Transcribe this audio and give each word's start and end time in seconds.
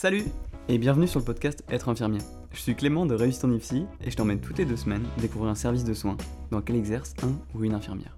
Salut 0.00 0.24
et 0.70 0.78
bienvenue 0.78 1.06
sur 1.06 1.20
le 1.20 1.26
podcast 1.26 1.62
Être 1.68 1.90
infirmier. 1.90 2.22
Je 2.54 2.58
suis 2.58 2.74
Clément 2.74 3.04
de 3.04 3.14
Réussite 3.14 3.44
en 3.44 3.52
IFSI 3.52 3.84
et 4.02 4.10
je 4.10 4.16
t'emmène 4.16 4.40
toutes 4.40 4.56
les 4.56 4.64
deux 4.64 4.78
semaines 4.78 5.04
découvrir 5.18 5.50
un 5.50 5.54
service 5.54 5.84
de 5.84 5.92
soins 5.92 6.16
dans 6.50 6.56
lequel 6.56 6.76
exerce 6.76 7.12
un 7.22 7.32
ou 7.54 7.64
une 7.64 7.74
infirmière. 7.74 8.16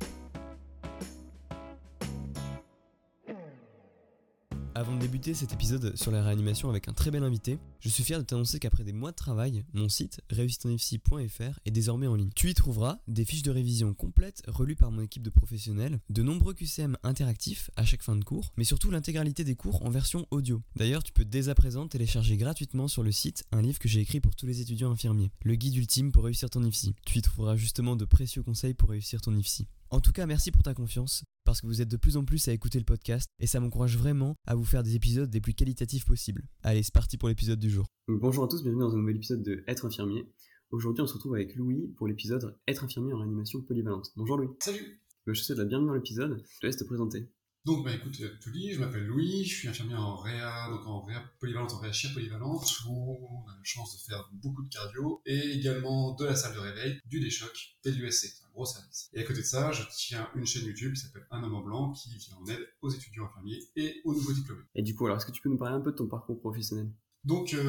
Cet 5.23 5.53
épisode 5.53 5.97
sur 5.97 6.11
la 6.11 6.21
réanimation 6.21 6.69
avec 6.69 6.89
un 6.89 6.93
très 6.93 7.13
bel 7.13 7.23
invité, 7.23 7.57
je 7.79 7.89
suis 7.89 8.03
fier 8.03 8.19
de 8.19 8.25
t'annoncer 8.25 8.59
qu'après 8.59 8.83
des 8.83 8.93
mois 8.93 9.13
de 9.13 9.17
travail, 9.17 9.65
mon 9.73 9.89
site 9.89 10.21
réussitenifc.fr 10.31 11.61
est 11.65 11.71
désormais 11.71 12.09
en 12.09 12.17
ligne. 12.17 12.31
Tu 12.35 12.51
y 12.51 12.55
trouveras 12.55 12.99
des 13.07 13.25
fiches 13.25 13.45
de 13.45 13.53
révision 13.53 13.95
complètes 13.95 14.43
relues 14.49 14.75
par 14.75 14.91
mon 14.91 15.03
équipe 15.03 15.23
de 15.23 15.31
professionnels, 15.31 16.01
de 16.11 16.23
nombreux 16.23 16.55
QCM 16.55 16.97
interactifs 17.05 17.71
à 17.77 17.85
chaque 17.85 18.03
fin 18.03 18.17
de 18.17 18.25
cours, 18.25 18.53
mais 18.57 18.65
surtout 18.65 18.91
l'intégralité 18.91 19.45
des 19.45 19.55
cours 19.55 19.87
en 19.87 19.91
version 19.91 20.27
audio. 20.33 20.61
D'ailleurs, 20.75 21.05
tu 21.05 21.13
peux 21.13 21.25
dès 21.25 21.49
à 21.49 21.55
présent 21.55 21.87
télécharger 21.87 22.37
gratuitement 22.37 22.89
sur 22.89 23.05
le 23.05 23.13
site 23.13 23.45
un 23.53 23.63
livre 23.63 23.79
que 23.79 23.89
j'ai 23.89 24.01
écrit 24.01 24.21
pour 24.21 24.35
tous 24.35 24.47
les 24.47 24.61
étudiants 24.61 24.91
infirmiers, 24.91 25.31
le 25.45 25.55
guide 25.55 25.77
ultime 25.77 26.11
pour 26.11 26.25
réussir 26.25 26.51
ton 26.51 26.65
IFSI. 26.65 26.97
Tu 27.07 27.19
y 27.19 27.23
trouveras 27.23 27.55
justement 27.55 27.95
de 27.95 28.05
précieux 28.05 28.43
conseils 28.43 28.75
pour 28.75 28.91
réussir 28.91 29.21
ton 29.21 29.37
IFSI. 29.37 29.69
En 29.93 30.01
tout 30.01 30.13
cas, 30.13 30.25
merci 30.25 30.51
pour 30.51 30.63
ta 30.63 30.73
confiance, 30.73 31.23
parce 31.45 31.61
que 31.61 31.67
vous 31.67 31.83
êtes 31.83 31.89
de 31.91 31.99
plus 31.99 32.17
en 32.17 32.25
plus 32.25 32.49
à 32.49 32.53
écouter 32.55 32.79
le 32.79 32.85
podcast, 32.87 33.29
et 33.39 33.47
ça 33.47 33.61
m'encourage 33.61 33.99
vraiment 33.99 34.37
à 34.47 34.55
vous 34.55 34.65
faire 34.65 34.83
des 34.83 34.97
épisodes 34.97 35.31
les 35.35 35.43
plus 35.43 35.53
qualitatifs 35.53 36.07
possibles. 36.07 36.45
Allez, 36.63 36.83
c'est 36.83 36.95
parti 36.95 37.19
pour 37.19 37.29
l'épisode 37.29 37.59
du 37.59 37.69
jour. 37.69 37.85
Bonjour 38.09 38.45
à 38.45 38.49
tous, 38.49 38.63
bienvenue 38.63 38.81
dans 38.81 38.95
un 38.95 38.97
nouvel 38.97 39.17
épisode 39.17 39.43
de 39.43 39.63
Être 39.69 39.85
infirmier. 39.85 40.25
Aujourd'hui, 40.71 41.03
on 41.03 41.07
se 41.07 41.13
retrouve 41.13 41.35
avec 41.35 41.55
Louis 41.57 41.89
pour 41.99 42.09
l'épisode 42.09 42.57
Être 42.67 42.85
infirmier 42.85 43.13
en 43.13 43.19
réanimation 43.19 43.61
polyvalente. 43.61 44.13
Bonjour 44.17 44.39
Louis. 44.39 44.49
Salut 44.61 44.99
Je 45.27 45.33
te 45.33 45.45
souhaite 45.45 45.59
la 45.59 45.67
bienvenue 45.67 45.89
dans 45.89 45.95
l'épisode, 45.95 46.43
je 46.55 46.61
te 46.61 46.67
laisse 46.67 46.79
te 46.79 46.85
présenter. 46.85 47.29
Donc, 47.65 47.85
bah 47.85 47.93
écoute, 47.93 48.21
tout 48.41 48.51
dit, 48.51 48.73
je 48.73 48.81
m'appelle 48.81 49.07
Louis, 49.07 49.45
je 49.45 49.55
suis 49.55 49.69
infirmier 49.69 49.95
en 49.95 50.17
réa, 50.17 50.69
donc 50.69 50.85
en 50.85 51.01
réa 51.03 51.23
polyvalente, 51.39 51.73
en 51.73 51.79
réa 51.79 51.93
chir 51.93 52.13
polyvalente, 52.13 52.67
où 52.89 53.29
on 53.31 53.49
a 53.49 53.55
la 53.55 53.63
chance 53.63 53.97
de 53.97 54.03
faire 54.11 54.29
beaucoup 54.33 54.65
de 54.65 54.69
cardio, 54.69 55.23
et 55.27 55.39
également 55.53 56.15
de 56.17 56.25
la 56.25 56.35
salle 56.35 56.55
de 56.55 56.59
réveil, 56.59 56.99
du 57.07 57.21
déchoc 57.21 57.77
et 57.85 57.93
de 57.93 57.97
l'USC. 57.97 58.27
C'est 58.27 58.45
un 58.45 58.51
gros 58.53 58.67
service. 58.67 59.11
Et 59.13 59.21
à 59.21 59.23
côté 59.23 59.43
de 59.43 59.47
ça, 59.47 59.71
je 59.71 59.85
tiens 59.97 60.29
une 60.35 60.45
chaîne 60.45 60.65
YouTube 60.65 60.95
qui 60.95 61.03
s'appelle 61.03 61.25
Un 61.31 61.45
homme 61.45 61.55
en 61.55 61.63
blanc, 61.63 61.93
qui 61.93 62.09
vient 62.17 62.37
en 62.37 62.47
aide 62.47 62.67
aux 62.81 62.91
étudiants 62.91 63.27
infirmiers 63.27 63.61
et 63.77 64.01
aux 64.05 64.13
nouveaux 64.13 64.33
diplômés. 64.33 64.65
Et 64.75 64.83
du 64.83 64.97
coup, 64.97 65.07
alors 65.07 65.19
est-ce 65.19 65.27
que 65.27 65.33
tu 65.33 65.41
peux 65.41 65.49
nous 65.49 65.57
parler 65.57 65.77
un 65.77 65.81
peu 65.81 65.93
de 65.93 65.97
ton 65.97 66.09
parcours 66.09 66.41
professionnel? 66.41 66.91
Donc, 67.25 67.55
euh, 67.55 67.63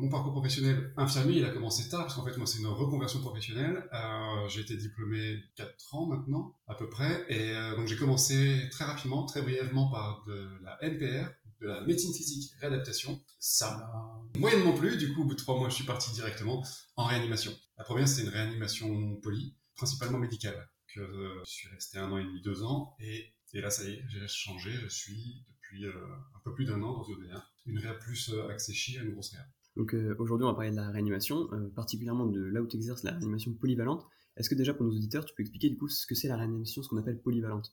mon 0.00 0.08
parcours 0.08 0.32
professionnel 0.32 0.94
infirmier, 0.96 1.38
il 1.38 1.44
a 1.44 1.50
commencé 1.50 1.88
tard, 1.90 2.02
parce 2.02 2.14
qu'en 2.14 2.24
fait, 2.24 2.36
moi, 2.38 2.46
c'est 2.46 2.58
une 2.58 2.66
reconversion 2.66 3.20
professionnelle. 3.20 3.86
Euh, 3.92 4.48
j'ai 4.48 4.62
été 4.62 4.76
diplômé 4.76 5.42
4 5.56 5.94
ans 5.94 6.06
maintenant, 6.06 6.56
à 6.66 6.74
peu 6.74 6.88
près. 6.88 7.26
Et 7.28 7.50
euh, 7.50 7.76
donc, 7.76 7.86
j'ai 7.86 7.96
commencé 7.96 8.68
très 8.70 8.86
rapidement, 8.86 9.26
très 9.26 9.42
brièvement, 9.42 9.90
par 9.90 10.24
de 10.26 10.48
la 10.62 10.82
NPR, 10.82 11.28
de 11.60 11.66
la 11.66 11.82
médecine 11.82 12.14
physique 12.14 12.52
réadaptation. 12.60 13.20
Ça 13.38 13.76
m'a 13.76 14.40
moyennement 14.40 14.72
plu. 14.72 14.96
Du 14.96 15.12
coup, 15.12 15.22
au 15.22 15.24
bout 15.24 15.34
de 15.34 15.38
3 15.40 15.58
mois, 15.58 15.68
je 15.68 15.74
suis 15.74 15.84
parti 15.84 16.10
directement 16.12 16.64
en 16.96 17.04
réanimation. 17.04 17.52
La 17.76 17.84
première, 17.84 18.08
c'est 18.08 18.22
une 18.22 18.28
réanimation 18.28 19.16
poly, 19.16 19.54
principalement 19.76 20.18
médicale. 20.18 20.70
Que 20.94 21.00
euh, 21.00 21.44
je 21.44 21.50
suis 21.50 21.68
resté 21.68 21.98
un 21.98 22.10
an 22.10 22.16
et 22.16 22.24
demi, 22.24 22.40
deux 22.40 22.62
ans. 22.62 22.96
Et, 23.00 23.34
et 23.52 23.60
là, 23.60 23.68
ça 23.70 23.84
y 23.84 23.92
est, 23.92 24.04
j'ai 24.08 24.26
changé. 24.28 24.72
Je 24.72 24.88
suis 24.88 25.44
depuis 25.52 25.84
euh, 25.84 25.92
un 26.34 26.40
peu 26.44 26.54
plus 26.54 26.64
d'un 26.64 26.82
an 26.82 26.94
dans 26.94 27.04
une 27.04 27.22
réa. 27.22 27.44
Une 27.68 27.78
réa 27.78 27.94
plus 27.94 28.30
euh, 28.30 28.48
axée 28.48 28.72
chir, 28.72 29.02
une 29.04 29.12
grosse 29.12 29.30
réa. 29.30 29.46
Donc 29.76 29.94
euh, 29.94 30.16
aujourd'hui, 30.18 30.44
on 30.44 30.48
va 30.48 30.54
parler 30.54 30.70
de 30.70 30.76
la 30.76 30.90
réanimation, 30.90 31.48
euh, 31.52 31.68
particulièrement 31.74 32.26
de 32.26 32.40
là 32.40 32.60
où 32.62 32.66
tu 32.66 32.76
exerces 32.76 33.04
la 33.04 33.12
réanimation 33.12 33.52
polyvalente. 33.54 34.04
Est-ce 34.36 34.48
que 34.50 34.54
déjà 34.54 34.74
pour 34.74 34.84
nos 34.86 34.92
auditeurs, 34.96 35.24
tu 35.24 35.34
peux 35.36 35.42
expliquer 35.42 35.68
du 35.68 35.76
coup 35.76 35.88
ce 35.88 36.06
que 36.06 36.14
c'est 36.14 36.28
la 36.28 36.36
réanimation, 36.36 36.82
ce 36.82 36.88
qu'on 36.88 36.96
appelle 36.96 37.20
polyvalente? 37.20 37.72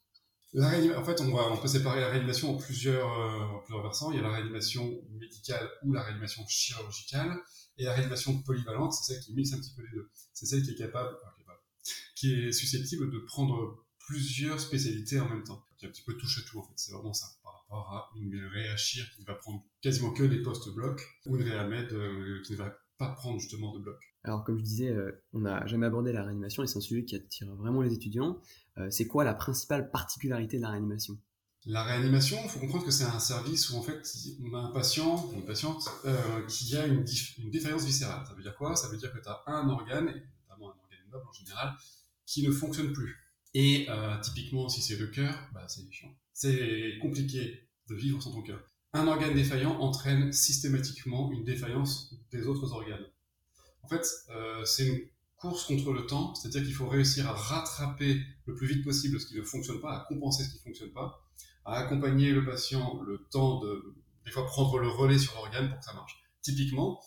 La 0.53 0.69
réanima- 0.69 0.95
En 0.97 1.03
fait, 1.03 1.19
on, 1.21 1.33
va, 1.33 1.51
on 1.51 1.57
peut 1.57 1.67
séparer 1.67 1.99
la 2.01 2.09
réanimation 2.09 2.51
en 2.55 2.57
plusieurs, 2.57 3.11
euh, 3.19 3.39
en 3.55 3.59
plusieurs 3.59 3.81
versants. 3.83 4.11
Il 4.11 4.17
y 4.17 4.19
a 4.19 4.23
la 4.23 4.31
réanimation 4.31 5.01
médicale 5.11 5.67
ou 5.83 5.93
la 5.93 6.03
réanimation 6.03 6.45
chirurgicale. 6.47 7.37
Et 7.77 7.83
la 7.83 7.93
réanimation 7.93 8.41
polyvalente, 8.43 8.93
c'est 8.93 9.13
celle 9.13 9.23
qui 9.23 9.33
mixe 9.33 9.51
un 9.53 9.57
petit 9.57 9.73
peu 9.75 9.81
les 9.81 9.91
deux. 9.91 10.09
C'est 10.33 10.45
celle 10.45 10.63
qui 10.63 10.71
est 10.71 10.75
capable, 10.75 11.09
enfin, 11.21 11.31
capable, 11.37 11.59
qui 12.15 12.33
est 12.33 12.51
susceptible 12.53 13.11
de 13.11 13.19
prendre 13.19 13.85
plusieurs 14.07 14.59
spécialités 14.59 15.19
en 15.19 15.27
même 15.27 15.43
temps. 15.43 15.61
Qui 15.77 15.85
est 15.85 15.89
un 15.89 15.91
petit 15.91 16.03
peu 16.03 16.15
touche 16.15 16.39
à 16.39 16.41
tout, 16.49 16.59
en 16.59 16.63
fait. 16.63 16.73
C'est 16.77 16.93
vraiment 16.93 17.13
ça. 17.13 17.27
Rapport 17.69 17.91
à 17.91 18.09
une 18.15 18.35
réa 18.53 18.77
chir 18.77 19.05
qui 19.13 19.21
ne 19.21 19.25
va 19.25 19.35
prendre 19.35 19.63
quasiment 19.81 20.11
que 20.11 20.23
des 20.23 20.41
postes 20.41 20.73
blocs 20.73 21.01
ou 21.25 21.35
une 21.35 21.43
réa 21.43 21.67
med 21.67 21.91
euh, 21.91 22.41
qui 22.45 22.53
ne 22.53 22.57
va 22.57 22.77
pas 22.97 23.09
prendre 23.09 23.39
justement 23.39 23.73
de 23.73 23.79
bloc. 23.79 23.97
Alors 24.23 24.43
comme 24.43 24.57
je 24.57 24.63
disais, 24.63 24.89
euh, 24.89 25.23
on 25.33 25.39
n'a 25.39 25.65
jamais 25.67 25.85
abordé 25.85 26.13
la 26.13 26.23
réanimation 26.23 26.63
et 26.63 26.67
c'est 26.67 26.77
un 26.77 26.81
sujet 26.81 27.05
qui 27.05 27.15
attire 27.15 27.53
vraiment 27.55 27.81
les 27.81 27.93
étudiants. 27.93 28.39
Euh, 28.77 28.89
c'est 28.89 29.07
quoi 29.07 29.23
la 29.23 29.33
principale 29.33 29.91
particularité 29.91 30.57
de 30.57 30.61
la 30.61 30.69
réanimation? 30.69 31.17
La 31.67 31.83
réanimation, 31.83 32.37
il 32.43 32.49
faut 32.49 32.59
comprendre 32.59 32.85
que 32.85 32.91
c'est 32.91 33.05
un 33.05 33.19
service 33.19 33.71
où 33.71 33.77
en 33.77 33.81
fait 33.81 33.99
on 34.43 34.53
a 34.53 34.59
un 34.59 34.71
patient, 34.71 35.31
une 35.33 35.45
patiente, 35.45 35.89
euh, 36.05 36.45
qui 36.47 36.77
a 36.77 36.85
une, 36.85 37.03
défaillance 37.49 37.85
viscérale. 37.85 38.23
Ça 38.27 38.35
veut 38.35 38.43
dire 38.43 38.55
quoi? 38.55 38.75
Ça 38.75 38.87
veut 38.87 38.97
dire 38.97 39.11
que 39.11 39.17
tu 39.17 39.27
as 39.27 39.41
un 39.47 39.67
organe, 39.67 40.09
et 40.09 40.21
notamment 40.47 40.71
un 40.71 40.77
organe 40.79 41.09
noble 41.11 41.25
en 41.27 41.33
général, 41.33 41.75
qui 42.27 42.47
ne 42.47 42.51
fonctionne 42.51 42.93
plus. 42.93 43.15
Et 43.55 43.87
euh, 43.89 44.19
typiquement, 44.21 44.69
si 44.69 44.81
c'est 44.81 44.97
le 44.97 45.07
cœur, 45.07 45.35
bah, 45.53 45.65
c'est 45.67 45.91
chiant. 45.91 46.15
C'est 46.35 46.97
compliqué 47.01 47.69
de 47.87 47.95
vivre 47.95 48.21
sans 48.21 48.33
ton 48.33 48.41
cœur. 48.41 48.61
Un 48.91 49.07
organe 49.07 49.33
défaillant 49.33 49.79
entraîne 49.79 50.33
systématiquement 50.33 51.31
une 51.31 51.45
défaillance 51.45 52.13
des 52.29 52.45
autres 52.45 52.73
organes. 52.73 53.05
En 53.83 53.87
fait, 53.87 54.05
euh, 54.31 54.65
c'est 54.65 54.85
une 54.85 54.99
course 55.37 55.63
contre 55.63 55.93
le 55.93 56.05
temps, 56.05 56.35
c'est-à-dire 56.35 56.63
qu'il 56.63 56.73
faut 56.73 56.89
réussir 56.89 57.25
à 57.29 57.31
rattraper 57.31 58.21
le 58.47 58.53
plus 58.53 58.67
vite 58.67 58.83
possible 58.83 59.17
ce 59.17 59.27
qui 59.27 59.37
ne 59.37 59.43
fonctionne 59.43 59.79
pas, 59.79 59.95
à 59.95 60.05
compenser 60.09 60.43
ce 60.43 60.49
qui 60.49 60.57
ne 60.57 60.63
fonctionne 60.63 60.91
pas, 60.91 61.25
à 61.63 61.75
accompagner 61.75 62.33
le 62.33 62.43
patient 62.43 62.99
le 63.01 63.25
temps 63.31 63.61
de, 63.61 63.95
des 64.25 64.31
fois, 64.31 64.45
prendre 64.45 64.77
le 64.79 64.89
relais 64.89 65.17
sur 65.17 65.35
l'organe 65.35 65.69
pour 65.69 65.79
que 65.79 65.85
ça 65.85 65.93
marche. 65.93 66.21
Typiquement, 66.41 66.99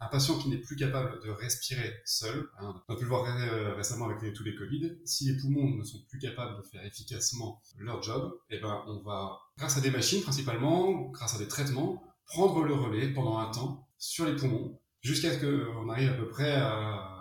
un 0.00 0.06
patient 0.06 0.38
qui 0.38 0.48
n'est 0.48 0.58
plus 0.58 0.76
capable 0.76 1.20
de 1.24 1.30
respirer 1.30 1.92
seul, 2.04 2.48
hein, 2.58 2.74
on 2.88 2.94
a 2.94 2.96
pu 2.96 3.02
le 3.02 3.08
voir 3.08 3.24
euh, 3.26 3.74
récemment 3.74 4.08
avec 4.08 4.32
tous 4.32 4.44
les 4.44 4.54
Covid, 4.54 4.96
si 5.04 5.30
les 5.30 5.40
poumons 5.40 5.76
ne 5.76 5.82
sont 5.82 6.00
plus 6.08 6.18
capables 6.18 6.56
de 6.56 6.68
faire 6.68 6.84
efficacement 6.84 7.60
leur 7.78 8.02
job, 8.02 8.38
eh 8.50 8.58
ben, 8.60 8.84
on 8.86 9.02
va, 9.02 9.40
grâce 9.56 9.76
à 9.76 9.80
des 9.80 9.90
machines 9.90 10.22
principalement, 10.22 11.10
grâce 11.10 11.34
à 11.34 11.38
des 11.38 11.48
traitements, 11.48 12.02
prendre 12.26 12.62
le 12.62 12.74
relais 12.74 13.12
pendant 13.12 13.38
un 13.38 13.50
temps 13.50 13.88
sur 13.98 14.26
les 14.26 14.36
poumons, 14.36 14.78
jusqu'à 15.02 15.32
ce 15.32 15.38
qu'on 15.44 15.88
arrive 15.88 16.10
à 16.10 16.14
peu 16.14 16.28
près 16.28 16.54
à, 16.54 17.14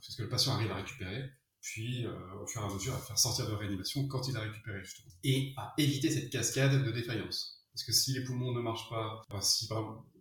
ce 0.00 0.16
que 0.16 0.22
le 0.22 0.28
patient 0.28 0.52
arrive 0.52 0.70
à 0.70 0.76
récupérer, 0.76 1.30
puis 1.60 2.06
euh, 2.06 2.12
au 2.42 2.46
fur 2.46 2.62
et 2.62 2.64
à 2.64 2.72
mesure 2.72 2.94
à 2.94 2.98
faire 2.98 3.18
sortir 3.18 3.46
de 3.48 3.54
réanimation 3.54 4.06
quand 4.06 4.28
il 4.28 4.36
a 4.36 4.40
récupéré 4.40 4.84
justement. 4.84 5.12
Et 5.24 5.54
à 5.56 5.74
éviter 5.78 6.10
cette 6.10 6.30
cascade 6.30 6.84
de 6.84 6.90
défaillance. 6.90 7.57
Parce 7.78 7.86
que 7.86 7.92
si 7.92 8.12
les 8.12 8.24
poumons 8.24 8.52
ne 8.52 8.60
marchent 8.60 8.88
pas, 8.90 9.22
enfin, 9.30 9.40
si 9.40 9.68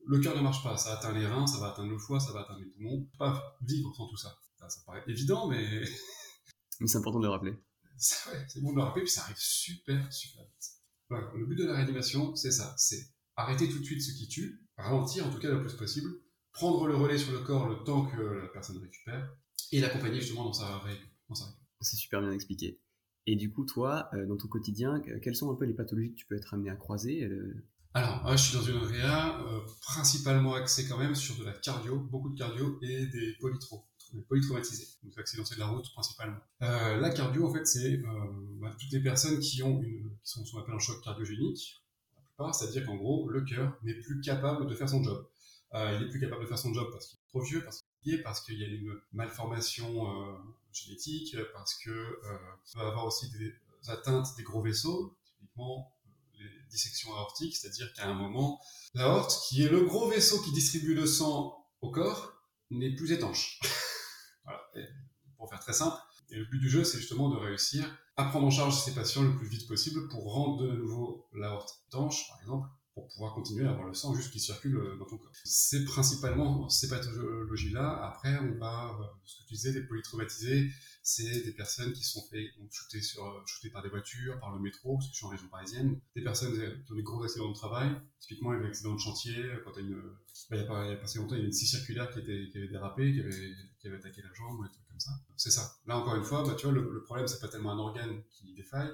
le 0.05 0.19
cœur 0.19 0.37
ne 0.37 0.41
marche 0.41 0.61
pas, 0.63 0.77
ça 0.77 0.93
atteint 0.93 1.11
les 1.11 1.25
reins, 1.25 1.47
ça 1.47 1.57
va 1.57 1.71
atteindre 1.71 1.89
le 1.89 1.97
foie, 1.97 2.19
ça 2.19 2.31
va 2.31 2.41
atteindre 2.41 2.59
les 2.59 2.67
poumons, 2.67 3.09
pas 3.17 3.57
vivre 3.63 3.91
sans 3.95 4.07
tout 4.07 4.15
ça. 4.15 4.37
Ça, 4.59 4.69
ça 4.69 4.81
paraît 4.85 5.03
évident, 5.07 5.47
mais 5.47 5.81
Mais 6.79 6.85
c'est 6.85 6.99
important 6.99 7.17
de 7.17 7.25
le 7.25 7.31
rappeler. 7.31 7.57
c'est 7.97 8.29
ouais, 8.29 8.61
bon 8.61 8.73
de 8.73 8.75
le 8.75 8.83
rappeler, 8.83 9.01
puis 9.05 9.11
ça 9.11 9.23
arrive 9.23 9.39
super, 9.39 10.13
super 10.13 10.43
vite. 10.43 10.69
Voilà, 11.09 11.31
le 11.35 11.47
but 11.47 11.55
de 11.55 11.65
la 11.65 11.73
réanimation, 11.73 12.35
c'est 12.35 12.51
ça, 12.51 12.75
c'est 12.77 13.09
arrêter 13.35 13.67
tout 13.67 13.79
de 13.79 13.83
suite 13.83 14.03
ce 14.03 14.11
qui 14.11 14.27
tue, 14.27 14.63
ralentir 14.77 15.25
en 15.25 15.31
tout 15.31 15.39
cas 15.39 15.49
le 15.49 15.59
plus 15.59 15.73
possible, 15.73 16.11
prendre 16.51 16.85
le 16.85 16.95
relais 16.95 17.17
sur 17.17 17.31
le 17.31 17.39
corps 17.39 17.67
le 17.67 17.83
temps 17.83 18.05
que 18.05 18.21
la 18.21 18.49
personne 18.49 18.77
récupère, 18.77 19.35
et 19.71 19.79
l'accompagner 19.79 20.21
justement 20.21 20.43
dans 20.43 20.53
sa 20.53 20.77
ré- 20.77 21.01
dans 21.27 21.33
sa 21.33 21.45
récup. 21.45 21.59
C'est 21.81 21.97
super 21.97 22.21
bien 22.21 22.31
expliqué. 22.31 22.79
Et 23.29 23.35
du 23.35 23.51
coup, 23.51 23.65
toi, 23.65 24.09
euh, 24.13 24.25
dans 24.25 24.37
ton 24.37 24.47
quotidien, 24.47 25.01
que- 25.01 25.19
quelles 25.19 25.35
sont 25.35 25.51
un 25.51 25.55
peu 25.55 25.65
les 25.65 25.73
pathologies 25.73 26.11
que 26.11 26.15
tu 26.15 26.25
peux 26.25 26.35
être 26.35 26.53
amené 26.53 26.69
à 26.69 26.75
croiser 26.75 27.25
euh, 27.25 27.61
Alors, 27.93 28.25
je 28.31 28.37
suis 28.37 28.57
dans 28.57 28.63
une 28.63 28.77
réa 28.77 29.41
euh, 29.41 29.59
principalement 29.81 30.53
axée 30.53 30.87
quand 30.87 30.97
même 30.97 31.13
sur 31.13 31.37
de 31.37 31.43
la 31.43 31.51
cardio, 31.51 31.99
beaucoup 31.99 32.29
de 32.29 32.37
cardio 32.37 32.79
et 32.81 33.05
des 33.07 33.35
polytraumatisés, 34.29 34.87
donc 35.03 35.17
accidentés 35.17 35.55
de 35.55 35.59
la 35.59 35.67
route 35.67 35.85
principalement. 35.93 36.37
La 36.61 37.09
cardio, 37.09 37.45
en 37.47 37.53
fait, 37.53 37.65
c'est 37.67 37.97
bah, 37.97 38.73
toutes 38.79 38.91
les 38.93 39.01
personnes 39.03 39.39
qui 39.39 39.61
ont 39.61 39.81
une, 39.81 40.09
qui 40.23 40.31
sont 40.31 40.45
ce 40.45 40.53
qu'on 40.53 40.59
appelle 40.59 40.75
un 40.75 40.79
choc 40.79 41.03
cardiogénique, 41.03 41.83
la 42.15 42.21
plupart, 42.21 42.55
c'est-à-dire 42.55 42.85
qu'en 42.85 42.95
gros, 42.95 43.29
le 43.29 43.41
cœur 43.41 43.77
n'est 43.83 43.99
plus 43.99 44.21
capable 44.21 44.67
de 44.67 44.73
faire 44.75 44.87
son 44.87 45.03
job. 45.03 45.27
Il 45.73 46.01
est 46.01 46.09
plus 46.09 46.21
capable 46.21 46.43
de 46.43 46.47
faire 46.47 46.57
son 46.57 46.73
job 46.73 46.87
parce 46.93 47.07
qu'il 47.07 47.17
est 47.19 47.27
trop 47.27 47.41
vieux, 47.41 47.61
parce 47.61 47.83
parce 48.15 48.41
qu'il 48.41 48.59
y 48.59 48.63
a 48.63 48.67
une 48.67 48.93
malformation 49.11 50.07
euh, 50.07 50.37
génétique, 50.71 51.35
parce 51.53 51.75
que 51.75 51.89
euh, 51.89 52.37
va 52.75 52.87
avoir 52.87 53.05
aussi 53.05 53.29
des 53.31 53.53
atteintes 53.87 54.27
des 54.37 54.43
gros 54.43 54.61
vaisseaux, 54.61 55.17
typiquement 55.25 55.93
les 56.39 56.49
dissections 56.69 57.13
aortiques, 57.13 57.55
c'est-à-dire 57.55 57.91
qu'à 57.93 58.07
un 58.07 58.13
moment, 58.13 58.61
l'aorte, 58.93 59.41
qui 59.47 59.63
est 59.63 59.69
le 59.69 59.83
gros 59.83 60.09
vaisseau 60.09 60.41
qui 60.41 60.51
distribue 60.51 60.93
le 60.93 61.05
sang 61.05 61.65
au 61.81 61.91
corps, 61.91 62.33
n'est 62.69 62.95
plus 62.95 63.11
étanche. 63.11 63.59
voilà. 64.43 64.61
Pour 65.37 65.49
faire 65.49 65.59
très 65.59 65.73
simple, 65.73 65.97
et 66.29 66.35
le 66.35 66.45
but 66.45 66.59
du 66.59 66.69
jeu, 66.69 66.83
c'est 66.83 66.97
justement 66.97 67.29
de 67.29 67.37
réussir 67.37 67.97
à 68.17 68.25
prendre 68.25 68.47
en 68.47 68.51
charge 68.51 68.81
ces 68.81 68.93
patients 68.93 69.21
le 69.21 69.35
plus 69.37 69.47
vite 69.47 69.67
possible 69.67 70.07
pour 70.09 70.33
rendre 70.33 70.63
de 70.63 70.71
nouveau 70.71 71.27
l'aorte 71.33 71.83
étanche, 71.87 72.27
par 72.27 72.39
exemple, 72.41 72.67
pour 72.97 73.07
pouvoir 73.09 73.35
continuer 73.35 73.67
à 73.67 73.71
avoir 73.71 73.87
le 73.87 73.93
sang 73.93 74.15
juste 74.15 74.31
qui 74.31 74.39
circule 74.39 74.81
dans 74.97 75.05
ton 75.05 75.17
corps. 75.17 75.31
C'est 75.43 75.85
principalement 75.85 76.67
ces 76.67 76.89
pathologies-là. 76.89 78.07
Après, 78.07 78.35
on 78.39 78.57
va, 78.57 78.97
ce 79.23 79.43
que 79.43 79.47
tu 79.47 79.53
disais, 79.53 79.71
les 79.71 79.83
polytraumatisés, 79.83 80.71
c'est 81.03 81.43
des 81.43 81.51
personnes 81.51 81.93
qui 81.93 82.03
sont 82.03 82.23
fait 82.31 82.49
shooter, 82.71 83.01
sur, 83.03 83.43
shooter 83.45 83.69
par 83.69 83.83
des 83.83 83.89
voitures, 83.89 84.39
par 84.39 84.51
le 84.51 84.59
métro, 84.59 84.97
parce 84.97 85.09
que 85.09 85.13
je 85.13 85.17
suis 85.17 85.25
en 85.27 85.29
région 85.29 85.47
parisienne, 85.47 85.99
des 86.15 86.23
personnes 86.23 86.53
qui 86.85 86.91
ont 86.91 86.95
des 86.95 87.03
gros 87.03 87.23
accidents 87.23 87.49
de 87.49 87.53
travail, 87.53 87.91
typiquement 88.19 88.49
avec 88.49 88.65
accident 88.65 88.95
de 88.95 88.99
chantier, 88.99 89.35
quand 89.63 89.73
bah, 89.75 89.81
il 89.81 90.57
a, 90.57 90.85
il 90.85 90.89
y 90.89 90.93
a 90.93 90.97
pas 90.97 91.07
si 91.07 91.19
longtemps, 91.19 91.35
il 91.35 91.41
y 91.41 91.43
a 91.43 91.45
une 91.45 91.53
scie 91.53 91.67
circulaire 91.67 92.09
qui, 92.11 92.19
était, 92.19 92.49
qui 92.51 92.57
avait 92.57 92.67
dérapé, 92.67 93.13
qui 93.13 93.19
avait, 93.87 93.97
attaqué 93.97 94.23
la 94.23 94.33
jambe, 94.33 94.59
ou 94.59 94.63
des 94.63 94.71
trucs 94.71 94.87
comme 94.87 94.99
ça. 94.99 95.11
C'est 95.35 95.51
ça. 95.51 95.77
Là, 95.85 95.97
encore 95.99 96.15
une 96.15 96.23
fois, 96.23 96.43
bah, 96.43 96.55
tu 96.57 96.65
vois, 96.65 96.73
le, 96.73 96.91
le 96.91 97.03
problème, 97.03 97.27
c'est 97.27 97.39
pas 97.39 97.47
tellement 97.47 97.73
un 97.73 97.79
organe 97.79 98.23
qui 98.31 98.55
défaille, 98.55 98.89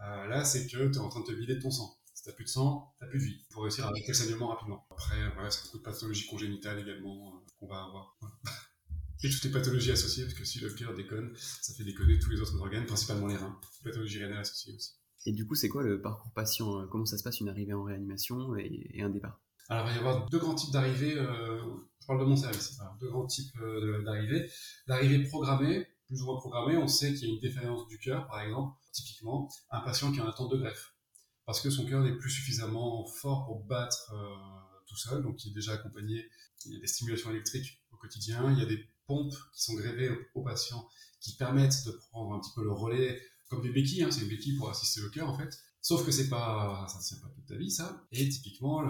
euh, 0.00 0.26
là, 0.26 0.44
c'est 0.44 0.66
que 0.66 0.70
tu 0.70 0.96
es 0.96 0.98
en 0.98 1.08
train 1.08 1.20
de 1.20 1.26
te 1.26 1.32
vider 1.32 1.56
de 1.56 1.60
ton 1.60 1.70
sang. 1.70 1.96
T'as 2.24 2.32
plus 2.32 2.44
de 2.44 2.48
sang, 2.48 2.94
t'as 2.98 3.06
plus 3.06 3.18
de 3.18 3.24
vie, 3.24 3.44
pour 3.50 3.64
réussir 3.64 3.84
à 3.84 3.88
arrêter 3.88 4.08
le 4.08 4.14
saignement 4.14 4.48
rapidement. 4.48 4.86
Après, 4.90 5.16
voilà, 5.34 5.50
c'est 5.50 5.64
beaucoup 5.64 5.78
de 5.78 5.82
pathologies 5.82 6.26
congénitales 6.26 6.78
également 6.78 7.34
euh, 7.34 7.38
qu'on 7.58 7.66
va 7.66 7.84
avoir. 7.84 8.18
Et 9.22 9.30
toutes 9.30 9.44
les 9.44 9.50
pathologies 9.50 9.90
associées, 9.90 10.24
parce 10.24 10.34
que 10.34 10.44
si 10.44 10.60
le 10.60 10.70
cœur 10.70 10.94
déconne, 10.94 11.32
ça 11.36 11.72
fait 11.74 11.84
déconner 11.84 12.18
tous 12.18 12.30
les 12.30 12.40
autres 12.40 12.60
organes, 12.60 12.84
principalement 12.84 13.26
les 13.26 13.36
reins. 13.36 13.58
Pathologies 13.82 14.22
rénales 14.22 14.40
associées 14.40 14.74
aussi. 14.74 14.92
Et 15.26 15.32
du 15.32 15.46
coup, 15.46 15.54
c'est 15.54 15.68
quoi 15.68 15.82
le 15.82 16.00
parcours 16.00 16.30
patient 16.32 16.80
euh, 16.80 16.86
Comment 16.86 17.06
ça 17.06 17.16
se 17.16 17.22
passe 17.22 17.40
une 17.40 17.48
arrivée 17.48 17.72
en 17.72 17.84
réanimation 17.84 18.56
et, 18.56 19.00
un 19.00 19.08
départ? 19.08 19.40
Alors, 19.70 19.86
il 19.86 19.90
va 19.90 19.94
y 19.94 19.98
avoir 19.98 20.28
deux 20.28 20.38
grands 20.38 20.54
types 20.54 20.72
d'arrivées. 20.72 21.16
Euh, 21.16 21.58
je 22.00 22.06
parle 22.06 22.20
de 22.20 22.24
mon 22.26 22.36
service. 22.36 22.78
Alors, 22.80 22.96
deux 23.00 23.08
grands 23.08 23.26
types 23.26 23.56
euh, 23.62 24.02
d'arrivées. 24.04 24.50
L'arrivée 24.86 25.22
programmée, 25.24 25.86
plus 26.06 26.20
ou 26.20 26.26
moins 26.26 26.36
programmée, 26.36 26.76
on 26.76 26.88
sait 26.88 27.14
qu'il 27.14 27.28
y 27.28 27.30
a 27.30 27.34
une 27.34 27.40
défaillance 27.40 27.86
du 27.88 27.98
cœur, 27.98 28.26
par 28.26 28.40
exemple. 28.42 28.76
Typiquement, 28.92 29.48
un 29.70 29.80
patient 29.80 30.12
qui 30.12 30.20
a 30.20 30.24
un 30.24 30.28
attente 30.28 30.52
de 30.52 30.58
greffe. 30.58 30.93
Parce 31.46 31.60
que 31.60 31.70
son 31.70 31.84
cœur 31.86 32.02
n'est 32.02 32.16
plus 32.16 32.30
suffisamment 32.30 33.04
fort 33.06 33.44
pour 33.46 33.64
battre 33.64 34.14
tout 34.86 34.96
seul, 34.96 35.22
donc 35.22 35.44
il 35.44 35.50
est 35.50 35.54
déjà 35.54 35.72
accompagné. 35.74 36.28
Il 36.66 36.72
y 36.72 36.76
a 36.76 36.80
des 36.80 36.86
stimulations 36.86 37.30
électriques 37.30 37.82
au 37.92 37.96
quotidien, 37.96 38.50
il 38.52 38.58
y 38.58 38.62
a 38.62 38.66
des 38.66 38.88
pompes 39.06 39.34
qui 39.52 39.62
sont 39.62 39.74
grévées 39.74 40.10
aux, 40.34 40.42
patients 40.42 40.88
qui 41.20 41.36
permettent 41.36 41.84
de 41.86 41.92
prendre 42.10 42.34
un 42.34 42.40
petit 42.40 42.52
peu 42.54 42.62
le 42.62 42.72
relais 42.72 43.20
comme 43.48 43.62
des 43.62 43.70
béquilles, 43.70 44.02
hein, 44.02 44.10
c'est 44.10 44.22
une 44.22 44.28
béquille 44.28 44.56
pour 44.56 44.70
assister 44.70 45.00
le 45.00 45.10
cœur 45.10 45.28
en 45.28 45.36
fait. 45.36 45.50
Sauf 45.80 46.04
que 46.04 46.10
c'est 46.10 46.28
pas, 46.28 46.86
ça 46.88 46.98
ne 46.98 47.02
tient 47.02 47.18
pas 47.18 47.34
toute 47.34 47.46
ta 47.46 47.56
vie 47.56 47.70
ça. 47.70 48.06
Et 48.10 48.26
typiquement, 48.28 48.82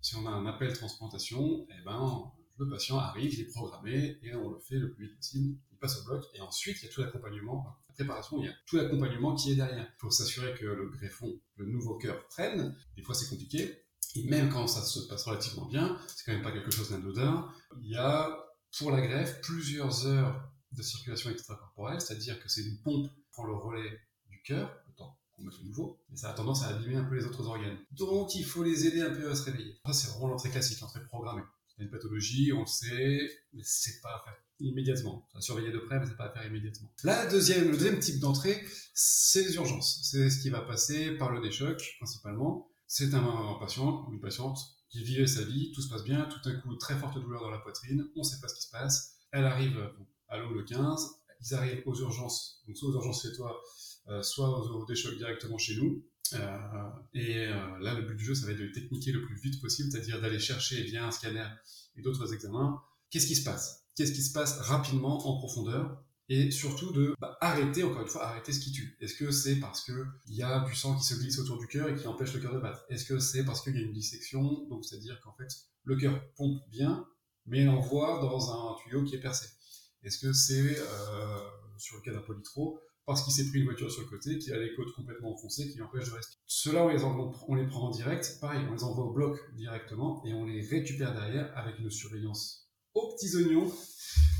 si 0.00 0.16
on 0.16 0.26
a 0.26 0.30
un 0.30 0.46
appel 0.46 0.72
transplantation, 0.72 1.66
eh 1.70 1.84
ben, 1.84 2.32
le 2.58 2.68
patient 2.68 2.98
arrive, 2.98 3.32
il 3.34 3.40
est 3.40 3.52
programmé 3.52 4.18
et 4.22 4.34
on 4.34 4.50
le 4.50 4.58
fait 4.58 4.76
le 4.76 4.90
plus 4.90 5.06
vite 5.06 5.16
possible. 5.16 5.56
Passe 5.80 6.00
au 6.00 6.04
bloc 6.04 6.24
et 6.34 6.40
ensuite 6.40 6.78
il 6.82 6.86
y 6.86 6.88
a 6.88 6.92
tout 6.92 7.00
l'accompagnement, 7.00 7.64
la 7.88 7.94
préparation, 7.94 8.38
il 8.40 8.46
y 8.46 8.48
a 8.48 8.52
tout 8.66 8.76
l'accompagnement 8.76 9.34
qui 9.36 9.52
est 9.52 9.54
derrière. 9.54 9.86
Faut 9.98 10.10
s'assurer 10.10 10.54
que 10.54 10.66
le 10.66 10.88
greffon, 10.88 11.40
le 11.56 11.66
nouveau 11.66 11.96
cœur 11.98 12.26
prenne. 12.28 12.76
Des 12.96 13.02
fois 13.02 13.14
c'est 13.14 13.28
compliqué. 13.28 13.84
Et 14.16 14.24
même 14.24 14.50
quand 14.50 14.66
ça 14.66 14.82
se 14.82 15.00
passe 15.00 15.24
relativement 15.24 15.66
bien, 15.66 15.96
c'est 16.08 16.24
quand 16.24 16.32
même 16.32 16.42
pas 16.42 16.50
quelque 16.50 16.70
chose 16.70 16.90
d'anodin. 16.90 17.48
Il 17.80 17.90
y 17.90 17.96
a 17.96 18.44
pour 18.78 18.90
la 18.90 19.00
greffe 19.06 19.40
plusieurs 19.40 20.06
heures 20.06 20.50
de 20.72 20.82
circulation 20.82 21.30
extracorporelle, 21.30 22.00
c'est-à-dire 22.00 22.40
que 22.42 22.48
c'est 22.48 22.62
une 22.62 22.78
pompe 22.82 23.08
qui 23.08 23.24
prend 23.32 23.44
le 23.44 23.54
relais 23.54 24.00
du 24.28 24.42
cœur, 24.42 24.74
le 24.88 24.94
temps 24.94 25.18
qu'on 25.36 25.44
met 25.44 25.52
le 25.60 25.68
nouveau, 25.68 26.00
mais 26.10 26.16
ça 26.16 26.30
a 26.30 26.34
tendance 26.34 26.64
à 26.64 26.68
abîmer 26.68 26.96
un 26.96 27.04
peu 27.04 27.14
les 27.14 27.24
autres 27.24 27.46
organes. 27.46 27.78
Donc 27.92 28.34
il 28.34 28.44
faut 28.44 28.62
les 28.62 28.86
aider 28.86 29.00
un 29.00 29.10
peu 29.10 29.30
à 29.30 29.34
se 29.34 29.44
réveiller. 29.44 29.78
Ça 29.86 29.92
c'est 29.92 30.08
vraiment 30.08 30.28
l'entrée 30.28 30.50
classique, 30.50 30.80
l'entrée 30.80 31.04
programmée. 31.04 31.42
C'est 31.78 31.84
une 31.84 31.90
pathologie, 31.90 32.52
on 32.52 32.60
le 32.62 32.66
sait, 32.66 33.30
mais 33.52 33.62
c'est 33.64 34.00
pas 34.00 34.16
à 34.16 34.24
faire 34.24 34.36
immédiatement. 34.58 35.28
Ça 35.32 35.40
surveiller 35.40 35.70
de 35.70 35.78
près, 35.78 36.00
mais 36.00 36.06
c'est 36.06 36.16
pas 36.16 36.26
à 36.26 36.32
faire 36.32 36.44
immédiatement. 36.44 36.92
La 37.04 37.26
deuxième, 37.26 37.70
le 37.70 37.76
deuxième 37.76 38.00
type 38.00 38.18
d'entrée, 38.18 38.60
c'est 38.94 39.44
les 39.44 39.54
urgences. 39.54 40.00
C'est 40.02 40.28
ce 40.28 40.42
qui 40.42 40.50
va 40.50 40.60
passer 40.62 41.12
par 41.12 41.30
le 41.30 41.40
déchoc, 41.40 41.94
principalement. 41.98 42.68
C'est 42.88 43.14
un 43.14 43.56
patient 43.60 44.06
ou 44.08 44.12
une 44.12 44.20
patiente 44.20 44.58
qui 44.90 45.04
vivait 45.04 45.26
sa 45.26 45.44
vie, 45.44 45.70
tout 45.72 45.82
se 45.82 45.88
passe 45.88 46.02
bien, 46.02 46.24
tout 46.24 46.40
d'un 46.48 46.58
coup, 46.60 46.74
très 46.76 46.98
forte 46.98 47.14
douleur 47.20 47.42
dans 47.42 47.50
la 47.50 47.58
poitrine, 47.58 48.08
on 48.16 48.22
sait 48.22 48.40
pas 48.40 48.48
ce 48.48 48.56
qui 48.56 48.62
se 48.62 48.70
passe. 48.70 49.18
Elle 49.30 49.44
arrive 49.44 49.78
à 50.28 50.38
l'eau 50.38 50.52
le 50.52 50.64
15, 50.64 51.20
ils 51.40 51.54
arrivent 51.54 51.82
aux 51.86 51.94
urgences, 52.00 52.62
donc 52.66 52.76
soit 52.76 52.88
aux 52.88 52.94
urgences 52.94 53.22
chez 53.22 53.32
toi, 53.34 53.60
euh, 54.08 54.22
soit 54.22 54.48
au, 54.48 54.84
déchoc 54.86 55.16
directement 55.16 55.58
chez 55.58 55.76
nous. 55.76 56.02
Euh, 56.34 56.88
et 57.14 57.46
euh, 57.46 57.78
là, 57.80 57.94
le 57.94 58.02
but 58.02 58.16
du 58.16 58.24
jeu, 58.24 58.34
ça 58.34 58.46
va 58.46 58.52
être 58.52 58.60
de 58.60 58.68
techniquer 58.68 59.12
le 59.12 59.22
plus 59.22 59.36
vite 59.36 59.60
possible, 59.60 59.90
c'est-à-dire 59.90 60.20
d'aller 60.20 60.38
chercher 60.38 60.82
via 60.82 61.06
un 61.06 61.10
scanner 61.10 61.48
et 61.96 62.02
d'autres 62.02 62.32
examens, 62.32 62.82
qu'est-ce 63.10 63.26
qui 63.26 63.36
se 63.36 63.44
passe? 63.44 63.84
Qu'est-ce 63.94 64.12
qui 64.12 64.22
se 64.22 64.32
passe 64.32 64.58
rapidement, 64.60 65.26
en 65.28 65.38
profondeur? 65.38 66.02
Et 66.30 66.50
surtout 66.50 66.92
de 66.92 67.14
bah, 67.18 67.38
arrêter, 67.40 67.82
encore 67.82 68.02
une 68.02 68.08
fois, 68.08 68.26
arrêter 68.26 68.52
ce 68.52 68.60
qui 68.60 68.70
tue. 68.70 68.96
Est-ce 69.00 69.14
que 69.14 69.30
c'est 69.30 69.56
parce 69.56 69.82
qu'il 69.82 69.94
y 70.26 70.42
a 70.42 70.60
du 70.60 70.74
sang 70.74 70.96
qui 70.96 71.04
se 71.04 71.14
glisse 71.14 71.38
autour 71.38 71.58
du 71.58 71.66
cœur 71.66 71.88
et 71.88 71.94
qui 71.94 72.06
empêche 72.06 72.34
le 72.34 72.40
cœur 72.40 72.54
de 72.54 72.60
battre? 72.60 72.84
Est-ce 72.90 73.06
que 73.06 73.18
c'est 73.18 73.44
parce 73.44 73.62
qu'il 73.62 73.74
y 73.74 73.78
a 73.78 73.82
une 73.82 73.94
dissection, 73.94 74.66
donc 74.68 74.84
c'est-à-dire 74.84 75.18
qu'en 75.22 75.32
fait, 75.32 75.48
le 75.84 75.96
cœur 75.96 76.22
pompe 76.36 76.60
bien, 76.70 77.06
mais 77.46 77.66
envoie 77.66 78.20
dans 78.20 78.50
un 78.52 78.76
tuyau 78.82 79.04
qui 79.04 79.14
est 79.14 79.20
percé. 79.20 79.48
Est-ce 80.02 80.18
que 80.18 80.32
c'est, 80.32 80.78
euh, 80.78 81.38
sur 81.78 81.96
le 81.96 82.02
cas 82.02 82.12
d'un 82.12 82.20
polytro, 82.20 82.78
parce 83.08 83.22
qu'il 83.22 83.32
s'est 83.32 83.48
pris 83.48 83.60
une 83.60 83.64
voiture 83.64 83.90
sur 83.90 84.02
le 84.02 84.06
côté, 84.06 84.38
qui 84.38 84.52
a 84.52 84.58
les 84.58 84.74
côtes 84.74 84.92
complètement 84.92 85.32
enfoncées, 85.32 85.70
qui 85.70 85.78
l'empêche 85.78 86.10
de 86.10 86.14
rester 86.14 86.36
Ceux-là, 86.44 86.84
on 86.84 86.88
les, 86.88 87.02
on 87.48 87.54
les 87.54 87.66
prend 87.66 87.88
en 87.88 87.90
direct, 87.90 88.36
pareil, 88.38 88.60
on 88.68 88.74
les 88.74 88.84
envoie 88.84 89.06
au 89.06 89.12
bloc 89.14 89.38
directement, 89.54 90.22
et 90.26 90.34
on 90.34 90.44
les 90.44 90.60
récupère 90.60 91.14
derrière 91.14 91.50
avec 91.56 91.78
une 91.78 91.90
surveillance 91.90 92.68
aux 92.92 93.14
petits 93.14 93.34
oignons 93.34 93.72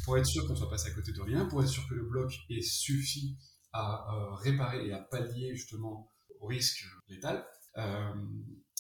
pour 0.04 0.18
être 0.18 0.26
sûr 0.26 0.46
qu'on 0.46 0.54
soit 0.54 0.68
passé 0.68 0.90
à 0.90 0.94
côté 0.94 1.12
de 1.12 1.20
rien, 1.22 1.46
pour 1.46 1.62
être 1.62 1.70
sûr 1.70 1.82
que 1.88 1.94
le 1.94 2.04
bloc 2.04 2.30
ait 2.50 2.60
suffi 2.60 3.38
à 3.72 4.04
euh, 4.14 4.34
réparer 4.34 4.86
et 4.86 4.92
à 4.92 4.98
pallier 4.98 5.54
justement 5.54 6.12
au 6.38 6.46
risque 6.46 6.84
létal. 7.08 7.46
Euh, 7.78 8.12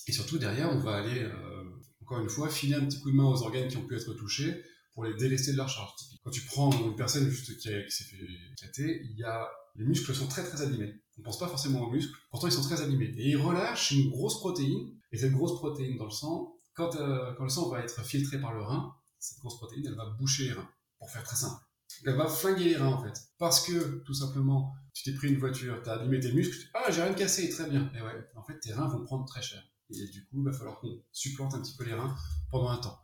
et 0.06 0.12
surtout 0.12 0.36
derrière, 0.36 0.70
on 0.70 0.80
va 0.80 0.96
aller, 0.96 1.22
euh, 1.22 1.64
encore 2.02 2.20
une 2.20 2.28
fois, 2.28 2.50
filer 2.50 2.74
un 2.74 2.84
petit 2.84 3.00
coup 3.00 3.10
de 3.10 3.16
main 3.16 3.24
aux 3.24 3.42
organes 3.42 3.68
qui 3.68 3.78
ont 3.78 3.86
pu 3.86 3.96
être 3.96 4.12
touchés 4.12 4.62
pour 4.92 5.04
les 5.04 5.14
délester 5.14 5.52
de 5.52 5.56
leur 5.56 5.68
charge. 5.70 5.92
Quand 6.24 6.30
tu 6.30 6.42
prends 6.42 6.70
une 6.72 6.94
personne 6.94 7.30
juste 7.30 7.56
qui, 7.58 7.68
qui 7.68 7.90
s'est 7.90 8.04
fait 8.04 8.26
éclater, 8.52 9.00
il 9.04 9.16
y 9.16 9.24
a, 9.24 9.48
les 9.78 9.84
muscles 9.84 10.14
sont 10.14 10.26
très 10.26 10.44
très 10.44 10.60
abîmés. 10.60 11.00
On 11.16 11.20
ne 11.20 11.24
pense 11.24 11.38
pas 11.38 11.48
forcément 11.48 11.82
aux 11.82 11.90
muscles, 11.90 12.12
pourtant 12.30 12.48
ils 12.48 12.52
sont 12.52 12.62
très 12.62 12.82
abîmés. 12.82 13.14
Et 13.16 13.30
ils 13.30 13.36
relâchent 13.36 13.92
une 13.92 14.10
grosse 14.10 14.38
protéine, 14.40 14.92
et 15.12 15.18
cette 15.18 15.32
grosse 15.32 15.54
protéine 15.54 15.96
dans 15.96 16.04
le 16.04 16.10
sang, 16.10 16.52
quand, 16.74 16.90
quand 17.36 17.44
le 17.44 17.48
sang 17.48 17.68
va 17.70 17.80
être 17.80 18.04
filtré 18.04 18.40
par 18.40 18.52
le 18.52 18.62
rein, 18.62 18.94
cette 19.18 19.38
grosse 19.38 19.56
protéine, 19.56 19.84
elle 19.86 19.96
va 19.96 20.06
boucher 20.18 20.44
les 20.44 20.52
reins 20.52 20.68
pour 20.98 21.10
faire 21.10 21.22
très 21.24 21.36
simple. 21.36 21.62
Elle 22.04 22.16
va 22.16 22.28
flinguer 22.28 22.64
les 22.64 22.76
reins 22.76 22.92
en 22.92 23.02
fait. 23.02 23.14
Parce 23.38 23.66
que, 23.66 24.02
tout 24.04 24.14
simplement, 24.14 24.74
tu 24.92 25.04
t'es 25.04 25.12
pris 25.12 25.28
une 25.28 25.38
voiture, 25.38 25.80
tu 25.82 25.88
as 25.88 25.94
abîmé 25.94 26.20
tes 26.20 26.32
muscles, 26.32 26.68
ah 26.74 26.90
j'ai 26.90 27.02
rien 27.02 27.14
cassé, 27.14 27.48
très 27.48 27.68
bien. 27.68 27.90
Et 27.96 28.02
ouais, 28.02 28.28
en 28.36 28.42
fait 28.42 28.58
tes 28.60 28.72
reins 28.72 28.88
vont 28.88 29.04
prendre 29.04 29.24
très 29.26 29.42
cher. 29.42 29.62
Et 29.90 30.06
du 30.08 30.26
coup, 30.26 30.40
il 30.40 30.44
va 30.44 30.52
falloir 30.52 30.80
qu'on 30.80 31.02
supplante 31.12 31.54
un 31.54 31.62
petit 31.62 31.76
peu 31.76 31.84
les 31.84 31.94
reins 31.94 32.14
pendant 32.50 32.68
un 32.68 32.78
temps. 32.78 32.98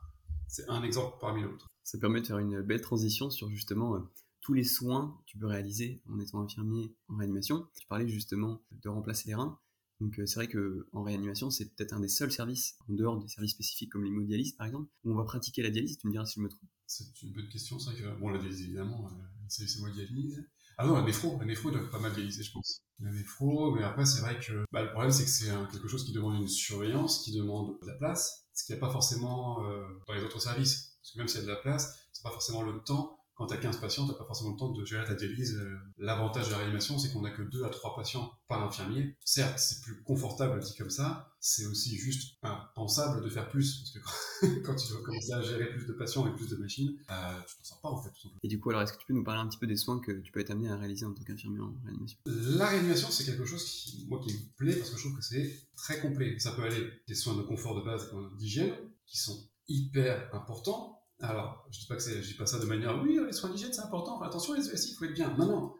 C'est 0.48 0.68
un 0.68 0.82
exemple 0.82 1.16
parmi 1.20 1.42
d'autres. 1.42 1.66
Ça 1.82 1.98
permet 1.98 2.20
de 2.20 2.26
faire 2.26 2.38
une 2.38 2.62
belle 2.62 2.80
transition 2.80 3.30
sur 3.30 3.48
justement 3.48 3.94
euh, 3.94 4.00
tous 4.44 4.52
les 4.52 4.62
soins 4.62 5.16
que 5.18 5.24
tu 5.24 5.38
peux 5.38 5.46
réaliser 5.46 6.02
en 6.08 6.20
étant 6.20 6.42
infirmier 6.42 6.94
en 7.08 7.16
réanimation. 7.16 7.66
Tu 7.80 7.86
parlais 7.86 8.06
justement 8.06 8.62
de 8.70 8.88
remplacer 8.90 9.28
les 9.28 9.34
reins. 9.34 9.58
Donc 10.00 10.18
euh, 10.18 10.26
c'est 10.26 10.34
vrai 10.34 10.48
qu'en 10.48 11.02
réanimation, 11.02 11.50
c'est 11.50 11.74
peut-être 11.74 11.94
un 11.94 12.00
des 12.00 12.08
seuls 12.08 12.30
services, 12.30 12.76
en 12.88 12.92
dehors 12.92 13.18
des 13.18 13.28
services 13.28 13.52
spécifiques 13.52 13.90
comme 13.90 14.04
l'hémodialyse 14.04 14.52
par 14.52 14.66
exemple, 14.66 14.90
où 15.02 15.12
on 15.12 15.14
va 15.14 15.24
pratiquer 15.24 15.62
la 15.62 15.70
dialyse, 15.70 15.96
tu 15.96 16.06
me 16.06 16.12
diras 16.12 16.26
si 16.26 16.34
je 16.36 16.40
me 16.40 16.48
trompe. 16.48 16.68
C'est 16.86 17.22
une 17.22 17.32
bonne 17.32 17.48
question, 17.48 17.78
c'est 17.78 17.92
vrai 17.92 18.02
que, 18.02 18.20
bon 18.20 18.28
la 18.28 18.38
dialyse 18.38 18.60
évidemment, 18.62 19.06
euh, 19.06 19.24
c'est 19.48 19.80
moi 19.80 19.88
dialyse. 19.90 20.44
Ah 20.76 20.86
non, 20.86 20.94
la 20.94 21.02
néphro, 21.02 21.38
la 21.38 21.46
néphro 21.46 21.70
doit 21.70 21.88
pas 21.90 22.00
mal 22.00 22.12
dialyser 22.12 22.42
je 22.42 22.52
pense. 22.52 22.82
La 22.98 23.10
néphro, 23.12 23.74
mais 23.74 23.82
après 23.82 24.04
c'est 24.04 24.20
vrai 24.20 24.38
que 24.38 24.64
bah, 24.72 24.82
le 24.82 24.90
problème 24.90 25.12
c'est 25.12 25.24
que 25.24 25.30
c'est 25.30 25.50
quelque 25.72 25.88
chose 25.88 26.04
qui 26.04 26.12
demande 26.12 26.42
une 26.42 26.48
surveillance, 26.48 27.22
qui 27.24 27.32
demande 27.32 27.78
de 27.80 27.86
la 27.86 27.94
place, 27.94 28.46
ce 28.52 28.66
qu'il 28.66 28.74
n'y 28.74 28.82
a 28.82 28.86
pas 28.86 28.92
forcément 28.92 29.64
euh, 29.64 29.86
dans 30.06 30.12
les 30.12 30.22
autres 30.22 30.40
services. 30.40 30.98
Parce 31.00 31.12
que 31.12 31.18
même 31.18 31.28
s'il 31.28 31.40
y 31.40 31.42
a 31.44 31.46
de 31.46 31.52
la 31.52 31.56
place, 31.56 31.98
c'est 32.12 32.22
pas 32.22 32.30
forcément 32.30 32.62
le 32.62 32.78
temps 32.80 33.23
quand 33.34 33.46
tu 33.46 33.54
as 33.54 33.58
15 33.58 33.80
patients, 33.80 34.04
tu 34.04 34.12
n'as 34.12 34.18
pas 34.18 34.24
forcément 34.24 34.52
le 34.52 34.56
temps 34.56 34.70
de 34.70 34.84
gérer 34.84 35.04
ta 35.04 35.14
dialyse. 35.14 35.56
Euh, 35.56 35.76
l'avantage 35.98 36.46
de 36.46 36.52
la 36.52 36.58
réanimation, 36.58 36.98
c'est 36.98 37.12
qu'on 37.12 37.22
n'a 37.22 37.30
que 37.30 37.42
2 37.42 37.64
à 37.64 37.68
3 37.68 37.96
patients 37.96 38.32
par 38.48 38.62
infirmier. 38.62 39.16
Certes, 39.24 39.58
c'est 39.58 39.80
plus 39.82 40.02
confortable 40.02 40.60
dit 40.60 40.74
comme 40.76 40.90
ça, 40.90 41.34
c'est 41.40 41.66
aussi 41.66 41.96
juste 41.96 42.38
pensable 42.74 43.22
de 43.22 43.28
faire 43.28 43.48
plus, 43.48 43.78
parce 43.78 43.90
que 43.90 44.62
quand, 44.64 44.74
tu 44.76 44.88
dois 44.88 45.02
commencer 45.02 45.32
à 45.32 45.42
gérer 45.42 45.68
plus 45.70 45.86
de 45.86 45.92
patients 45.92 46.26
et 46.26 46.34
plus 46.34 46.48
de 46.48 46.56
machines, 46.56 46.96
euh, 47.10 47.40
tu 47.46 47.56
t'en 47.56 47.64
sors 47.64 47.80
pas 47.80 47.88
en 47.88 48.00
fait. 48.00 48.12
Et 48.42 48.48
du 48.48 48.60
coup, 48.60 48.70
alors 48.70 48.82
est-ce 48.82 48.92
que 48.92 48.98
tu 48.98 49.06
peux 49.06 49.14
nous 49.14 49.24
parler 49.24 49.40
un 49.40 49.48
petit 49.48 49.58
peu 49.58 49.66
des 49.66 49.76
soins 49.76 49.98
que 49.98 50.12
tu 50.12 50.30
peux 50.30 50.40
être 50.40 50.50
amené 50.50 50.70
à 50.70 50.76
réaliser 50.76 51.04
en 51.04 51.12
tant 51.12 51.24
qu'infirmier 51.24 51.60
en 51.60 51.74
réanimation? 51.84 52.18
La 52.26 52.68
réanimation, 52.68 53.08
c'est 53.10 53.24
quelque 53.24 53.44
chose 53.44 53.64
qui, 53.64 54.06
moi, 54.08 54.20
qui 54.24 54.32
me 54.32 54.38
plaît, 54.56 54.76
parce 54.76 54.90
que 54.90 54.96
je 54.96 55.02
trouve 55.02 55.16
que 55.16 55.24
c'est 55.24 55.68
très 55.76 56.00
complet. 56.00 56.38
Ça 56.38 56.52
peut 56.52 56.62
aller 56.62 56.88
des 57.08 57.14
soins 57.14 57.34
de 57.34 57.42
confort 57.42 57.74
de 57.74 57.84
base, 57.84 58.10
d'hygiène, 58.38 58.74
qui 59.06 59.18
sont 59.18 59.48
hyper 59.68 60.28
importants, 60.34 60.93
alors, 61.20 61.66
je 61.70 61.80
dis 61.80 61.86
pas 61.86 61.96
que 61.96 62.02
je 62.02 62.26
dis 62.26 62.34
pas 62.34 62.46
ça 62.46 62.58
de 62.58 62.66
manière, 62.66 63.00
oui, 63.02 63.18
les 63.24 63.32
soins 63.32 63.50
d'hygiène 63.50 63.72
c'est 63.72 63.82
important, 63.82 64.20
attention 64.20 64.54
les 64.54 64.68
ESI, 64.68 64.92
il 64.92 64.94
faut 64.96 65.04
être 65.04 65.14
bien? 65.14 65.34
Non, 65.36 65.46
non. 65.46 65.74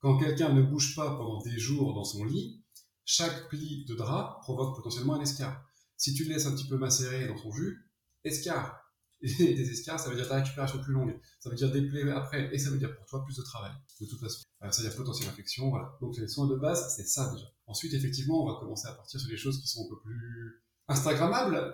Quand 0.00 0.18
quelqu'un 0.18 0.52
ne 0.52 0.62
bouge 0.62 0.94
pas 0.94 1.16
pendant 1.16 1.40
des 1.42 1.58
jours 1.58 1.94
dans 1.94 2.04
son 2.04 2.24
lit, 2.24 2.62
chaque 3.04 3.48
pli 3.48 3.84
de 3.86 3.94
drap 3.94 4.38
provoque 4.42 4.76
potentiellement 4.76 5.14
un 5.14 5.20
escar. 5.20 5.64
Si 5.96 6.14
tu 6.14 6.24
le 6.24 6.34
laisses 6.34 6.46
un 6.46 6.54
petit 6.54 6.68
peu 6.68 6.76
macérer 6.76 7.26
dans 7.26 7.36
son 7.36 7.50
jus, 7.52 7.90
escar. 8.24 8.80
Et 9.22 9.28
des 9.54 9.70
escars, 9.70 9.98
ça 9.98 10.10
veut 10.10 10.16
dire 10.16 10.28
ta 10.28 10.36
récupération 10.36 10.78
plus 10.78 10.92
longue. 10.92 11.18
Ça 11.40 11.48
veut 11.48 11.56
dire 11.56 11.72
des 11.72 11.82
plaies 11.82 12.10
après. 12.10 12.54
Et 12.54 12.58
ça 12.58 12.70
veut 12.70 12.78
dire 12.78 12.94
pour 12.94 13.06
toi 13.06 13.24
plus 13.24 13.36
de 13.36 13.42
travail, 13.42 13.72
de 14.00 14.06
toute 14.06 14.20
façon. 14.20 14.42
ça 14.70 14.82
veut 14.82 14.88
dire 14.88 14.96
potentielle 14.96 15.28
infection, 15.28 15.70
voilà. 15.70 15.96
Donc 16.00 16.16
les 16.18 16.28
soins 16.28 16.46
de 16.46 16.56
base, 16.56 16.94
c'est 16.94 17.06
ça 17.06 17.32
déjà. 17.32 17.46
Ensuite, 17.66 17.94
effectivement, 17.94 18.44
on 18.44 18.52
va 18.52 18.60
commencer 18.60 18.88
à 18.88 18.92
partir 18.92 19.18
sur 19.18 19.30
des 19.30 19.38
choses 19.38 19.60
qui 19.60 19.68
sont 19.68 19.86
un 19.86 19.88
peu 19.88 20.00
plus 20.00 20.62
Instagrammable, 20.88 21.72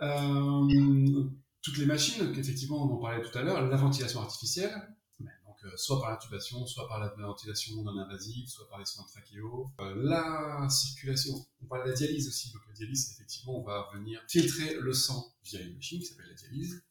toutes 1.62 1.78
les 1.78 1.86
machines, 1.86 2.32
qu'effectivement 2.32 2.82
on 2.82 2.94
en 2.94 3.00
parlait 3.00 3.22
tout 3.22 3.36
à 3.36 3.42
l'heure, 3.42 3.66
la 3.66 3.76
ventilation 3.76 4.20
artificielle, 4.20 4.72
donc 5.18 5.72
soit 5.76 6.00
par 6.00 6.10
l'intubation, 6.10 6.66
soit 6.66 6.88
par 6.88 7.00
la 7.00 7.08
ventilation 7.08 7.82
non 7.82 7.96
invasive, 7.98 8.48
soit 8.48 8.68
par 8.68 8.78
les 8.78 8.86
soins 8.86 9.04
trachéaux. 9.04 9.70
la 9.78 10.68
circulation, 10.70 11.34
on 11.62 11.66
parle 11.66 11.84
de 11.84 11.90
la 11.90 11.96
dialyse 11.96 12.28
aussi, 12.28 12.52
donc 12.52 12.62
la 12.66 12.72
dialyse, 12.72 13.12
effectivement, 13.12 13.60
on 13.60 13.64
va 13.64 13.90
venir 13.94 14.22
filtrer 14.28 14.74
le 14.80 14.92
sang 14.92 15.34
via 15.44 15.60
une 15.60 15.74
machine 15.74 16.00
qui 16.00 16.06
s'appelle 16.06 16.28
la 16.28 16.34
dialyse. 16.34 16.82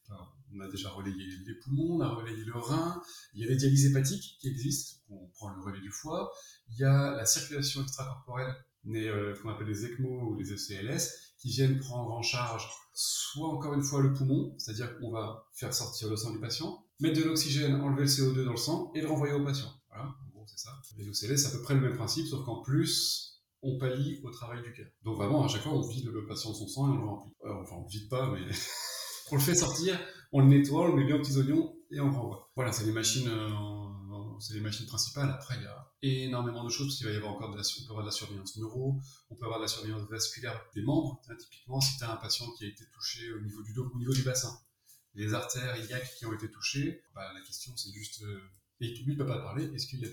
on 0.51 0.59
a 0.59 0.67
déjà 0.67 0.89
relayé 0.89 1.25
les 1.45 1.55
poumons, 1.55 1.97
on 1.97 2.01
a 2.01 2.09
relayé 2.09 2.43
le 2.43 2.57
rein, 2.57 3.01
il 3.33 3.41
y 3.41 3.43
a 3.45 3.47
les 3.47 3.55
dialyses 3.55 3.85
hépatiques 3.85 4.37
qui 4.39 4.47
existent, 4.49 4.99
on 5.09 5.27
prend 5.29 5.49
le 5.49 5.61
relais 5.61 5.81
du 5.81 5.91
foie, 5.91 6.31
il 6.69 6.77
y 6.77 6.83
a 6.83 7.11
la 7.11 7.25
circulation 7.25 7.81
extracorporelle, 7.81 8.55
euh, 8.95 9.35
qu'on 9.41 9.49
appelle 9.49 9.67
les 9.67 9.85
ECMO 9.85 10.31
ou 10.31 10.35
les 10.35 10.51
ECLS, 10.51 11.01
qui 11.37 11.49
viennent 11.49 11.79
prendre 11.79 12.11
en 12.11 12.21
charge 12.21 12.67
soit 12.93 13.47
encore 13.47 13.73
une 13.73 13.83
fois 13.83 14.01
le 14.01 14.13
poumon, 14.13 14.53
c'est-à-dire 14.57 14.97
qu'on 14.97 15.11
va 15.11 15.47
faire 15.53 15.73
sortir 15.73 16.09
le 16.09 16.17
sang 16.17 16.31
du 16.31 16.39
patient, 16.39 16.83
mettre 16.99 17.19
de 17.19 17.23
l'oxygène, 17.23 17.75
enlever 17.81 18.01
le 18.01 18.07
CO2 18.07 18.43
dans 18.43 18.51
le 18.51 18.57
sang 18.57 18.91
et 18.93 19.01
le 19.01 19.07
renvoyer 19.07 19.33
au 19.33 19.43
patient. 19.43 19.69
Voilà, 19.87 20.05
en 20.05 20.29
gros 20.33 20.45
c'est 20.47 20.59
ça. 20.59 20.71
Les 20.97 21.05
ECLS, 21.05 21.37
c'est 21.37 21.47
à 21.47 21.51
peu 21.51 21.61
près 21.61 21.75
le 21.75 21.81
même 21.81 21.95
principe, 21.95 22.27
sauf 22.27 22.43
qu'en 22.43 22.61
plus, 22.61 23.41
on 23.61 23.77
pallie 23.77 24.19
au 24.23 24.31
travail 24.31 24.61
du 24.63 24.73
cœur. 24.73 24.87
Donc 25.03 25.15
vraiment, 25.15 25.45
à 25.45 25.47
chaque 25.47 25.61
fois, 25.61 25.73
on 25.73 25.87
vide 25.87 26.09
le 26.09 26.25
patient 26.25 26.51
de 26.51 26.55
son 26.55 26.67
sang 26.67 26.87
et 26.87 26.97
on 26.97 26.99
le 26.99 27.05
remplit. 27.05 27.33
Euh, 27.45 27.61
enfin, 27.61 27.75
on 27.77 27.83
le 27.83 27.89
vide 27.89 28.09
pas, 28.09 28.31
mais 28.31 28.41
on 29.31 29.35
le 29.35 29.41
fait 29.41 29.55
sortir, 29.55 29.97
on 30.33 30.41
le 30.41 30.47
nettoie, 30.47 30.81
on 30.83 30.87
le 30.87 30.95
met 30.95 31.05
bien 31.05 31.15
aux 31.15 31.19
petits 31.19 31.37
oignons 31.37 31.73
et 31.91 32.01
on 32.01 32.09
le 32.09 32.15
renvoie. 32.15 32.51
Voilà, 32.55 32.71
c'est 32.71 32.85
les 32.85 32.91
machines... 32.91 33.29
Euh, 33.29 33.78
c'est 34.39 34.53
les 34.53 34.61
machines 34.61 34.85
principales. 34.85 35.29
Après, 35.29 35.55
il 35.57 35.63
y 35.63 35.65
a 35.65 35.91
énormément 36.01 36.63
de 36.63 36.69
choses, 36.69 36.87
parce 36.87 36.97
qu'il 36.97 37.07
va 37.07 37.13
y 37.13 37.15
avoir 37.15 37.33
encore 37.33 37.51
de 37.51 37.57
la, 37.57 38.11
surveillance 38.11 38.57
neuro, 38.57 38.99
on 39.29 39.35
peut 39.35 39.45
avoir 39.45 39.59
de 39.59 39.65
la 39.65 39.67
surveillance 39.67 40.07
vasculaire 40.09 40.61
des 40.73 40.81
membres. 40.81 41.21
typiquement, 41.37 41.81
si 41.81 41.97
tu 41.97 42.03
as 42.03 42.11
un 42.11 42.17
patient 42.17 42.49
qui 42.51 42.65
a 42.65 42.67
été 42.67 42.85
touché 42.93 43.31
au 43.33 43.41
niveau 43.41 43.61
du 43.63 43.73
dos, 43.73 43.91
au 43.93 43.97
niveau 43.97 44.13
du 44.13 44.23
bassin, 44.23 44.59
les 45.15 45.33
artères 45.33 45.75
iliaques 45.77 46.15
qui 46.17 46.25
ont 46.25 46.33
été 46.33 46.49
touchées, 46.49 47.01
bah, 47.13 47.31
la 47.33 47.41
question 47.41 47.75
c'est 47.75 47.91
juste, 47.91 48.21
euh, 48.23 48.39
et 48.79 48.93
lui 49.03 49.13
ne 49.13 49.17
peut 49.17 49.27
pas 49.27 49.39
parler, 49.39 49.65
est-ce 49.73 49.87
qu'il 49.87 49.99
y 49.99 50.05
a 50.05 50.09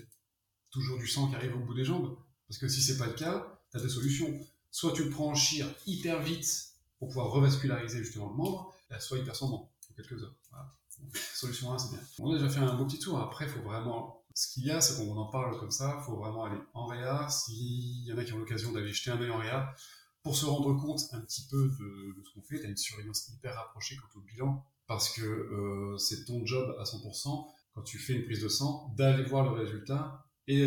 toujours 0.71 0.97
du 0.97 1.07
sang 1.07 1.29
qui 1.29 1.35
arrive 1.35 1.55
au 1.55 1.59
bout 1.59 1.73
des 1.73 1.85
jambes? 1.85 2.17
Parce 2.47 2.59
que 2.59 2.67
si 2.67 2.81
c'est 2.81 2.97
pas 2.97 3.07
le 3.07 3.13
cas, 3.13 3.61
tu 3.71 3.77
as 3.77 3.81
deux 3.81 3.89
solutions. 3.89 4.39
Soit 4.71 4.93
tu 4.93 5.03
le 5.03 5.09
prends 5.09 5.29
en 5.29 5.35
chire 5.35 5.67
hyper 5.85 6.21
vite 6.21 6.73
pour 6.99 7.07
pouvoir 7.09 7.31
revasculariser 7.31 8.03
justement 8.03 8.29
le 8.29 8.35
membre, 8.35 8.73
soit 8.99 9.17
hyper 9.17 9.35
sombre 9.35 9.69
en 9.89 9.93
quelques 9.95 10.23
heures. 10.23 10.35
Solution 11.33 11.73
1, 11.73 11.77
c'est 11.77 11.89
bien. 11.89 11.99
On 12.19 12.31
a 12.31 12.37
déjà 12.37 12.49
fait 12.49 12.59
un 12.59 12.73
beau 12.75 12.85
petit 12.85 12.99
tour. 12.99 13.19
Après, 13.19 13.45
il 13.45 13.51
faut 13.51 13.61
vraiment. 13.61 14.16
Ce 14.37 14.53
qu'il 14.53 14.65
y 14.65 14.71
a, 14.71 14.79
c'est 14.79 15.03
qu'on 15.03 15.17
en 15.17 15.31
parle 15.31 15.59
comme 15.59 15.71
ça. 15.71 15.97
Il 15.99 16.05
faut 16.05 16.15
vraiment 16.15 16.43
aller 16.43 16.59
en 16.75 16.85
réa. 16.85 17.27
S'il 17.27 18.05
y 18.05 18.13
en 18.13 18.19
a 18.19 18.23
qui 18.23 18.33
ont 18.33 18.37
l'occasion 18.37 18.71
d'aller 18.71 18.93
jeter 18.93 19.09
un 19.09 19.19
œil 19.19 19.31
en 19.31 19.39
réa, 19.39 19.73
pour 20.21 20.35
se 20.35 20.45
rendre 20.45 20.79
compte 20.79 21.01
un 21.13 21.21
petit 21.21 21.47
peu 21.49 21.69
de, 21.69 22.23
ce 22.23 22.33
qu'on 22.35 22.43
fait, 22.43 22.59
tu 22.59 22.67
as 22.67 22.69
une 22.69 22.77
surveillance 22.77 23.29
hyper 23.29 23.55
rapprochée 23.55 23.95
quant 23.95 24.19
au 24.19 24.21
bilan. 24.21 24.63
Parce 24.85 25.09
que 25.09 25.23
euh, 25.23 25.97
c'est 25.97 26.25
ton 26.25 26.45
job 26.45 26.75
à 26.79 26.83
100%, 26.83 27.47
quand 27.73 27.81
tu 27.81 27.97
fais 27.97 28.13
une 28.13 28.25
prise 28.25 28.43
de 28.43 28.47
sang, 28.47 28.93
d'aller 28.95 29.23
voir 29.23 29.43
le 29.43 29.59
résultat 29.59 30.23
et 30.45 30.63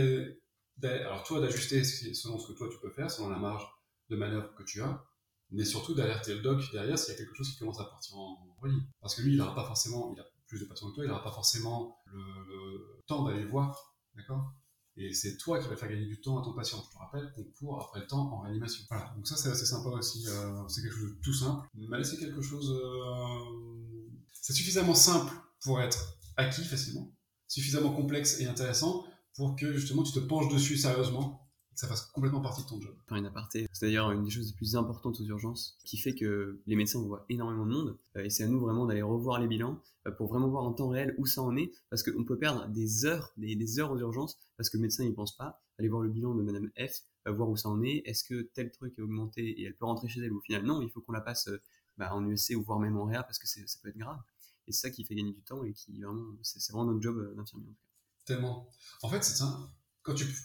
alors 0.82 1.22
toi 1.22 1.40
d'ajuster 1.40 1.84
selon 1.84 2.40
ce 2.40 2.48
que 2.48 2.58
toi 2.58 2.68
tu 2.72 2.78
peux 2.80 2.90
faire, 2.90 3.08
selon 3.08 3.28
la 3.28 3.38
marge 3.38 3.64
de 4.08 4.16
manœuvre 4.16 4.52
que 4.56 4.64
tu 4.64 4.82
as, 4.82 5.04
mais 5.52 5.64
surtout 5.64 5.94
d'alerter 5.94 6.34
le 6.34 6.40
doc 6.40 6.60
derrière 6.72 6.98
s'il 6.98 7.12
y 7.12 7.16
a 7.16 7.18
quelque 7.18 7.36
chose 7.36 7.52
qui 7.52 7.58
commence 7.58 7.80
à 7.80 7.84
partir 7.84 8.18
en 8.18 8.56
vrille. 8.60 8.82
Parce 9.00 9.14
que 9.14 9.22
lui, 9.22 9.34
il 9.34 9.38
n'aura 9.38 9.54
pas 9.54 9.64
forcément, 9.64 10.12
plus 10.50 10.60
de 10.60 10.64
patients 10.64 10.90
que 10.90 10.96
toi, 10.96 11.04
il 11.04 11.08
n'aura 11.08 11.22
pas 11.22 11.30
forcément 11.30 11.96
le, 12.06 13.02
temps 13.06 13.24
d'aller 13.24 13.44
voir, 13.44 13.94
d'accord? 14.16 14.52
Et 14.96 15.14
c'est 15.14 15.36
toi 15.36 15.58
qui 15.60 15.68
vas 15.68 15.76
faire 15.76 15.88
gagner 15.88 16.06
du 16.06 16.20
temps 16.20 16.40
à 16.40 16.44
ton 16.44 16.52
patient. 16.52 16.82
Je 16.84 16.90
te 16.90 16.98
rappelle 16.98 17.32
qu'on 17.32 17.44
court 17.44 17.80
après 17.80 18.00
le 18.00 18.06
temps 18.06 18.32
en 18.32 18.40
réanimation. 18.40 18.84
Voilà, 18.90 19.12
donc 19.16 19.26
ça 19.26 19.36
c'est 19.36 19.48
assez 19.48 19.64
sympa 19.64 19.88
aussi, 19.90 20.26
euh, 20.28 20.68
c'est 20.68 20.82
quelque 20.82 20.96
chose 20.96 21.14
de 21.14 21.20
tout 21.22 21.32
simple, 21.32 21.66
mais 21.74 22.04
c'est 22.04 22.18
quelque 22.18 22.42
chose... 22.42 22.70
Euh, 22.72 24.10
c'est 24.32 24.52
suffisamment 24.52 24.94
simple 24.94 25.32
pour 25.62 25.80
être 25.80 26.18
acquis 26.36 26.64
facilement, 26.64 27.12
suffisamment 27.46 27.92
complexe 27.92 28.40
et 28.40 28.46
intéressant 28.46 29.04
pour 29.34 29.54
que 29.54 29.72
justement 29.76 30.02
tu 30.02 30.12
te 30.12 30.18
penches 30.18 30.52
dessus 30.52 30.76
sérieusement 30.76 31.39
ça 31.80 31.88
fasse 31.88 32.02
complètement 32.02 32.42
partie 32.42 32.62
de 32.62 32.68
ton 32.68 32.78
job. 32.78 32.94
Faire 33.08 33.16
une 33.16 33.24
aparté, 33.24 33.66
c'est 33.72 33.86
d'ailleurs 33.86 34.10
une 34.10 34.22
des 34.22 34.30
choses 34.30 34.48
les 34.48 34.52
plus 34.52 34.76
importantes 34.76 35.18
aux 35.18 35.24
urgences, 35.24 35.78
qui 35.86 35.96
fait 35.96 36.14
que 36.14 36.60
les 36.66 36.76
médecins 36.76 37.00
voient 37.00 37.24
énormément 37.30 37.64
de 37.64 37.72
monde, 37.72 37.98
euh, 38.16 38.24
et 38.24 38.28
c'est 38.28 38.44
à 38.44 38.48
nous 38.48 38.60
vraiment 38.60 38.84
d'aller 38.84 39.00
revoir 39.00 39.40
les 39.40 39.46
bilans 39.46 39.80
euh, 40.06 40.10
pour 40.10 40.28
vraiment 40.28 40.50
voir 40.50 40.64
en 40.64 40.74
temps 40.74 40.90
réel 40.90 41.14
où 41.16 41.24
ça 41.24 41.40
en 41.40 41.56
est, 41.56 41.72
parce 41.88 42.02
qu'on 42.02 42.24
peut 42.24 42.36
perdre 42.36 42.68
des 42.68 43.06
heures, 43.06 43.32
des, 43.38 43.80
heures 43.80 43.92
aux 43.92 43.98
urgences, 43.98 44.36
parce 44.58 44.68
que 44.68 44.76
le 44.76 44.82
médecin 44.82 45.04
n'y 45.04 45.14
pense 45.14 45.34
pas, 45.38 45.62
aller 45.78 45.88
voir 45.88 46.02
le 46.02 46.10
bilan 46.10 46.34
de 46.34 46.42
Madame 46.42 46.68
F, 46.76 47.00
euh, 47.26 47.32
voir 47.32 47.48
où 47.48 47.56
ça 47.56 47.70
en 47.70 47.82
est, 47.82 48.02
est-ce 48.04 48.24
que 48.24 48.42
tel 48.52 48.70
truc 48.70 48.98
est 48.98 49.02
augmenté 49.02 49.42
et 49.42 49.64
elle 49.64 49.74
peut 49.74 49.86
rentrer 49.86 50.08
chez 50.08 50.20
elle, 50.20 50.32
ou 50.32 50.38
au 50.38 50.42
final 50.42 50.62
non, 50.66 50.82
il 50.82 50.90
faut 50.90 51.00
qu'on 51.00 51.12
la 51.12 51.22
passe 51.22 51.48
bah, 51.96 52.14
en 52.14 52.28
USC 52.28 52.56
ou 52.58 52.62
voire 52.62 52.78
même 52.78 52.98
en 52.98 53.06
réa, 53.06 53.22
parce 53.22 53.38
que 53.38 53.46
ça 53.46 53.60
peut 53.82 53.88
être 53.88 53.96
grave. 53.96 54.20
Et 54.66 54.72
c'est 54.72 54.88
ça 54.88 54.90
qui 54.90 55.02
fait 55.02 55.14
gagner 55.14 55.32
du 55.32 55.42
temps 55.42 55.64
et 55.64 55.72
qui 55.72 56.02
vraiment, 56.02 56.26
c'est 56.42 56.72
vraiment 56.72 56.92
notre 56.92 57.00
job 57.00 57.34
d'infirmier 57.36 57.68
en 57.68 57.72
tout 57.72 57.74
cas. 57.74 58.34
Tellement. 58.34 58.68
En 59.02 59.08
fait, 59.08 59.24
c'est 59.24 59.34
ça 59.34 59.72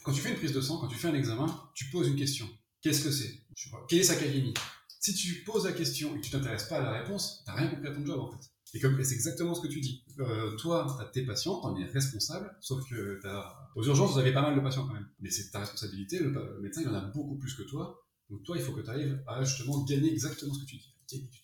quand 0.04 0.12
tu, 0.12 0.20
fais 0.20 0.30
une 0.30 0.36
prise 0.36 0.52
de 0.52 0.60
sang, 0.60 0.78
quand 0.78 0.88
tu 0.88 0.96
fais 0.96 1.08
un 1.08 1.14
examen, 1.14 1.46
tu 1.74 1.86
poses 1.86 2.08
une 2.08 2.16
question. 2.16 2.48
Qu'est-ce 2.80 3.02
que 3.02 3.10
c'est? 3.10 3.40
Quelle 3.88 4.00
est 4.00 4.04
sa 4.04 4.16
calémie 4.16 4.54
Si 5.00 5.14
tu 5.14 5.42
poses 5.44 5.64
la 5.64 5.72
question 5.72 6.14
et 6.14 6.20
que 6.20 6.24
tu 6.24 6.30
t'intéresses 6.30 6.64
pas 6.64 6.78
à 6.78 6.82
la 6.82 7.02
réponse, 7.02 7.42
tu 7.44 7.50
n'as 7.50 7.56
rien 7.56 7.68
compris 7.68 7.88
à 7.88 7.94
ton 7.94 8.04
job 8.04 8.20
en 8.20 8.30
fait. 8.30 8.50
Et, 8.74 8.80
comme, 8.80 9.02
c'est 9.02 9.14
exactement 9.14 9.54
ce 9.54 9.62
que 9.62 9.68
tu 9.68 9.80
dis. 9.80 10.04
Euh, 10.18 10.54
toi, 10.56 10.86
tu 10.96 11.02
as 11.02 11.08
tes 11.08 11.22
patients, 11.24 11.60
tu 11.60 11.66
en 11.66 11.76
es 11.78 11.84
responsable, 11.84 12.54
sauf 12.60 12.86
que 12.88 13.20
aux 13.74 13.84
urgences, 13.84 14.12
vous 14.12 14.18
avez 14.18 14.32
pas 14.32 14.42
mal 14.42 14.54
de 14.54 14.60
patients 14.60 14.86
quand 14.86 14.94
même. 14.94 15.08
Mais 15.20 15.30
c'est 15.30 15.50
ta 15.50 15.60
responsabilité, 15.60 16.18
le, 16.18 16.60
médecin, 16.60 16.82
il 16.82 16.88
en 16.88 16.94
a 16.94 17.00
beaucoup 17.00 17.36
plus 17.36 17.54
que 17.54 17.62
toi. 17.62 18.02
Donc 18.28 18.42
toi, 18.42 18.56
il 18.56 18.62
faut 18.62 18.72
que 18.72 18.80
tu 18.80 18.90
arrives 18.90 19.22
à 19.26 19.42
justement 19.44 19.84
gagner 19.84 20.12
exactement 20.12 20.52
ce 20.52 20.60
que 20.60 20.66
tu 20.66 20.76
dis. 20.76 20.94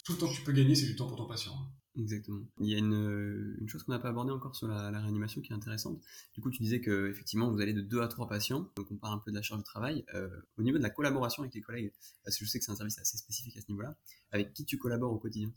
Tout 0.04 0.12
le 0.12 0.18
temps 0.18 0.28
que 0.28 0.34
tu 0.34 0.42
peux 0.42 0.52
gagner, 0.52 0.74
c'est 0.74 0.86
du 0.86 0.96
temps 0.96 1.06
pour 1.06 1.16
ton 1.16 1.26
patient. 1.26 1.54
Exactement. 1.98 2.42
Il 2.60 2.68
y 2.68 2.74
a 2.74 2.78
une, 2.78 3.56
une 3.60 3.68
chose 3.68 3.82
qu'on 3.82 3.92
n'a 3.92 3.98
pas 3.98 4.08
abordée 4.08 4.32
encore 4.32 4.56
sur 4.56 4.66
la, 4.66 4.90
réanimation 4.90 5.42
qui 5.42 5.52
est 5.52 5.56
intéressante. 5.56 6.00
Du 6.34 6.40
coup, 6.40 6.50
tu 6.50 6.62
disais 6.62 6.80
que 6.80 7.10
effectivement, 7.10 7.50
vous 7.50 7.60
allez 7.60 7.74
de 7.74 7.82
2 7.82 8.00
à 8.00 8.08
3 8.08 8.28
patients, 8.28 8.70
donc 8.76 8.86
on 8.90 8.96
parle 8.96 9.14
un 9.14 9.18
peu 9.18 9.30
de 9.30 9.36
la 9.36 9.42
charge 9.42 9.60
de 9.60 9.64
travail. 9.64 10.04
Euh, 10.14 10.28
au 10.56 10.62
niveau 10.62 10.78
de 10.78 10.82
la 10.82 10.90
collaboration 10.90 11.42
avec 11.42 11.54
les 11.54 11.60
collègues, 11.60 11.92
parce 12.24 12.38
que 12.38 12.44
je 12.44 12.50
sais 12.50 12.58
que 12.58 12.64
c'est 12.64 12.72
un 12.72 12.76
service 12.76 12.98
assez 12.98 13.18
spécifique 13.18 13.56
à 13.58 13.60
ce 13.60 13.66
niveau-là, 13.68 13.94
avec 14.30 14.54
qui 14.54 14.64
tu 14.64 14.78
collabores 14.78 15.12
au 15.12 15.18
quotidien? 15.18 15.50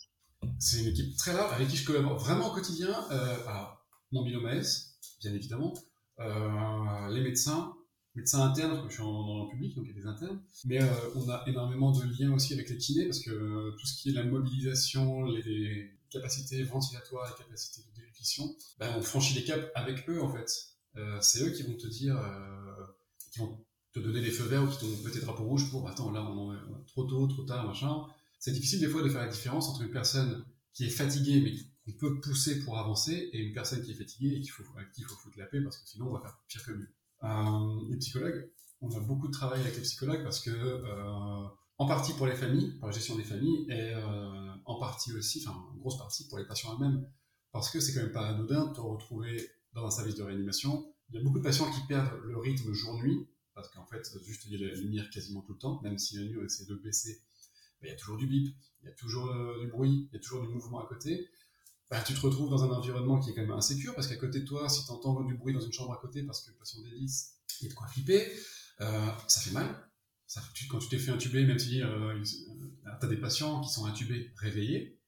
C'est 0.59 0.81
une 0.81 0.87
équipe 0.87 1.15
très 1.17 1.33
large 1.33 1.53
avec 1.53 1.67
qui 1.69 1.77
je 1.77 1.85
collabore 1.85 2.17
vraiment 2.17 2.51
au 2.51 2.53
quotidien. 2.53 2.93
Euh, 3.11 3.47
alors, 3.47 3.85
mon 4.11 4.23
binôme 4.23 4.45
AS, 4.45 4.97
bien 5.21 5.33
évidemment, 5.33 5.73
euh, 6.19 7.09
les 7.11 7.21
médecins, 7.21 7.73
médecins 8.13 8.41
internes, 8.41 8.71
parce 8.71 8.83
que 8.83 8.89
je 8.89 8.95
suis 8.95 9.03
en, 9.03 9.25
dans 9.25 9.43
le 9.43 9.49
public, 9.49 9.75
donc 9.75 9.85
il 9.87 9.95
y 9.95 9.97
a 9.97 10.01
des 10.01 10.07
internes, 10.07 10.41
mais 10.65 10.81
euh, 10.81 10.87
on 11.15 11.29
a 11.29 11.43
énormément 11.47 11.91
de 11.91 12.03
liens 12.19 12.33
aussi 12.33 12.53
avec 12.53 12.69
les 12.69 12.77
kinés, 12.77 13.05
parce 13.05 13.19
que 13.19 13.71
tout 13.71 13.85
ce 13.85 14.01
qui 14.01 14.09
est 14.09 14.13
la 14.13 14.23
mobilisation, 14.23 15.23
les 15.23 15.91
capacités 16.15 16.63
ventilatoires, 16.63 17.29
les 17.29 17.43
capacités 17.43 17.81
de 17.81 17.95
déglutition, 17.95 18.55
ben, 18.79 18.93
on 18.97 19.01
franchit 19.01 19.33
les 19.33 19.43
caps 19.43 19.65
avec 19.75 20.09
eux 20.09 20.21
en 20.21 20.31
fait. 20.33 20.49
Euh, 20.97 21.19
c'est 21.21 21.43
eux 21.43 21.51
qui 21.51 21.63
vont 21.63 21.75
te 21.75 21.87
dire, 21.87 22.17
euh, 22.17 22.85
qui 23.31 23.39
vont 23.39 23.65
te 23.93 23.99
donner 23.99 24.21
des 24.21 24.31
feux 24.31 24.45
verts 24.45 24.63
ou 24.63 24.67
qui 24.67 24.85
mettre 24.85 25.13
des 25.13 25.21
drapeaux 25.21 25.43
rouges 25.43 25.69
pour 25.69 25.87
attends 25.89 26.11
là 26.11 26.23
on 26.23 26.53
est 26.53 26.85
trop 26.87 27.05
tôt, 27.05 27.27
trop 27.27 27.43
tard, 27.43 27.65
machin. 27.65 28.05
C'est 28.39 28.51
difficile 28.51 28.79
des 28.79 28.87
fois 28.87 29.01
de 29.03 29.09
faire 29.09 29.21
la 29.21 29.31
différence 29.31 29.69
entre 29.69 29.81
une 29.81 29.91
personne 29.91 30.45
qui 30.73 30.85
est 30.85 30.89
fatiguée 30.89 31.41
mais 31.41 31.93
qu'on 31.93 31.97
peut 31.97 32.19
pousser 32.19 32.59
pour 32.63 32.77
avancer 32.77 33.29
et 33.31 33.39
une 33.39 33.53
personne 33.53 33.81
qui 33.83 33.91
est 33.91 33.95
fatiguée 33.95 34.35
et 34.35 34.41
qu'il 34.41 34.51
faut, 34.51 34.63
à 34.63 34.81
faut 35.07 35.15
foutre 35.15 35.37
la 35.37 35.45
paix 35.45 35.61
parce 35.61 35.77
que 35.77 35.87
sinon 35.87 36.07
on 36.07 36.13
va 36.13 36.21
faire 36.21 36.37
pire 36.47 36.63
que 36.63 36.71
mieux. 36.71 36.89
Euh, 37.23 37.89
les 37.89 37.97
psychologues, 37.97 38.49
on 38.81 38.89
a 38.95 38.99
beaucoup 38.99 39.27
de 39.27 39.33
travail 39.33 39.61
avec 39.61 39.75
les 39.75 39.81
psychologues 39.81 40.23
parce 40.23 40.39
que 40.39 40.51
en 41.77 41.85
partie 41.85 42.13
pour 42.13 42.27
les 42.27 42.35
familles, 42.35 42.71
pour 42.79 42.87
la 42.87 42.93
gestion 42.93 43.15
des 43.15 43.23
familles, 43.23 43.65
et 43.69 43.93
euh, 43.93 44.53
en 44.65 44.79
partie 44.79 45.11
aussi, 45.13 45.43
enfin, 45.45 45.57
en 45.57 45.75
grosse 45.77 45.97
partie 45.97 46.27
pour 46.27 46.37
les 46.37 46.45
patients 46.45 46.73
eux-mêmes, 46.75 47.07
parce 47.51 47.69
que 47.69 47.79
c'est 47.79 47.93
quand 47.93 48.01
même 48.01 48.11
pas 48.11 48.27
anodin 48.27 48.67
de 48.67 48.73
te 48.73 48.81
retrouver 48.81 49.49
dans 49.73 49.85
un 49.85 49.91
service 49.91 50.15
de 50.15 50.23
réanimation. 50.23 50.93
Il 51.09 51.15
y 51.15 51.19
a 51.19 51.23
beaucoup 51.23 51.39
de 51.39 51.43
patients 51.43 51.69
qui 51.71 51.81
perdent 51.87 52.19
le 52.23 52.37
rythme 52.37 52.73
jour-nuit, 52.73 53.27
parce 53.53 53.69
qu'en 53.69 53.85
fait, 53.85 54.03
juste 54.23 54.45
il 54.45 54.59
y 54.59 54.63
a 54.63 54.67
la 54.67 54.75
lumière 54.75 55.09
quasiment 55.09 55.41
tout 55.41 55.53
le 55.53 55.59
temps, 55.59 55.79
même 55.81 55.97
si 55.97 56.17
la 56.17 56.23
nuit 56.23 56.37
on 56.41 56.45
essaie 56.45 56.65
de 56.65 56.75
baisser, 56.75 57.21
il 57.81 57.89
y 57.89 57.91
a 57.91 57.95
toujours 57.95 58.17
du 58.17 58.27
bip, 58.27 58.55
il 58.81 58.85
y 58.87 58.89
a 58.89 58.93
toujours 58.93 59.27
euh, 59.27 59.59
du 59.59 59.67
bruit, 59.67 60.07
il 60.11 60.15
y 60.15 60.17
a 60.17 60.19
toujours 60.19 60.41
du 60.41 60.47
mouvement 60.47 60.79
à 60.79 60.87
côté. 60.87 61.29
Bah, 61.89 62.01
tu 62.01 62.13
te 62.13 62.19
retrouves 62.21 62.49
dans 62.49 62.63
un 62.63 62.71
environnement 62.71 63.19
qui 63.19 63.29
est 63.29 63.33
quand 63.33 63.41
même 63.41 63.51
insécure, 63.51 63.93
parce 63.93 64.07
qu'à 64.07 64.15
côté 64.15 64.39
de 64.39 64.45
toi, 64.45 64.67
si 64.69 64.85
tu 64.85 64.91
entends 64.91 65.21
du 65.23 65.35
bruit 65.35 65.53
dans 65.53 65.61
une 65.61 65.71
chambre 65.71 65.93
à 65.93 65.97
côté 65.97 66.23
parce 66.23 66.41
que 66.41 66.51
le 66.51 66.57
patient 66.57 66.81
dévisse, 66.81 67.35
il 67.61 67.65
y 67.65 67.67
a 67.67 67.69
de 67.69 67.75
quoi 67.75 67.87
flipper, 67.87 68.31
euh, 68.81 69.07
ça 69.27 69.41
fait 69.41 69.51
mal, 69.51 69.67
quand 70.69 70.79
tu 70.79 70.89
t'es 70.89 70.97
fait 70.97 71.11
intuber, 71.11 71.45
même 71.45 71.59
si 71.59 71.81
euh, 71.81 72.23
tu 72.23 73.05
as 73.05 73.07
des 73.07 73.17
patients 73.17 73.61
qui 73.61 73.69
sont 73.69 73.85
intubés 73.85 74.31
réveillés, 74.37 74.99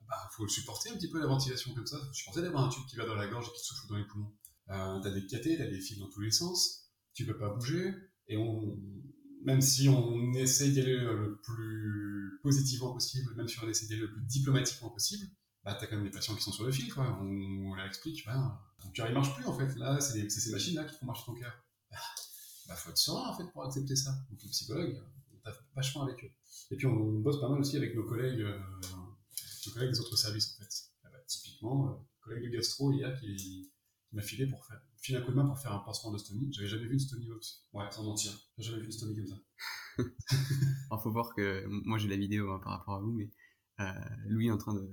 il 0.00 0.06
bah, 0.06 0.28
faut 0.32 0.46
supporter 0.48 0.90
un 0.90 0.94
petit 0.94 1.10
peu 1.10 1.18
la 1.18 1.26
ventilation 1.26 1.74
comme 1.74 1.86
ça. 1.86 1.98
Faut 1.98 2.12
supporter 2.12 2.42
d'avoir 2.42 2.64
un 2.64 2.68
tube 2.68 2.84
qui 2.88 2.96
va 2.96 3.06
dans 3.06 3.14
la 3.14 3.26
gorge 3.26 3.48
et 3.48 3.58
qui 3.58 3.64
souffle 3.64 3.88
dans 3.88 3.96
les 3.96 4.06
poumons. 4.06 4.32
Euh, 4.70 5.00
tu 5.00 5.08
as 5.08 5.10
des 5.10 5.26
catheters, 5.26 5.56
tu 5.56 5.62
as 5.62 5.66
des 5.66 5.80
fils 5.80 5.98
dans 5.98 6.08
tous 6.08 6.20
les 6.20 6.30
sens, 6.30 6.90
tu 7.14 7.26
peux 7.26 7.36
pas 7.36 7.50
bouger, 7.50 7.92
et 8.28 8.36
on, 8.36 8.78
même 9.44 9.60
si 9.60 9.88
on 9.88 10.32
essaye 10.34 10.72
d'y 10.72 10.80
aller 10.80 10.96
le 10.96 11.38
plus 11.42 12.40
positivement 12.42 12.92
possible, 12.92 13.34
même 13.36 13.48
si 13.48 13.58
on 13.62 13.68
essaie 13.68 13.86
d'y 13.86 13.94
aller 13.94 14.02
le 14.02 14.12
plus 14.12 14.22
diplomatiquement 14.22 14.90
possible, 14.90 15.26
bah, 15.64 15.74
tu 15.74 15.84
as 15.84 15.86
quand 15.86 15.96
même 15.96 16.04
des 16.04 16.10
patients 16.10 16.34
qui 16.34 16.42
sont 16.42 16.52
sur 16.52 16.64
le 16.64 16.72
fil, 16.72 16.92
quoi. 16.92 17.18
On, 17.20 17.74
leur 17.74 17.86
explique, 17.86 18.24
bah, 18.26 18.62
ton 18.80 18.90
cœur 18.90 19.08
il 19.08 19.14
marche 19.14 19.34
plus 19.34 19.46
en 19.46 19.56
fait, 19.56 19.76
là, 19.76 20.00
c'est 20.00 20.28
ces 20.30 20.50
machines-là 20.50 20.84
qui 20.84 20.96
font 20.96 21.06
marcher 21.06 21.24
ton 21.26 21.34
cœur. 21.34 21.52
Bah, 22.66 22.76
faut 22.76 22.90
être 22.90 22.98
serein 22.98 23.28
en 23.28 23.36
fait 23.36 23.44
pour 23.52 23.64
accepter 23.64 23.96
ça. 23.96 24.10
Donc 24.30 24.42
le 24.42 24.48
psychologue, 24.48 25.02
on 25.32 25.38
taffe 25.38 25.62
vachement 25.74 26.02
avec 26.02 26.24
eux. 26.24 26.30
Et 26.70 26.76
puis 26.76 26.86
on, 26.86 27.20
bosse 27.20 27.40
pas 27.40 27.48
mal 27.48 27.60
aussi 27.60 27.76
avec 27.76 27.94
nos 27.94 28.04
collègues, 28.04 28.40
euh, 28.40 28.58
nos 29.66 29.72
collègues 29.72 29.90
des 29.90 30.00
autres 30.00 30.16
services 30.16 30.54
en 30.54 30.62
fait. 30.62 30.70
Ah 31.04 31.08
bah, 31.12 31.18
typiquement, 31.26 31.90
euh, 31.90 31.94
collègue 32.20 32.44
de 32.44 32.56
gastro 32.56 32.92
hier 32.92 33.18
qui, 33.20 33.36
qui 33.36 33.70
m'a 34.12 34.22
filé 34.22 34.46
pour 34.46 34.64
faire, 34.64 34.80
filé 34.96 35.18
un 35.18 35.22
coup 35.22 35.32
de 35.32 35.36
main 35.36 35.46
pour 35.46 35.58
faire 35.58 35.72
un 35.72 35.80
pansement 35.80 36.12
de 36.12 36.18
stomie. 36.18 36.48
J'avais 36.52 36.68
jamais 36.68 36.86
vu 36.86 36.94
une 36.94 36.98
stomie 36.98 37.30
aussi. 37.32 37.62
Ouais, 37.72 37.84
sans 37.90 38.04
mentir. 38.04 38.32
J'ai 38.58 38.70
jamais 38.70 38.80
vu 38.80 38.86
une 38.86 38.92
stomie 38.92 39.16
comme 39.16 39.26
ça. 39.26 39.36
Alors 40.90 41.02
faut 41.02 41.12
voir 41.12 41.34
que 41.34 41.64
moi 41.66 41.98
j'ai 41.98 42.08
la 42.08 42.16
vidéo 42.16 42.50
hein, 42.50 42.60
par 42.62 42.78
rapport 42.78 42.94
à 42.94 43.00
vous, 43.00 43.12
mais 43.12 43.30
euh, 43.80 43.92
Louis 44.26 44.48
est 44.48 44.50
en 44.50 44.58
train 44.58 44.74
de 44.74 44.88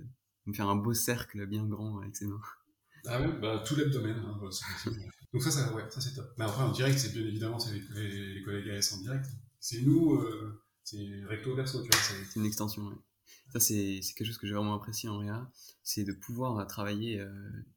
me 0.46 0.54
faire 0.54 0.70
un 0.70 0.76
beau 0.76 0.94
cercle 0.94 1.46
bien 1.48 1.66
grand 1.66 2.00
avec 2.00 2.16
ses 2.16 2.28
mains. 2.28 2.42
Ah 3.06 3.20
ouais, 3.20 3.32
bah, 3.40 3.64
tout 3.66 3.76
l'abdomen. 3.76 4.16
Hein, 4.16 4.40
Donc 5.34 5.44
ça, 5.44 5.52
ça, 5.52 5.74
ouais, 5.74 5.84
ça 5.90 6.02
c'est 6.02 6.14
top. 6.14 6.34
Mais 6.38 6.46
après 6.46 6.64
en 6.64 6.72
direct, 6.72 6.98
c'est 6.98 7.14
bien 7.14 7.26
évidemment 7.26 7.60
c'est 7.60 7.72
les, 7.72 8.34
les, 8.34 8.42
collègues 8.44 8.70
AS 8.70 8.94
en 8.94 9.02
direct. 9.02 9.26
C'est 9.60 9.82
nous, 9.82 10.16
euh, 10.16 10.62
c'est 10.84 11.24
recto 11.28 11.56
verso, 11.56 11.82
tu 11.82 11.90
vois. 11.90 12.00
C'est 12.02 12.40
une 12.40 12.46
extension. 12.46 12.84
Ouais. 12.84 12.96
Ça 13.54 13.60
c'est 13.60 14.00
quelque 14.16 14.28
chose 14.28 14.38
que 14.38 14.48
j'ai 14.48 14.54
vraiment 14.54 14.76
apprécié 14.76 15.10
en 15.10 15.18
réa, 15.18 15.50
c'est 15.84 16.04
de 16.04 16.14
pouvoir 16.14 16.66
travailler 16.68 17.20
euh, 17.20 17.30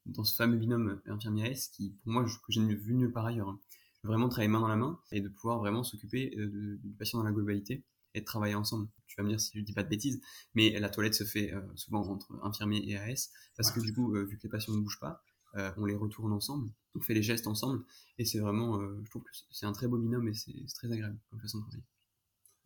dans 0.07 0.25
ce 0.25 0.35
fameux 0.35 0.57
binôme 0.57 1.01
infirmier 1.07 1.51
AS 1.51 1.69
qui, 1.73 1.97
pour 2.03 2.13
moi, 2.13 2.27
je, 2.27 2.37
que 2.37 2.51
j'ai 2.51 2.61
vu 2.61 2.95
mieux 2.95 3.11
par 3.11 3.27
ailleurs. 3.27 3.49
Hein. 3.49 3.61
Vraiment 4.05 4.29
travailler 4.29 4.49
main 4.49 4.61
dans 4.61 4.69
la 4.69 4.77
main 4.77 5.01
et 5.13 5.21
de 5.21 5.29
pouvoir 5.29 5.59
vraiment 5.59 5.83
s'occuper 5.83 6.35
euh, 6.37 6.79
du 6.83 6.95
patient 6.95 7.19
dans 7.19 7.25
la 7.25 7.33
globalité 7.33 7.85
et 8.15 8.21
de 8.21 8.25
travailler 8.25 8.55
ensemble. 8.55 8.89
Tu 9.07 9.17
vas 9.17 9.25
me 9.25 9.31
dire 9.31 9.41
si 9.41 9.59
je 9.59 9.65
dis 9.65 9.73
pas 9.73 9.83
de 9.83 9.89
bêtises, 9.89 10.21
mais 10.55 10.79
la 10.79 10.89
toilette 10.89 11.15
se 11.15 11.25
fait 11.25 11.53
euh, 11.53 11.61
souvent 11.75 12.07
entre 12.09 12.39
infirmier 12.43 12.89
et 12.89 12.97
AS 12.97 13.31
parce 13.57 13.71
que 13.71 13.81
du 13.81 13.93
coup, 13.93 14.15
euh, 14.15 14.25
vu 14.25 14.37
que 14.37 14.43
les 14.43 14.49
patients 14.51 14.75
ne 14.75 14.81
bougent 14.81 15.01
pas, 15.01 15.23
euh, 15.57 15.71
on 15.77 15.85
les 15.85 15.95
retourne 15.95 16.33
ensemble, 16.33 16.71
on 16.95 17.01
fait 17.01 17.15
les 17.15 17.23
gestes 17.23 17.47
ensemble 17.47 17.85
et 18.19 18.25
c'est 18.25 18.39
vraiment, 18.39 18.81
je 18.81 19.11
trouve 19.11 19.23
que 19.23 19.31
c'est 19.51 19.67
un 19.67 19.73
très 19.73 19.89
beau 19.89 19.99
binôme 19.99 20.29
et 20.29 20.35
c'est 20.35 20.53
très 20.75 20.91
agréable 20.93 21.19
comme 21.31 21.41
façon 21.41 21.59
de 21.59 21.63
travailler. 21.65 21.85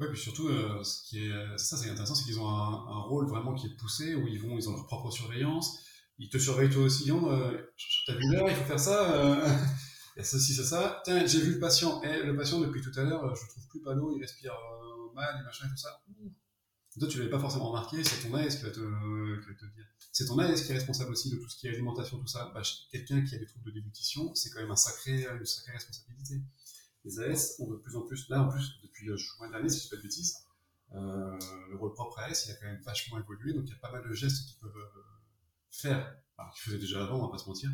Ouais, 0.00 0.08
puis 0.08 0.18
surtout, 0.18 0.48
ce 0.84 1.08
qui 1.08 1.26
est, 1.26 1.58
ça, 1.58 1.76
c'est 1.76 1.90
intéressant, 1.90 2.14
c'est 2.14 2.24
qu'ils 2.24 2.38
ont 2.38 2.48
un, 2.48 3.00
rôle 3.00 3.26
vraiment 3.26 3.54
qui 3.54 3.66
est 3.66 3.76
poussé 3.76 4.14
où 4.14 4.28
ils 4.28 4.40
vont, 4.40 4.56
ils 4.56 4.68
ont 4.68 4.72
leur 4.72 4.86
propre 4.86 5.10
surveillance. 5.10 5.80
Ils 6.18 6.28
te 6.28 6.38
surveillent 6.38 6.70
toi 6.70 6.82
aussi, 6.82 7.10
hein, 7.10 7.20
t'as 8.06 8.14
vu 8.14 8.30
l'heure, 8.30 8.48
il 8.48 8.54
faut 8.54 8.64
faire 8.64 8.80
ça. 8.80 9.44
il 10.16 10.18
y 10.18 10.20
a 10.20 10.24
ceci, 10.24 10.54
c'est 10.54 10.64
ça. 10.64 11.00
Tiens, 11.04 11.26
j'ai 11.26 11.40
vu 11.40 11.54
le 11.54 11.60
patient. 11.60 12.00
Eh, 12.04 12.22
le 12.24 12.36
patient, 12.36 12.60
depuis 12.60 12.80
tout 12.80 12.92
à 12.96 13.04
l'heure, 13.04 13.34
je 13.34 13.48
trouve 13.48 13.66
plus 13.68 13.80
panneau, 13.80 14.12
il 14.16 14.20
respire 14.20 14.52
mal, 15.14 15.42
machin 15.44 15.66
et 15.66 15.70
tout 15.70 15.76
ça. 15.76 16.00
Toi, 16.98 17.08
tu 17.08 17.18
l'avais 17.18 17.30
pas 17.30 17.38
forcément 17.38 17.68
remarqué, 17.68 18.02
c'est 18.02 18.26
ton 18.26 18.34
AS 18.34 18.56
qui 18.56 18.62
va 18.62 18.70
te, 18.70 18.80
te 18.80 19.64
dire. 19.74 19.86
C'est 20.12 20.26
ton 20.26 20.38
AS 20.38 20.62
qui 20.62 20.72
est 20.72 20.74
responsable 20.74 21.12
aussi 21.12 21.30
de 21.30 21.36
tout 21.36 21.48
ce 21.48 21.56
qui 21.56 21.66
est 21.68 21.70
alimentation, 21.70 22.18
tout 22.18 22.26
ça. 22.26 22.50
Bah, 22.54 22.62
Quelqu'un 22.90 23.22
qui 23.24 23.34
a 23.34 23.38
des 23.38 23.46
troubles 23.46 23.66
de 23.66 23.70
déglutition, 23.72 24.34
c'est 24.34 24.50
quand 24.50 24.60
même 24.60 24.70
un 24.70 24.76
sacré, 24.76 25.26
une 25.26 25.46
sacrée 25.46 25.72
responsabilité. 25.72 26.40
Les 27.04 27.20
AS 27.20 27.56
ont 27.60 27.70
de 27.70 27.76
plus 27.76 27.96
en 27.96 28.02
plus, 28.02 28.28
là 28.28 28.42
en 28.42 28.48
plus, 28.48 28.80
depuis 28.82 29.06
juin 29.16 29.50
dernier, 29.50 29.68
si 29.68 29.78
je 29.78 29.84
ne 29.84 29.84
dis 29.84 29.90
pas 29.90 29.96
de 29.96 30.02
bêtises, 30.02 30.34
euh, 30.94 31.38
le 31.70 31.76
rôle 31.76 31.92
propre 31.92 32.18
AS, 32.20 32.46
il 32.46 32.52
a 32.52 32.54
quand 32.54 32.66
même 32.66 32.82
vachement 32.82 33.18
évolué, 33.18 33.52
donc 33.52 33.64
il 33.66 33.70
y 33.70 33.74
a 33.74 33.78
pas 33.78 33.92
mal 33.92 34.08
de 34.08 34.12
gestes 34.14 34.46
qu'ils 34.46 34.58
peuvent 34.58 34.76
euh, 34.76 35.02
faire, 35.70 36.16
alors 36.36 36.52
qu'ils 36.54 36.62
faisaient 36.62 36.78
déjà 36.78 37.04
avant, 37.04 37.18
on 37.18 37.26
va 37.26 37.30
pas 37.30 37.38
se 37.38 37.46
mentir, 37.46 37.70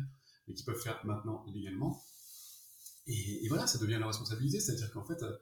mais 0.47 0.53
qu'ils 0.53 0.65
peuvent 0.65 0.81
faire 0.81 0.99
maintenant 1.05 1.45
légalement. 1.47 2.03
Et, 3.07 3.47
voilà, 3.49 3.67
ça 3.67 3.77
devient 3.77 3.97
leur 3.97 4.07
responsabilité, 4.07 4.59
c'est-à-dire 4.59 4.91
qu'en 4.91 5.05
fait, 5.05 5.21
euh, 5.23 5.37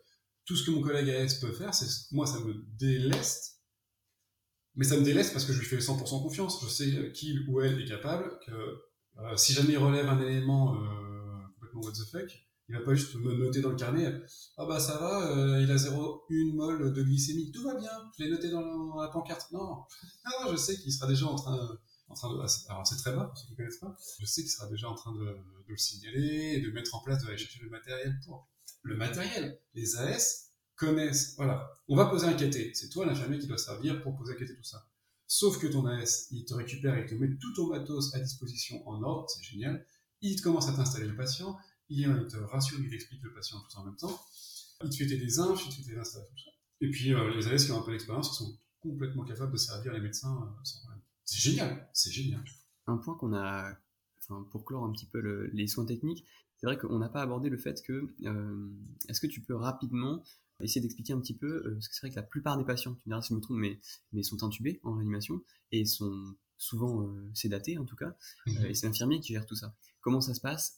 tout 0.46 0.56
ce 0.56 0.66
que 0.66 0.72
mon 0.72 0.82
collègue 0.82 1.10
AS 1.10 1.36
peut 1.40 1.54
faire, 1.54 1.74
c'est 1.74 1.88
moi, 2.12 2.28
ça 2.28 2.40
me 2.40 2.54
déleste. 2.78 3.62
Mais 4.76 4.86
ça 4.86 4.98
me 4.98 5.04
déleste 5.04 5.34
parce 5.34 5.46
que 5.46 5.54
je 5.54 5.60
lui 5.60 5.66
fais 5.66 5.78
100% 5.78 6.22
confiance. 6.24 6.60
Je 6.64 6.70
sais 6.70 7.12
qu'il 7.14 7.48
ou 7.48 7.62
elle 7.62 7.80
est 7.80 7.88
capable, 7.88 8.40
que 8.46 8.52
euh, 9.20 9.38
si 9.38 9.54
jamais 9.54 9.74
il 9.74 9.78
relève 9.78 10.08
un 10.08 10.20
élément 10.22 10.76
euh, 10.76 11.42
complètement 11.54 11.82
what 11.82 11.92
the 11.92 12.10
fuck, 12.12 12.32
il 12.70 12.76
va 12.76 12.82
pas 12.82 12.96
juste 12.96 13.16
me 13.16 13.36
noter 13.36 13.62
dans 13.62 13.70
le 13.70 13.76
carnet 13.76 14.12
Ah 14.58 14.66
bah 14.66 14.80
ça 14.80 14.98
va, 14.98 15.32
euh, 15.32 15.62
il 15.62 15.70
a 15.70 15.76
0,1 15.76 16.56
mol 16.56 16.94
de 16.94 17.04
glycémie, 17.04 17.52
tout 17.52 17.64
va 17.64 17.76
bien, 17.76 17.92
je 18.18 18.24
l'ai 18.24 18.32
noté 18.32 18.50
dans 18.50 18.96
la, 18.96 19.10
pancarte. 19.10 19.52
Non, 19.52 19.84
non, 20.26 20.52
je 20.52 20.56
sais 20.56 20.76
qu'il 20.78 20.92
sera 20.92 21.08
déjà 21.08 21.28
en 21.28 21.36
train, 21.36 21.78
en 22.08 22.14
train 22.16 22.34
de. 22.34 22.40
Alors 22.70 22.88
c'est 22.88 22.98
très 22.98 23.16
bas 23.16 23.26
pour 23.26 23.38
ceux 23.38 23.48
qui 23.48 23.56
connaissent 23.56 23.78
pas. 23.78 23.96
Je 24.20 24.26
sais 24.26 24.42
qu'il 24.42 24.52
sera 24.52 24.68
déjà 24.68 24.90
en 24.90 24.96
train 24.96 25.14
de, 25.14 25.26
de, 25.26 25.64
le 25.68 25.78
signaler 25.78 26.56
et 26.56 26.62
de 26.62 26.72
mettre 26.72 26.96
en 26.96 27.02
place, 27.02 27.24
de 27.24 27.30
aller 27.30 27.48
le 27.62 27.70
matériel 27.70 28.20
pour 28.26 28.50
le 28.82 28.98
matériel. 28.98 29.60
Les 29.76 29.96
AS 29.98 30.53
connaissent, 30.76 31.36
voilà, 31.36 31.80
on 31.88 31.96
va 31.96 32.06
poser 32.06 32.28
un 32.28 32.34
caté. 32.34 32.72
C'est 32.74 32.90
toi 32.90 33.06
l'infirmier 33.06 33.40
qui 33.40 33.48
doit 33.48 33.58
servir 33.58 34.02
pour 34.02 34.16
poser 34.16 34.34
un 34.34 34.38
caté, 34.38 34.56
tout 34.56 34.64
ça. 34.64 34.88
Sauf 35.28 35.60
que 35.60 35.68
ton 35.68 35.86
AS, 35.86 36.28
il 36.32 36.46
te 36.46 36.54
récupère, 36.54 36.98
il 36.98 37.06
te 37.06 37.16
met 37.16 37.36
tout 37.38 37.54
ton 37.54 37.68
matos 37.68 38.14
à 38.14 38.20
disposition 38.20 38.88
en 38.88 39.02
ordre, 39.02 39.30
c'est 39.30 39.44
génial. 39.44 39.86
Il 40.22 40.40
commence 40.42 40.70
à 40.70 40.74
t'installer 40.74 41.08
le 41.08 41.16
patient, 41.16 41.58
il 41.90 42.06
te 42.28 42.38
rassure, 42.38 42.80
il 42.80 42.90
t'explique 42.90 43.24
le 43.24 43.34
patient 43.34 43.58
tout 43.60 43.78
en 43.78 43.86
même 43.86 43.96
temps. 43.96 44.22
Il 44.84 44.90
te 44.90 44.96
fait 44.96 45.06
des 45.06 45.40
infs, 45.40 45.66
il 45.66 45.70
te 45.70 45.76
fait 45.76 45.94
tes 45.94 45.98
installations, 45.98 46.34
tout 46.36 46.44
ça. 46.44 46.52
Et 46.82 46.90
puis 46.90 47.14
euh, 47.14 47.34
les 47.34 47.48
AS 47.48 47.66
qui 47.66 47.72
ont 47.72 47.80
un 47.80 47.84
peu 47.84 47.92
d'expérience, 47.92 48.32
ils 48.34 48.44
sont 48.44 48.60
complètement 48.80 49.24
capables 49.24 49.52
de 49.52 49.58
servir 49.58 49.94
les 49.94 50.02
médecins 50.02 50.36
euh, 50.36 50.64
sans 50.64 50.80
problème. 50.80 51.02
C'est 51.24 51.40
génial, 51.40 51.90
c'est 51.94 52.12
génial. 52.12 52.44
Un 52.88 52.98
point 52.98 53.16
qu'on 53.16 53.34
a, 53.34 53.74
enfin, 54.20 54.46
pour 54.52 54.66
clore 54.66 54.84
un 54.84 54.92
petit 54.92 55.06
peu 55.06 55.22
le, 55.22 55.48
les 55.54 55.68
soins 55.68 55.86
techniques, 55.86 56.26
c'est 56.58 56.68
vrai 56.68 56.78
qu'on 56.78 57.00
n'a 57.00 57.10
pas 57.10 57.22
abordé 57.22 57.50
le 57.50 57.58
fait 57.58 57.82
que, 57.82 58.14
euh, 58.26 58.70
est-ce 59.10 59.22
que 59.22 59.28
tu 59.28 59.42
peux 59.42 59.56
rapidement 59.56 60.24
essayer 60.64 60.82
d'expliquer 60.82 61.14
un 61.14 61.20
petit 61.20 61.36
peu, 61.36 61.64
euh, 61.66 61.74
parce 61.74 61.88
que 61.88 61.96
c'est 61.96 62.02
vrai 62.02 62.10
que 62.12 62.16
la 62.16 62.24
plupart 62.24 62.58
des 62.58 62.66
patients, 62.66 62.94
tu 62.96 63.02
me 63.06 63.12
diras 63.12 63.22
si 63.22 63.30
je 63.30 63.36
me 63.36 63.42
trompe, 63.42 63.58
mais, 63.58 63.80
mais 64.12 64.24
sont 64.24 64.44
intubés 64.44 64.80
en 64.84 64.94
réanimation 64.94 65.42
et 65.72 65.86
sont 65.86 66.36
souvent 66.58 67.04
euh, 67.04 67.30
sédatés 67.34 67.78
en 67.78 67.86
tout 67.86 67.96
cas, 67.96 68.16
mmh. 68.48 68.66
et 68.66 68.74
c'est 68.74 68.88
l'infirmier 68.88 69.20
qui 69.20 69.34
gère 69.34 69.46
tout 69.46 69.56
ça. 69.56 69.76
Comment 70.02 70.22
ça 70.22 70.34
se 70.34 70.42
passe 70.42 70.76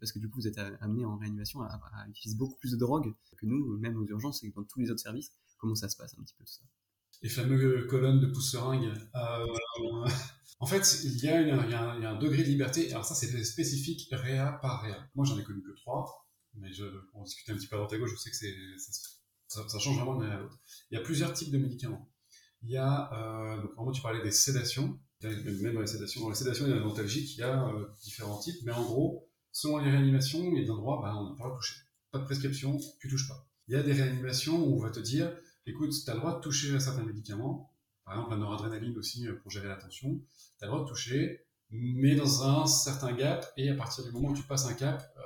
Parce 0.00 0.12
que 0.12 0.18
du 0.18 0.30
coup, 0.30 0.40
vous 0.40 0.48
êtes 0.48 0.56
amené 0.80 1.04
en 1.04 1.18
réanimation 1.18 1.60
à, 1.60 1.78
à, 1.92 2.08
utiliser 2.08 2.38
beaucoup 2.38 2.56
plus 2.56 2.72
de 2.72 2.78
drogue 2.78 3.12
que 3.36 3.44
nous, 3.44 3.76
même 3.76 3.98
aux 3.98 4.06
urgences 4.06 4.42
et 4.44 4.50
dans 4.50 4.64
tous 4.64 4.80
les 4.80 4.90
autres 4.90 5.02
services. 5.02 5.30
Comment 5.58 5.74
ça 5.74 5.90
se 5.90 5.96
passe 5.98 6.14
un 6.18 6.22
petit 6.22 6.34
peu 6.38 6.44
tout 6.44 6.52
ça? 6.54 6.62
Les 7.20 7.28
fameuses 7.28 7.86
colonnes 7.86 8.20
de 8.20 8.28
pousse-seringue. 8.28 8.94
En 10.62 10.66
fait, 10.66 11.00
il 11.02 11.18
y, 11.18 11.28
a 11.28 12.10
un, 12.10 12.18
degré 12.18 12.44
de 12.44 12.48
liberté. 12.48 12.88
Alors 12.92 13.04
ça, 13.04 13.16
c'est 13.16 13.42
spécifique 13.42 14.08
réa 14.12 14.60
par 14.62 14.82
réa. 14.82 15.08
Moi, 15.16 15.26
j'en 15.26 15.36
ai 15.36 15.42
connu 15.42 15.60
que 15.60 15.72
trois, 15.72 16.28
mais 16.54 16.72
je, 16.72 16.84
on 17.14 17.24
discutait 17.24 17.50
un 17.50 17.56
petit 17.56 17.66
peu 17.66 17.74
à 17.74 17.78
droite 17.78 17.92
à 17.92 17.98
gauche, 17.98 18.12
je 18.12 18.16
sais 18.16 18.30
que 18.30 18.36
ça, 18.36 18.46
ça, 19.52 19.78
change 19.78 19.96
vraiment 19.96 20.16
d'un 20.16 20.28
à 20.28 20.38
l'autre. 20.38 20.58
Il 20.90 20.98
y 20.98 21.00
a 21.00 21.02
plusieurs 21.02 21.32
types 21.32 21.50
de 21.50 21.58
médicaments. 21.58 22.08
Il 22.62 22.70
y 22.70 22.76
a, 22.76 23.10
euh, 23.12 23.62
donc 23.62 23.74
vraiment, 23.74 23.92
tu 23.92 24.02
parlais 24.02 24.22
des 24.22 24.30
sédations. 24.30 24.98
Même 25.22 25.74
dans 25.74 25.80
les 25.80 25.86
sédations, 25.86 26.22
dans 26.22 26.30
les 26.30 26.34
sédations, 26.34 26.66
il 26.66 26.70
y 26.70 26.72
a 26.72 26.80
l'antalgique, 26.80 27.36
il 27.36 27.40
y 27.40 27.42
a 27.44 27.68
euh, 27.68 27.86
différents 28.02 28.38
types, 28.38 28.56
mais 28.64 28.72
en 28.72 28.82
gros, 28.82 29.28
selon 29.52 29.78
les 29.78 29.90
réanimations, 29.90 30.40
il 30.42 30.54
y 30.54 30.58
a 30.58 30.64
des 30.64 30.70
endroits, 30.70 31.00
bah, 31.00 31.14
on 31.16 31.30
n'a 31.30 31.30
pas 31.30 31.34
le 31.34 31.36
droit 31.38 31.50
de 31.52 31.56
toucher. 31.56 31.76
Pas 32.10 32.18
de 32.18 32.24
prescription, 32.24 32.78
tu 32.98 33.08
touches 33.08 33.28
pas. 33.28 33.46
Il 33.68 33.74
y 33.74 33.76
a 33.76 33.82
des 33.82 33.92
réanimations 33.92 34.58
où 34.64 34.76
on 34.76 34.82
va 34.82 34.90
te 34.90 34.98
dire, 34.98 35.32
écoute, 35.66 35.92
tu 35.92 36.10
as 36.10 36.14
le 36.14 36.20
droit 36.20 36.36
de 36.36 36.40
toucher 36.40 36.74
à 36.74 36.80
certains 36.80 37.04
médicaments, 37.04 37.72
par 38.04 38.14
exemple 38.14 38.32
la 38.32 38.38
noradrénaline 38.38 38.98
aussi 38.98 39.28
euh, 39.28 39.36
pour 39.40 39.50
gérer 39.50 39.68
la 39.68 39.76
tension, 39.76 40.20
tu 40.58 40.64
as 40.64 40.66
le 40.66 40.72
droit 40.72 40.84
de 40.84 40.88
toucher, 40.88 41.46
mais 41.70 42.16
dans 42.16 42.42
un 42.42 42.66
certain 42.66 43.12
gap, 43.12 43.46
et 43.56 43.68
à 43.70 43.74
partir 43.74 44.04
du 44.04 44.10
moment 44.10 44.28
où 44.28 44.36
tu 44.36 44.42
passes 44.42 44.66
un 44.66 44.74
cap, 44.74 45.02
euh, 45.16 45.22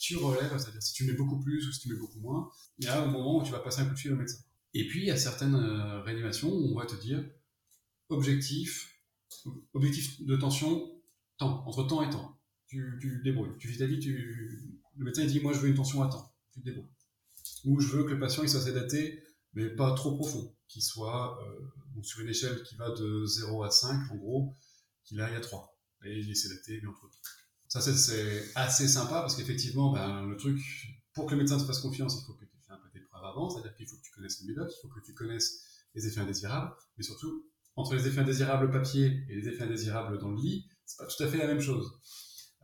tu 0.00 0.16
relèves, 0.16 0.56
c'est-à-dire 0.58 0.82
si 0.82 0.94
tu 0.94 1.04
mets 1.04 1.12
beaucoup 1.12 1.38
plus 1.38 1.68
ou 1.68 1.72
si 1.72 1.80
tu 1.80 1.88
mets 1.90 1.98
beaucoup 1.98 2.18
moins, 2.20 2.50
il 2.78 2.86
y 2.86 2.88
a 2.88 3.02
un 3.02 3.06
moment 3.06 3.38
où 3.38 3.44
tu 3.44 3.52
vas 3.52 3.60
passer 3.60 3.82
un 3.82 3.84
coup 3.84 3.94
de 3.94 3.98
fil 3.98 4.12
au 4.12 4.16
médecin. 4.16 4.38
Et 4.72 4.88
puis 4.88 5.00
il 5.00 5.06
y 5.06 5.10
a 5.10 5.16
certaines 5.16 5.54
euh, 5.54 6.00
réanimations 6.02 6.50
où 6.50 6.72
on 6.72 6.78
va 6.78 6.86
te 6.86 6.96
dire 6.96 7.22
objectif, 8.08 8.98
objectif 9.74 10.24
de 10.24 10.36
tension, 10.36 10.90
temps, 11.38 11.64
entre 11.66 11.86
temps 11.86 12.02
et 12.02 12.10
temps. 12.10 12.40
Tu, 12.66 12.98
tu 13.00 13.20
débrouilles. 13.22 13.56
Tu 13.58 13.68
vis 13.68 13.78
ta 13.78 13.86
vie, 13.86 14.00
le 14.00 15.04
médecin 15.04 15.24
dit 15.26 15.40
moi 15.40 15.52
je 15.52 15.58
veux 15.58 15.68
une 15.68 15.74
tension 15.74 16.02
à 16.02 16.08
temps, 16.08 16.32
tu 16.52 16.60
te 16.60 16.64
débrouilles. 16.64 16.88
Ou 17.64 17.80
je 17.80 17.88
veux 17.88 18.04
que 18.04 18.12
le 18.12 18.18
patient 18.18 18.42
il 18.42 18.48
soit 18.48 18.62
sédaté, 18.62 19.22
mais 19.52 19.68
pas 19.68 19.92
trop 19.94 20.16
profond 20.16 20.56
qui 20.66 20.80
soit 20.80 21.38
euh, 21.44 22.02
sur 22.02 22.20
une 22.20 22.28
échelle 22.28 22.62
qui 22.62 22.76
va 22.76 22.90
de 22.90 23.26
0 23.26 23.64
à 23.64 23.70
5, 23.70 24.12
en 24.12 24.16
gros, 24.16 24.56
qu'il 25.04 25.20
aille 25.20 25.34
à 25.34 25.40
3. 25.40 25.76
Et 26.04 26.20
il 26.20 26.30
est 26.30 26.34
sélecté, 26.34 26.80
mais 26.80 26.88
entre 26.88 27.04
autres. 27.04 27.18
Ça, 27.70 27.80
c'est 27.80 28.44
assez 28.56 28.88
sympa 28.88 29.20
parce 29.20 29.36
qu'effectivement, 29.36 29.92
ben, 29.92 30.26
le 30.26 30.36
truc, 30.36 30.60
pour 31.14 31.26
que 31.26 31.32
le 31.32 31.36
médecin 31.38 31.56
te 31.56 31.62
fasse 31.62 31.78
confiance, 31.78 32.20
il 32.20 32.26
faut 32.26 32.34
que 32.34 32.44
tu 32.44 32.58
fait 32.66 32.72
un 32.72 32.78
peu 32.78 32.90
tes 32.90 32.98
preuves 32.98 33.24
avant, 33.24 33.48
c'est-à-dire 33.48 33.72
qu'il 33.76 33.86
faut 33.86 33.94
que 33.94 34.02
tu 34.02 34.10
connaisses 34.10 34.40
le 34.42 34.48
médoc, 34.48 34.72
il 34.76 34.80
faut 34.82 34.92
que 34.92 34.98
tu 35.00 35.14
connaisses 35.14 35.62
les 35.94 36.04
effets 36.04 36.20
indésirables, 36.20 36.74
mais 36.98 37.04
surtout, 37.04 37.46
entre 37.76 37.94
les 37.94 38.08
effets 38.08 38.22
indésirables 38.22 38.72
papier 38.72 39.24
et 39.28 39.36
les 39.36 39.48
effets 39.48 39.62
indésirables 39.62 40.18
dans 40.18 40.30
le 40.30 40.40
lit, 40.40 40.66
c'est 40.84 40.98
pas 40.98 41.06
tout 41.06 41.22
à 41.22 41.28
fait 41.28 41.38
la 41.38 41.46
même 41.46 41.60
chose. 41.60 41.92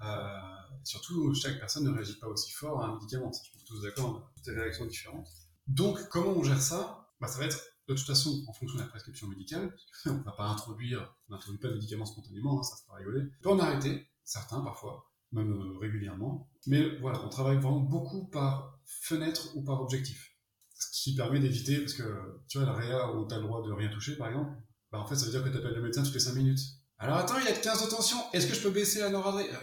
Euh, 0.03 0.41
surtout, 0.83 1.33
chaque 1.35 1.61
personne 1.61 1.85
ne 1.85 1.91
réagit 1.91 2.19
pas 2.19 2.27
aussi 2.27 2.51
fort 2.51 2.83
à 2.83 2.89
un 2.89 2.95
médicament. 2.95 3.31
Je 3.33 3.49
suis 3.57 3.65
tous 3.65 3.83
d'accord, 3.83 4.29
toutes 4.35 4.45
des 4.47 4.61
réactions 4.61 4.87
différentes. 4.87 5.29
Donc, 5.69 6.09
comment 6.09 6.33
on 6.33 6.43
gère 6.43 6.61
ça? 6.61 7.09
Bah, 7.21 7.29
Ça 7.29 7.39
va 7.39 7.45
être 7.45 7.63
de 7.89 7.95
toute 7.95 8.07
façon, 8.07 8.45
en 8.49 8.53
fonction 8.53 8.79
de 8.79 8.83
la 8.83 8.89
prescription 8.89 9.29
médicale, 9.29 9.73
on 10.07 10.15
ne 10.15 10.23
va 10.25 10.33
pas 10.33 10.47
introduire, 10.47 11.15
on 11.29 11.35
n'introduit 11.35 11.61
pas 11.61 11.69
de 11.69 11.75
médicaments 11.75 12.07
spontanément, 12.07 12.59
hein, 12.59 12.63
ça 12.65 12.75
se 12.77 12.83
rigoler. 12.93 13.23
On 13.39 13.43
peut 13.43 13.51
en 13.51 13.59
arrêter, 13.61 14.09
certains 14.27 14.61
parfois, 14.61 15.11
même 15.33 15.53
euh, 15.53 15.79
régulièrement. 15.79 16.51
Mais 16.67 16.99
voilà, 16.99 17.25
on 17.25 17.31
travaille 17.31 17.57
vraiment 17.57 17.81
beaucoup 17.81 18.27
par 18.27 18.79
fenêtre 18.85 19.57
ou 19.57 19.65
par 19.65 19.81
objectif. 19.81 20.37
Ce 20.75 21.03
qui 21.03 21.15
permet 21.15 21.41
d'éviter, 21.41 21.79
parce 21.81 21.95
que 21.95 22.43
tu 22.49 22.59
vois, 22.59 22.67
la 22.67 22.75
réa 22.75 23.13
où 23.13 23.27
tu 23.27 23.35
as 23.35 23.39
le 23.39 23.45
droit 23.45 23.63
de 23.67 23.73
rien 23.73 23.89
toucher, 23.89 24.17
par 24.17 24.29
exemple, 24.29 24.51
bah, 24.93 24.99
en 24.99 25.07
fait, 25.07 25.17
ça 25.17 25.25
veut 25.25 25.31
dire 25.31 25.43
que 25.43 25.49
tu 25.49 25.57
appelles 25.57 25.75
le 25.75 25.83
médecin 25.83 26.03
toutes 26.03 26.15
les 26.15 26.21
5 26.21 26.35
minutes. 26.35 26.61
Alors 26.99 27.19
attends, 27.19 27.39
il 27.39 27.45
y 27.45 27.49
a 27.49 27.53
15 27.53 27.85
de 27.85 27.91
tension, 27.91 28.17
est-ce 28.33 28.47
que 28.47 28.55
je 28.55 28.63
peux 28.63 28.71
baisser 28.71 29.01
la 29.01 29.11
noradré 29.11 29.45
euh, 29.45 29.57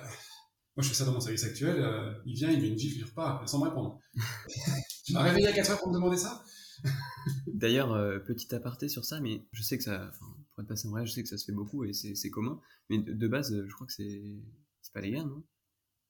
Moi, 0.75 0.83
je 0.83 0.89
fais 0.89 0.95
ça 0.95 1.05
dans 1.05 1.13
mon 1.13 1.19
service 1.19 1.43
actuel, 1.43 1.77
euh, 1.79 2.13
il 2.25 2.35
vient, 2.35 2.49
il 2.49 2.61
met 2.61 2.67
une 2.69 2.77
gifle, 2.77 2.99
il 2.99 3.05
repart, 3.05 3.47
sans 3.47 3.59
me 3.59 3.65
répondre. 3.65 3.99
tu 5.05 5.13
m'as 5.13 5.23
réveillé 5.23 5.47
à 5.47 5.53
4 5.53 5.71
heures 5.71 5.79
pour 5.79 5.89
me 5.89 5.95
demander 5.95 6.17
ça? 6.17 6.43
D'ailleurs, 7.47 7.93
euh, 7.93 8.19
petit 8.19 8.53
aparté 8.53 8.89
sur 8.89 9.05
ça, 9.05 9.19
mais 9.19 9.47
je 9.51 9.63
sais 9.63 9.77
que 9.77 9.83
ça, 9.83 10.11
pour 10.53 10.63
être 10.63 10.67
passé 10.67 10.87
en 10.87 11.05
je 11.05 11.11
sais 11.11 11.23
que 11.23 11.29
ça 11.29 11.37
se 11.37 11.45
fait 11.45 11.51
beaucoup 11.51 11.83
et 11.83 11.93
c'est 11.93 12.29
commun. 12.29 12.59
Mais 12.89 12.99
de, 12.99 13.13
de 13.13 13.27
base, 13.27 13.53
je 13.67 13.73
crois 13.73 13.87
que 13.87 13.93
c'est 13.93 14.21
pas 14.93 15.01
légal, 15.01 15.25
non? 15.25 15.43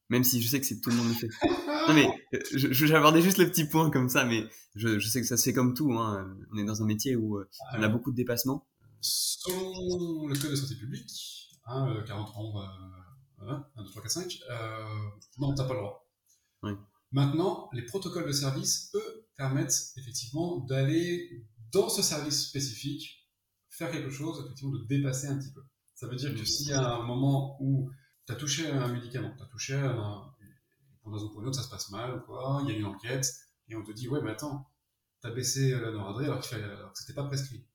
Même 0.10 0.24
si 0.24 0.42
je 0.42 0.48
sais 0.50 0.60
que 0.60 0.66
c'est 0.66 0.82
tout 0.82 0.90
le 0.90 0.98
monde 0.98 1.08
le 1.10 1.14
fait. 1.14 1.30
Non 1.86 1.94
mais, 1.94 2.08
j'abordais 2.54 3.22
juste 3.22 3.40
le 3.40 3.50
petit 3.50 3.66
point 3.66 3.90
comme 3.90 4.08
ça, 4.08 4.24
mais 4.24 4.48
je, 4.74 5.00
je, 5.00 5.10
sais 5.10 5.20
que 5.20 5.28
ça 5.28 5.36
se 5.36 5.44
fait 5.44 5.52
comme 5.52 5.74
tout. 5.74 5.92
Hein. 5.92 6.34
On 6.54 6.58
est 6.58 6.64
dans 6.64 6.82
un 6.82 6.86
métier 6.86 7.18
où 7.18 7.38
euh, 7.38 7.50
on 7.78 7.84
a 7.84 7.90
beaucoup 7.90 8.12
de 8.12 8.16
dépassements. 8.16 8.66
Selon 9.02 10.28
le 10.28 10.34
code 10.34 10.52
de 10.52 10.56
santé 10.56 10.76
publique, 10.76 11.50
hein, 11.66 11.94
43 12.08 12.64
1, 13.40 13.66
2, 13.84 13.90
3, 13.90 14.02
4, 14.02 14.12
5, 14.12 14.40
euh, 14.50 14.86
non, 15.40 15.54
t'as 15.54 15.66
pas 15.66 15.74
le 15.74 15.80
droit. 15.80 16.10
Oui. 16.64 16.72
Maintenant, 17.12 17.70
les 17.74 17.84
protocoles 17.84 18.28
de 18.28 18.32
service, 18.32 18.92
eux, 18.96 19.28
permettent 19.36 19.92
effectivement 19.98 20.60
d'aller 20.60 21.46
dans 21.74 21.90
ce 21.90 22.02
service 22.02 22.48
spécifique, 22.48 23.23
faire 23.84 23.92
quelque 23.92 24.10
chose, 24.10 24.40
effectivement, 24.44 24.74
de 24.74 24.86
dépasser 24.86 25.28
un 25.28 25.38
petit 25.38 25.52
peu. 25.52 25.64
Ça 25.96 26.08
veut 26.08 26.16
dire 26.16 26.34
que 26.34 26.46
s'il 26.46 26.68
y 26.68 26.74
a 26.74 26.96
un 26.96 27.04
moment 27.04 27.58
où 27.62 27.90
tu 28.26 28.34
as 28.34 28.36
touché 28.36 28.68
un 28.68 28.88
médicament, 28.88 29.34
tu 29.36 29.44
as 29.44 29.48
touché 29.48 29.76
un, 29.76 30.34
pour 31.02 31.12
une 31.12 31.14
raison 31.16 31.30
pour 31.30 31.42
une 31.42 31.48
autre, 31.48 31.58
ça 31.58 31.64
se 31.64 31.70
passe 31.70 31.90
mal 31.92 32.18
ou 32.18 32.20
quoi, 32.22 32.62
il 32.64 32.72
y 32.72 32.76
a 32.76 32.78
une 32.78 32.86
enquête, 32.86 33.26
et 33.68 33.76
on 33.76 33.84
te 33.84 33.92
dit, 33.92 34.08
ouais, 34.08 34.22
mais 34.22 34.32
attends, 34.32 34.70
tu 35.22 35.28
as 35.28 35.32
baissé 35.32 35.72
la 35.72 35.92
noradrée 35.92 36.26
alors, 36.26 36.42
qu'il 36.42 36.58
alors 36.58 36.92
que 36.92 37.00
c'était 37.00 37.14
pas 37.14 37.26
prescrit. 37.26 37.66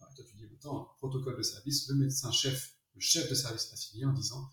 Alors, 0.00 0.14
toi, 0.14 0.24
tu 0.28 0.36
dis, 0.36 0.44
attends, 0.54 0.94
protocole 0.98 1.36
de 1.36 1.42
service, 1.42 1.88
le 1.88 1.96
médecin 1.96 2.30
chef, 2.30 2.74
le 2.94 3.00
chef 3.00 3.28
de 3.28 3.34
service 3.34 3.72
a 3.72 3.76
signé 3.76 4.04
en 4.04 4.12
disant, 4.12 4.48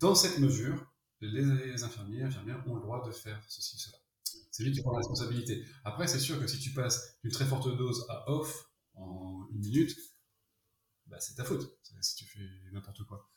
dans 0.00 0.14
cette 0.14 0.38
mesure, 0.38 0.92
les 1.20 1.82
infirmiers 1.82 2.22
infirmières 2.22 2.62
ont 2.66 2.74
le 2.74 2.80
droit 2.80 3.06
de 3.06 3.12
faire 3.12 3.42
ceci, 3.48 3.78
cela. 3.78 3.96
C'est 4.50 4.64
lui 4.64 4.72
qui 4.72 4.80
prend 4.80 4.92
la 4.92 4.98
responsabilité. 4.98 5.64
Après, 5.84 6.06
c'est 6.06 6.18
sûr 6.18 6.40
que 6.40 6.46
si 6.46 6.58
tu 6.58 6.70
passes 6.70 7.18
d'une 7.22 7.32
très 7.32 7.44
forte 7.44 7.74
dose 7.76 8.06
à 8.08 8.30
off 8.30 8.70
en 8.96 9.48
une 9.52 9.60
minute, 9.60 9.96
bah, 11.06 11.18
c'est 11.20 11.34
ta 11.34 11.44
faute 11.44 11.78
si 12.00 12.16
tu 12.16 12.24
fais 12.24 12.48
n'importe 12.72 13.04
quoi. 13.04 13.30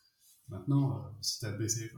Maintenant, 0.47 0.97
euh, 0.97 1.09
si 1.21 1.39
tu 1.39 1.45
as 1.45 1.51
baissé. 1.51 1.91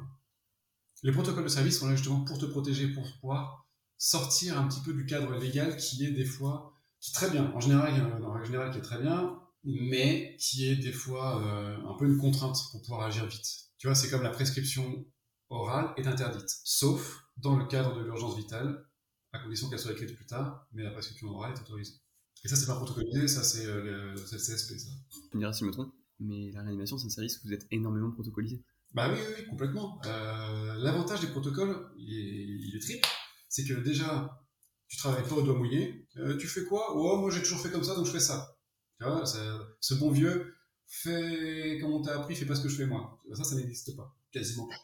Les 1.04 1.12
protocoles 1.12 1.44
de 1.44 1.50
service 1.50 1.80
sont 1.80 1.88
là 1.88 1.96
justement 1.96 2.24
pour 2.24 2.38
te 2.38 2.46
protéger, 2.46 2.88
pour 2.90 3.04
pouvoir 3.20 3.68
sortir 3.98 4.60
un 4.60 4.68
petit 4.68 4.82
peu 4.82 4.94
du 4.94 5.06
cadre 5.06 5.36
légal 5.38 5.78
qui 5.78 6.06
est 6.06 6.12
des 6.12 6.26
fois, 6.26 6.74
qui 7.00 7.12
est 7.12 7.14
très 7.14 7.30
bien, 7.30 7.52
en 7.54 7.60
général, 7.60 8.24
en 8.24 8.34
règle 8.34 8.46
générale, 8.46 8.72
qui 8.72 8.78
est 8.78 8.84
très 8.84 9.02
bien, 9.02 9.40
mais 9.64 10.36
qui 10.40 10.68
est 10.68 10.76
des 10.76 10.92
fois 10.92 11.42
euh, 11.44 11.78
un 11.88 11.94
peu 11.98 12.06
une 12.06 12.18
contrainte 12.18 12.58
pour 12.72 12.82
pouvoir 12.82 13.02
agir 13.02 13.26
vite. 13.26 13.72
Tu 13.78 13.88
vois, 13.88 13.96
c'est 13.96 14.10
comme 14.10 14.24
la 14.24 14.30
prescription 14.30 15.06
orale 15.50 15.94
est 15.98 16.08
interdite, 16.08 16.50
sauf 16.64 17.24
dans 17.38 17.58
le 17.58 17.66
cadre 17.66 17.96
de 17.96 18.04
l'urgence 18.04 18.38
vitale, 18.38 18.86
à 19.34 19.40
condition 19.40 19.70
qu'elle 19.70 19.80
soit 19.80 19.94
écrite 19.94 20.16
plus 20.16 20.26
tard, 20.26 20.68
mais 20.74 20.84
la 20.84 20.92
prescription 20.92 21.30
orale 21.30 21.54
est 21.54 21.62
autorisée. 21.62 22.01
Et 22.44 22.48
ça, 22.48 22.56
c'est 22.56 22.66
pas 22.66 22.76
protocolisé, 22.76 23.28
ça, 23.28 23.44
c'est 23.44 23.66
euh, 23.66 24.14
le, 24.14 24.16
CSP, 24.16 24.78
ça. 24.78 24.90
Tu 25.30 25.38
me 25.38 25.42
diras 25.42 25.54
si 25.54 25.62
je 25.62 25.66
me 25.66 25.72
trompe, 25.72 25.94
mais 26.20 26.52
la 26.52 26.62
réanimation, 26.62 26.98
c'est 26.98 27.06
un 27.06 27.10
service 27.10 27.38
où 27.38 27.48
vous 27.48 27.54
êtes 27.54 27.68
énormément 27.72 28.12
protocolisé. 28.12 28.64
Bah 28.94 29.10
oui, 29.12 29.20
oui, 29.38 29.46
complètement. 29.48 30.02
Euh, 30.06 30.76
l'avantage 30.80 31.22
des 31.22 31.28
protocoles, 31.28 31.92
il 31.98 32.76
est, 32.76 32.80
triple. 32.80 33.08
C'est 33.48 33.64
que 33.64 33.74
déjà, 33.76 34.44
tu 34.88 34.98
travailles 34.98 35.28
pas 35.28 35.36
au 35.36 35.44
doigt 35.44 35.58
mouillé. 35.58 36.08
Euh, 36.18 36.38
tu 36.38 36.48
fais 36.48 36.66
quoi? 36.66 36.94
Oh, 36.96 37.18
moi 37.18 37.32
j'ai 37.32 37.42
toujours 37.42 37.62
fait 37.62 37.70
comme 37.70 37.84
ça, 37.84 37.96
donc 37.96 38.06
je 38.06 38.12
fais 38.12 38.20
ça. 38.20 38.58
Tu 39.00 39.06
vois, 39.06 39.24
ce 39.26 39.94
bon 39.94 40.12
vieux, 40.12 40.54
fais 40.88 41.80
comme 41.80 41.94
on 41.94 42.02
t'a 42.02 42.20
appris, 42.20 42.36
fais 42.36 42.46
pas 42.46 42.56
ce 42.56 42.62
que 42.62 42.70
je 42.70 42.76
fais 42.76 42.86
moi. 42.86 43.22
Ça, 43.34 43.44
ça 43.44 43.56
n'existe 43.56 43.96
pas, 43.96 44.16
quasiment 44.32 44.68
pas. 44.68 44.76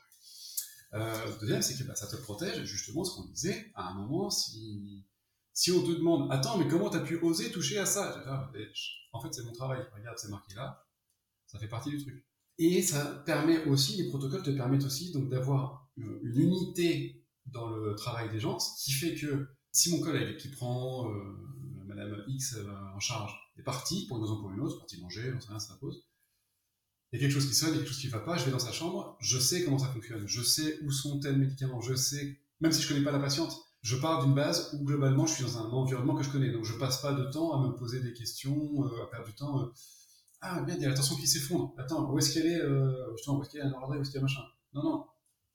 Euh, 0.94 1.40
deuxième, 1.40 1.62
c'est 1.62 1.78
que 1.78 1.84
bah, 1.84 1.96
ça 1.96 2.08
te 2.08 2.16
protège, 2.16 2.64
justement, 2.66 3.04
ce 3.04 3.16
qu'on 3.16 3.26
disait, 3.26 3.72
à 3.76 3.90
un 3.90 3.94
moment, 3.96 4.30
si, 4.30 5.06
si 5.58 5.72
on 5.72 5.82
te 5.82 5.90
demande, 5.90 6.32
attends, 6.32 6.60
mais 6.60 6.68
comment 6.68 6.88
t'as 6.88 7.00
pu 7.00 7.16
oser 7.16 7.52
toucher 7.52 7.80
à 7.80 7.88
ça? 7.88 8.24
Ah, 8.28 8.52
En 9.12 9.20
fait, 9.20 9.34
c'est 9.34 9.44
mon 9.44 9.54
travail, 9.54 9.84
regarde, 9.92 10.16
c'est 10.20 10.30
marqué 10.30 10.54
là, 10.54 10.86
ça 11.48 11.58
fait 11.58 11.68
partie 11.68 11.90
du 11.90 11.98
truc. 11.98 12.24
Et 12.60 12.84
ça 12.84 13.24
permet 13.26 13.66
aussi, 13.66 13.98
les 13.98 14.08
protocoles 14.08 14.44
te 14.44 14.52
permettent 14.52 14.84
aussi 14.84 15.12
donc 15.12 15.30
d'avoir 15.30 15.90
une, 15.98 16.20
unité 16.24 17.26
dans 17.48 17.70
le 17.70 17.96
travail 17.96 18.30
des 18.30 18.40
gens, 18.40 18.60
ce 18.60 18.84
qui 18.84 18.92
fait 18.92 19.16
que 19.16 19.48
si 19.72 19.90
mon 19.90 20.00
collègue 20.00 20.38
qui 20.38 20.50
prend 20.50 21.12
euh, 21.12 21.24
Madame 21.88 22.24
X 22.28 22.58
euh, 22.58 22.72
en 22.96 23.00
charge 23.00 23.36
est 23.58 23.64
partie, 23.64 24.06
pour 24.06 24.18
une 24.18 24.26
raison 24.26 24.36
ou 24.38 24.42
pour 24.42 24.52
une 24.52 24.60
autre, 24.60 24.78
partie 24.78 25.02
manger, 25.02 25.34
on 25.36 25.42
sait 25.42 25.50
rien, 25.50 25.60
ça 25.60 25.76
pose. 25.82 26.06
Il 27.12 27.16
y 27.16 27.20
a 27.20 27.26
quelque 27.26 27.34
chose 27.34 27.48
qui 27.48 27.56
sonne, 27.56 27.70
il 27.70 27.72
y 27.72 27.76
a 27.78 27.80
quelque 27.80 27.90
chose 27.90 28.02
qui 28.02 28.08
ne 28.08 28.12
va 28.12 28.20
pas, 28.20 28.38
je 28.38 28.46
vais 28.46 28.52
dans 28.52 28.60
sa 28.60 28.72
chambre, 28.72 29.18
je 29.22 29.40
sais 29.40 29.66
comment 29.66 29.80
ça 29.80 29.88
fonctionne, 29.88 30.28
je 30.28 30.42
sais 30.44 30.80
où 30.84 30.92
sont 30.92 31.20
tels 31.20 31.40
médicaments, 31.40 31.82
je 31.82 31.96
sais, 31.96 32.40
même 32.60 32.72
si 32.72 32.84
je 32.84 32.90
ne 32.90 32.94
connais 32.94 33.06
pas 33.06 33.12
la 33.12 33.20
patiente, 33.20 33.67
je 33.88 33.96
pars 33.96 34.22
d'une 34.22 34.36
base 34.36 34.74
où 34.74 34.84
globalement 34.84 35.26
je 35.26 35.36
suis 35.36 35.44
dans 35.46 35.60
un 35.60 35.70
environnement 35.70 36.14
que 36.14 36.22
je 36.22 36.30
connais, 36.30 36.52
donc 36.52 36.66
je 36.66 36.74
passe 36.74 37.02
pas 37.02 37.14
de 37.14 37.24
temps 37.32 37.54
à 37.54 37.66
me 37.66 37.74
poser 37.74 38.02
des 38.02 38.12
questions, 38.12 38.84
euh, 38.84 39.04
à 39.04 39.08
perdre 39.10 39.26
du 39.26 39.34
temps. 39.34 39.62
Euh, 39.62 39.72
ah, 40.42 40.62
bien, 40.64 40.76
il 40.76 40.82
y 40.82 40.86
a 40.86 40.90
la 40.90 40.94
tension 40.94 41.16
qui 41.16 41.26
s'effondre. 41.26 41.74
Attends, 41.78 42.12
où 42.12 42.20
est-ce 42.20 42.34
qu'elle 42.34 42.48
est, 42.48 42.60
euh, 42.60 43.10
où 43.12 43.16
est-ce 43.16 43.50
qu'elle 43.50 43.62
est, 43.62 43.74
où 43.74 44.02
est-ce 44.02 44.20
machin 44.20 44.42
Non, 44.74 44.84
non, 44.84 45.06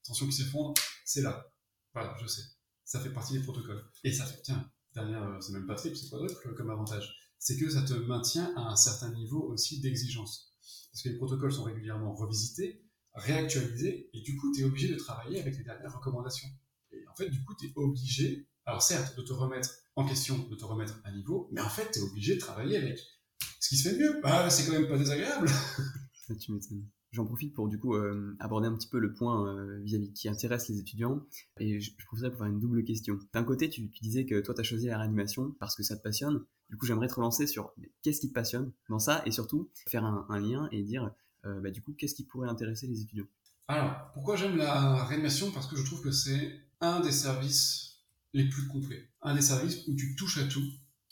tension 0.02 0.24
qui 0.24 0.32
s'effondre, 0.32 0.72
c'est 1.04 1.20
là. 1.20 1.52
Voilà, 1.92 2.16
je 2.22 2.26
sais. 2.26 2.40
Ça 2.86 3.00
fait 3.00 3.12
partie 3.12 3.34
des 3.34 3.40
protocoles. 3.40 3.84
Et 4.02 4.10
ça 4.14 4.24
fait, 4.24 4.40
tiens, 4.42 4.66
dernière, 4.94 5.24
euh, 5.24 5.40
c'est 5.42 5.52
même 5.52 5.66
pas 5.66 5.74
triple, 5.74 5.96
c'est 5.96 6.08
quadruple 6.08 6.54
comme 6.54 6.70
avantage, 6.70 7.14
c'est 7.38 7.58
que 7.58 7.68
ça 7.68 7.82
te 7.82 7.92
maintient 7.92 8.50
à 8.56 8.62
un 8.62 8.76
certain 8.76 9.10
niveau 9.10 9.42
aussi 9.42 9.82
d'exigence. 9.82 10.54
Parce 10.90 11.02
que 11.02 11.10
les 11.10 11.18
protocoles 11.18 11.52
sont 11.52 11.64
régulièrement 11.64 12.14
revisités, 12.14 12.82
réactualisés, 13.12 14.08
et 14.14 14.22
du 14.22 14.38
coup, 14.38 14.50
tu 14.54 14.62
es 14.62 14.64
obligé 14.64 14.88
de 14.88 14.96
travailler 14.96 15.38
avec 15.38 15.54
les 15.58 15.64
dernières 15.64 15.94
recommandations. 15.94 16.48
En 17.12 17.16
fait, 17.16 17.28
du 17.28 17.44
coup, 17.44 17.54
tu 17.58 17.66
es 17.66 17.72
obligé, 17.76 18.48
alors 18.64 18.82
certes, 18.82 19.16
de 19.16 19.22
te 19.22 19.32
remettre 19.34 19.70
en 19.96 20.06
question, 20.06 20.38
de 20.48 20.56
te 20.56 20.64
remettre 20.64 20.98
à 21.04 21.12
niveau, 21.12 21.48
mais 21.52 21.60
en 21.60 21.68
fait, 21.68 21.90
tu 21.92 21.98
es 21.98 22.02
obligé 22.02 22.36
de 22.36 22.40
travailler 22.40 22.78
avec 22.78 22.98
ce 23.60 23.68
qui 23.68 23.76
se 23.76 23.90
fait 23.90 23.98
mieux. 23.98 24.18
Ah, 24.24 24.48
c'est 24.48 24.66
quand 24.66 24.72
même 24.72 24.88
pas 24.88 24.96
désagréable. 24.96 25.48
tu 26.40 26.52
m'étonnes. 26.52 26.86
J'en 27.10 27.26
profite 27.26 27.52
pour 27.52 27.68
du 27.68 27.78
coup 27.78 27.94
euh, 27.94 28.34
aborder 28.40 28.68
un 28.68 28.74
petit 28.74 28.88
peu 28.88 28.98
le 28.98 29.12
point 29.12 29.46
euh, 29.46 29.78
vis-à-vis 29.82 30.14
qui 30.14 30.30
intéresse 30.30 30.70
les 30.70 30.78
étudiants 30.78 31.20
et 31.60 31.78
je, 31.78 31.90
je 31.98 32.06
profiterai 32.06 32.30
pour 32.30 32.38
faire 32.38 32.48
une 32.48 32.58
double 32.58 32.82
question. 32.84 33.18
D'un 33.34 33.44
côté, 33.44 33.68
tu, 33.68 33.82
disais 34.00 34.24
que 34.24 34.40
toi 34.40 34.54
tu 34.54 34.62
as 34.62 34.64
choisi 34.64 34.86
la 34.86 34.96
réanimation 34.96 35.54
parce 35.60 35.76
que 35.76 35.82
ça 35.82 35.94
te 35.94 36.02
passionne. 36.02 36.42
Du 36.70 36.78
coup, 36.78 36.86
j'aimerais 36.86 37.08
te 37.08 37.14
relancer 37.14 37.46
sur 37.46 37.74
qu'est-ce 38.02 38.20
qui 38.20 38.30
te 38.30 38.32
passionne 38.32 38.72
dans 38.88 38.98
ça? 38.98 39.22
Et 39.26 39.30
surtout 39.30 39.70
faire 39.88 40.06
un, 40.06 40.40
lien 40.40 40.70
et 40.72 40.82
dire 40.82 41.10
euh, 41.44 41.60
bah, 41.60 41.70
du 41.70 41.82
coup 41.82 41.92
qu'est-ce 41.92 42.14
qui 42.14 42.24
pourrait 42.24 42.48
intéresser 42.48 42.86
les 42.86 43.02
étudiants? 43.02 43.28
Alors, 43.68 44.10
pourquoi 44.14 44.36
j'aime 44.36 44.56
la 44.56 45.04
réanimation? 45.04 45.50
Parce 45.50 45.66
que 45.66 45.76
je 45.76 45.84
trouve 45.84 46.00
que 46.00 46.12
c'est 46.12 46.61
un 46.82 47.00
des 47.00 47.12
services 47.12 48.00
les 48.34 48.48
plus 48.48 48.66
complets. 48.66 49.08
Un 49.22 49.34
des 49.34 49.40
services 49.40 49.86
où 49.86 49.94
tu 49.94 50.14
touches 50.16 50.38
à 50.38 50.44
tout 50.44 50.64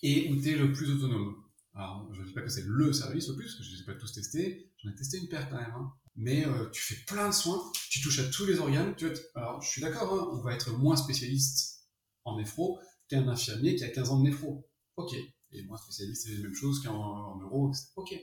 et 0.02 0.30
où 0.30 0.40
tu 0.40 0.50
es 0.50 0.56
le 0.56 0.72
plus 0.72 0.90
autonome. 0.90 1.36
Alors, 1.74 2.12
je 2.12 2.20
ne 2.20 2.26
dis 2.26 2.32
pas 2.32 2.42
que 2.42 2.48
c'est 2.48 2.64
le 2.66 2.92
service 2.92 3.28
le 3.28 3.36
plus, 3.36 3.56
je 3.62 3.70
ne 3.70 3.76
les 3.76 3.82
ai 3.82 3.86
pas 3.86 3.94
tous 3.94 4.12
testés. 4.12 4.70
J'en 4.78 4.90
ai 4.90 4.94
testé 4.94 5.18
une 5.18 5.28
paire 5.28 5.48
quand 5.48 5.56
même. 5.56 5.72
Hein. 5.74 5.92
Mais 6.16 6.44
euh, 6.44 6.68
tu 6.70 6.82
fais 6.82 7.00
plein 7.06 7.28
de 7.28 7.34
soins, 7.34 7.62
tu 7.88 8.02
touches 8.02 8.18
à 8.18 8.28
tous 8.28 8.46
les 8.46 8.58
organes. 8.58 8.94
Tu 8.96 9.08
Alors, 9.36 9.62
je 9.62 9.68
suis 9.68 9.80
d'accord, 9.80 10.12
hein, 10.12 10.28
on 10.32 10.42
va 10.42 10.54
être 10.54 10.76
moins 10.76 10.96
spécialiste 10.96 11.86
en 12.24 12.36
néphro 12.36 12.80
qu'un 13.08 13.28
infirmier 13.28 13.76
qui 13.76 13.84
a 13.84 13.88
15 13.88 14.10
ans 14.10 14.18
de 14.18 14.24
néphro. 14.24 14.68
Ok. 14.96 15.14
Et 15.52 15.64
moins 15.64 15.78
spécialiste, 15.78 16.24
c'est 16.24 16.34
la 16.34 16.42
même 16.42 16.54
chose 16.54 16.82
qu'en 16.82 17.38
neuro. 17.38 17.72
Ok. 17.96 18.14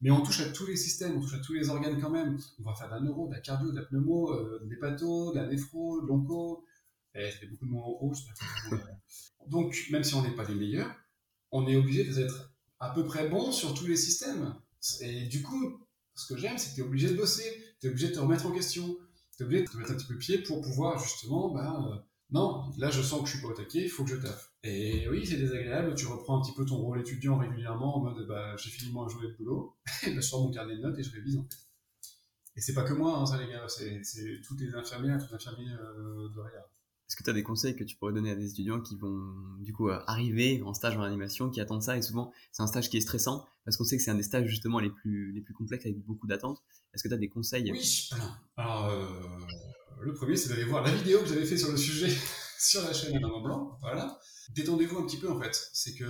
Mais 0.00 0.10
on 0.10 0.22
touche 0.22 0.40
à 0.40 0.50
tous 0.50 0.66
les 0.66 0.76
systèmes, 0.76 1.16
on 1.16 1.20
touche 1.20 1.34
à 1.34 1.38
tous 1.38 1.54
les 1.54 1.70
organes 1.70 2.00
quand 2.00 2.10
même. 2.10 2.38
On 2.60 2.62
va 2.62 2.74
faire 2.74 2.88
de 2.88 2.94
la 2.94 3.00
neuro, 3.00 3.28
de 3.28 3.34
la 3.34 3.40
cardio, 3.40 3.72
de 3.72 3.76
la 3.76 3.84
pneumo, 3.84 4.32
euh, 4.32 4.60
de 4.62 4.70
l'hépato, 4.70 5.32
de 5.32 5.38
la 5.38 5.46
néphro, 5.46 6.02
de 6.02 6.06
l'onco. 6.06 6.64
Et 7.14 7.30
ça 7.30 7.38
fait 7.38 7.46
beaucoup 7.46 7.66
de 7.66 7.70
mots 7.70 7.98
en. 8.00 8.12
Donc, 9.48 9.86
même 9.90 10.04
si 10.04 10.14
on 10.14 10.22
n'est 10.22 10.34
pas 10.34 10.44
les 10.44 10.54
meilleurs, 10.54 10.94
on 11.52 11.66
est 11.68 11.76
obligé 11.76 12.04
d'être 12.04 12.52
à 12.80 12.90
peu 12.90 13.04
près 13.04 13.28
bon 13.28 13.52
sur 13.52 13.74
tous 13.74 13.86
les 13.86 13.96
systèmes. 13.96 14.54
Et 15.00 15.26
du 15.26 15.42
coup, 15.42 15.86
ce 16.14 16.32
que 16.32 16.38
j'aime, 16.38 16.58
c'est 16.58 16.70
que 16.70 16.74
tu 16.74 16.80
es 16.80 16.84
obligé 16.84 17.08
de 17.08 17.16
bosser, 17.16 17.44
tu 17.80 17.86
es 17.86 17.90
obligé 17.90 18.08
de 18.08 18.14
te 18.14 18.20
remettre 18.20 18.46
en 18.46 18.52
question, 18.52 18.96
tu 19.36 19.42
es 19.42 19.46
obligé 19.46 19.64
de 19.64 19.70
te 19.70 19.76
mettre 19.76 19.92
un 19.92 19.94
petit 19.94 20.06
peu 20.06 20.18
pied 20.18 20.38
pour 20.38 20.60
pouvoir 20.60 20.98
justement, 20.98 21.52
ben, 21.52 21.88
euh, 21.90 21.96
non, 22.30 22.70
là 22.78 22.90
je 22.90 23.02
sens 23.02 23.20
que 23.20 23.26
je 23.26 23.34
suis 23.34 23.42
pas 23.42 23.48
au 23.48 23.54
taquet, 23.54 23.82
il 23.82 23.88
faut 23.88 24.04
que 24.04 24.10
je 24.10 24.16
taffe. 24.16 24.52
Et 24.62 25.08
oui, 25.08 25.26
c'est 25.26 25.36
désagréable, 25.36 25.94
tu 25.94 26.06
reprends 26.06 26.38
un 26.38 26.42
petit 26.42 26.54
peu 26.54 26.64
ton 26.64 26.76
rôle 26.76 27.00
étudiant 27.00 27.38
régulièrement 27.38 27.96
en 27.96 28.00
mode, 28.00 28.26
bah, 28.26 28.56
j'ai 28.56 28.70
fini 28.70 28.92
mon 28.92 29.08
journée 29.08 29.28
de 29.28 29.36
boulot, 29.36 29.76
et 30.06 30.14
je 30.14 30.20
sors 30.20 30.42
mon 30.42 30.50
carnet 30.50 30.76
de 30.76 30.82
notes 30.82 30.98
et 30.98 31.02
je 31.02 31.12
révise 31.12 31.36
en 31.36 31.42
fait. 31.42 31.56
Et 32.56 32.60
c'est 32.60 32.74
pas 32.74 32.84
que 32.84 32.92
moi, 32.92 33.18
hein, 33.18 33.26
ça 33.26 33.36
les 33.36 33.48
gars, 33.48 33.66
c'est 33.68 34.00
toutes 34.44 34.60
les 34.60 34.74
infirmières, 34.74 35.18
toutes 35.18 35.30
les 35.30 35.36
infirmières 35.36 35.80
euh, 35.80 36.28
de 36.28 36.40
Réa. 36.40 36.64
Est-ce 37.08 37.16
que 37.16 37.22
tu 37.22 37.30
as 37.30 37.34
des 37.34 37.42
conseils 37.42 37.76
que 37.76 37.84
tu 37.84 37.96
pourrais 37.96 38.12
donner 38.12 38.30
à 38.30 38.34
des 38.34 38.50
étudiants 38.50 38.80
qui 38.80 38.96
vont 38.96 39.34
du 39.60 39.72
coup 39.72 39.88
euh, 39.88 40.00
arriver 40.06 40.62
en 40.64 40.72
stage 40.72 40.96
en 40.96 41.02
animation, 41.02 41.50
qui 41.50 41.60
attendent 41.60 41.82
ça? 41.82 41.96
Et 41.96 42.02
souvent 42.02 42.32
c'est 42.52 42.62
un 42.62 42.66
stage 42.66 42.88
qui 42.88 42.96
est 42.96 43.02
stressant 43.02 43.46
parce 43.64 43.76
qu'on 43.76 43.84
sait 43.84 43.96
que 43.96 44.02
c'est 44.02 44.10
un 44.10 44.16
des 44.16 44.22
stages 44.22 44.48
justement 44.48 44.78
les 44.78 44.90
plus, 44.90 45.32
les 45.32 45.40
plus 45.40 45.54
complexes 45.54 45.84
avec 45.84 45.98
beaucoup 45.98 46.26
d'attentes. 46.26 46.62
Est-ce 46.94 47.02
que 47.02 47.08
tu 47.08 47.14
as 47.14 47.18
des 47.18 47.28
conseils? 47.28 47.70
Oui, 47.70 48.10
Alors, 48.56 48.86
euh, 48.86 49.06
le 50.00 50.14
premier 50.14 50.36
c'est 50.36 50.48
d'aller 50.48 50.64
voir 50.64 50.82
la 50.82 50.94
vidéo 50.94 51.20
que 51.20 51.26
j'avais 51.26 51.44
fait 51.44 51.58
sur 51.58 51.70
le 51.70 51.76
sujet 51.76 52.14
sur 52.58 52.82
la 52.82 52.92
chaîne 52.92 53.22
en 53.24 53.40
Blanc. 53.42 53.78
Voilà. 53.80 54.18
Détendez-vous 54.54 54.98
un 54.98 55.06
petit 55.06 55.18
peu 55.18 55.30
en 55.30 55.40
fait. 55.40 55.70
C'est 55.72 55.94
que 55.94 56.06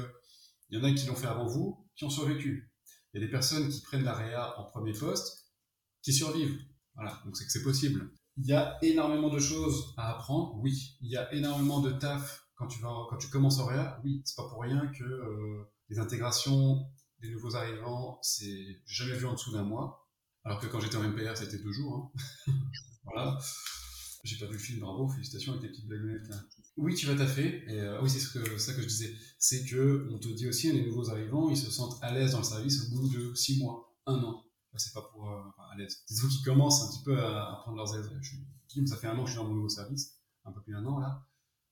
il 0.71 0.79
y 0.79 0.81
en 0.81 0.85
a 0.85 0.93
qui 0.93 1.07
l'ont 1.07 1.15
fait 1.15 1.27
avant 1.27 1.47
vous, 1.47 1.87
qui 1.97 2.05
ont 2.05 2.11
survécu. 2.11 2.71
Il 3.13 3.21
y 3.21 3.23
a 3.23 3.27
des 3.27 3.31
personnes 3.31 3.69
qui 3.69 3.81
prennent 3.81 4.05
la 4.05 4.15
réa 4.15 4.59
en 4.59 4.65
premier 4.65 4.93
poste, 4.93 5.53
qui 6.03 6.13
survivent. 6.13 6.59
Voilà, 6.95 7.21
donc 7.25 7.37
c'est 7.37 7.45
que 7.45 7.53
c'est 7.53 7.63
possible. 7.63 8.11
Il 8.37 8.47
y 8.47 8.53
a 8.53 8.79
énormément 8.83 9.29
de 9.29 9.39
choses 9.39 9.95
à 9.97 10.13
apprendre, 10.13 10.57
oui. 10.61 10.97
Il 11.01 11.11
y 11.11 11.17
a 11.17 11.33
énormément 11.33 11.81
de 11.81 11.93
taf 11.93 12.45
quand 12.57 12.67
tu, 12.67 12.81
vas, 12.81 13.07
quand 13.11 13.17
tu 13.17 13.29
commences 13.29 13.59
en 13.59 13.67
réa, 13.67 14.01
oui, 14.05 14.23
c'est 14.25 14.37
pas 14.37 14.49
pour 14.49 14.63
rien 14.63 14.87
que 14.89 15.05
euh, 15.05 15.65
les 15.89 15.99
intégrations 15.99 16.87
des 17.21 17.31
nouveaux 17.31 17.57
arrivants, 17.57 18.19
c'est 18.23 18.83
jamais 18.87 19.17
vu 19.17 19.27
en 19.27 19.35
dessous 19.35 19.53
d'un 19.53 19.63
mois. 19.65 20.09
Alors 20.45 20.61
que 20.61 20.67
quand 20.67 20.81
j'étais 20.81 20.97
en 20.97 21.03
MPR, 21.03 21.37
c'était 21.37 21.59
deux 21.59 21.73
jours. 21.73 22.13
Hein. 22.47 22.53
voilà. 23.05 23.39
J'ai 24.25 24.39
pas 24.39 24.47
vu 24.47 24.55
le 24.55 24.59
film, 24.59 24.81
bravo, 24.81 25.09
félicitations 25.09 25.53
avec 25.53 25.63
tes 25.63 25.69
petites 25.69 25.87
blagounettes 25.87 26.29
là. 26.29 26.37
Oui, 26.77 26.95
tu 26.95 27.07
vas 27.07 27.15
taffer. 27.15 27.63
Et 27.69 27.81
euh, 27.81 28.01
oui, 28.03 28.09
c'est 28.09 28.19
ce 28.19 28.39
que, 28.39 28.59
ça 28.59 28.73
que 28.73 28.83
je 28.83 28.87
disais. 28.87 29.15
C'est 29.39 29.65
que 29.65 30.09
on 30.13 30.19
te 30.19 30.29
dit 30.29 30.49
aussi, 30.49 30.73
les 30.73 30.85
nouveaux 30.85 31.11
arrivants, 31.11 31.51
ils 31.51 31.57
se 31.57 31.71
sentent 31.71 31.99
à 32.03 32.13
l'aise 32.13 32.33
dans 32.33 32.39
le 32.39 32.45
service 32.45 32.85
au 32.85 32.97
bout 32.97 33.09
de 33.09 33.35
six 33.35 33.59
mois, 33.59 33.95
un 34.07 34.23
an. 34.23 34.44
C'est 34.79 34.93
pas 34.93 35.03
pour 35.03 35.31
euh, 35.31 35.43
à 35.73 35.77
l'aise. 35.77 36.03
C'est 36.07 36.21
vous 36.21 36.29
qui 36.29 36.43
commencent 36.43 36.83
un 36.83 36.89
petit 36.89 37.05
peu 37.05 37.19
à, 37.19 37.61
prendre 37.63 37.77
leurs 37.77 37.95
aises. 37.97 38.11
Je 38.21 38.29
suis, 38.29 38.89
ça 38.89 38.97
fait 38.97 39.07
un 39.07 39.17
an 39.17 39.23
que 39.23 39.27
je 39.27 39.35
suis 39.35 39.43
dans 39.43 39.49
mon 39.49 39.55
nouveau 39.55 39.69
service, 39.69 40.19
un 40.45 40.53
peu 40.53 40.61
plus 40.63 40.73
d'un 40.73 40.85
an 40.87 40.99
là. 40.99 41.27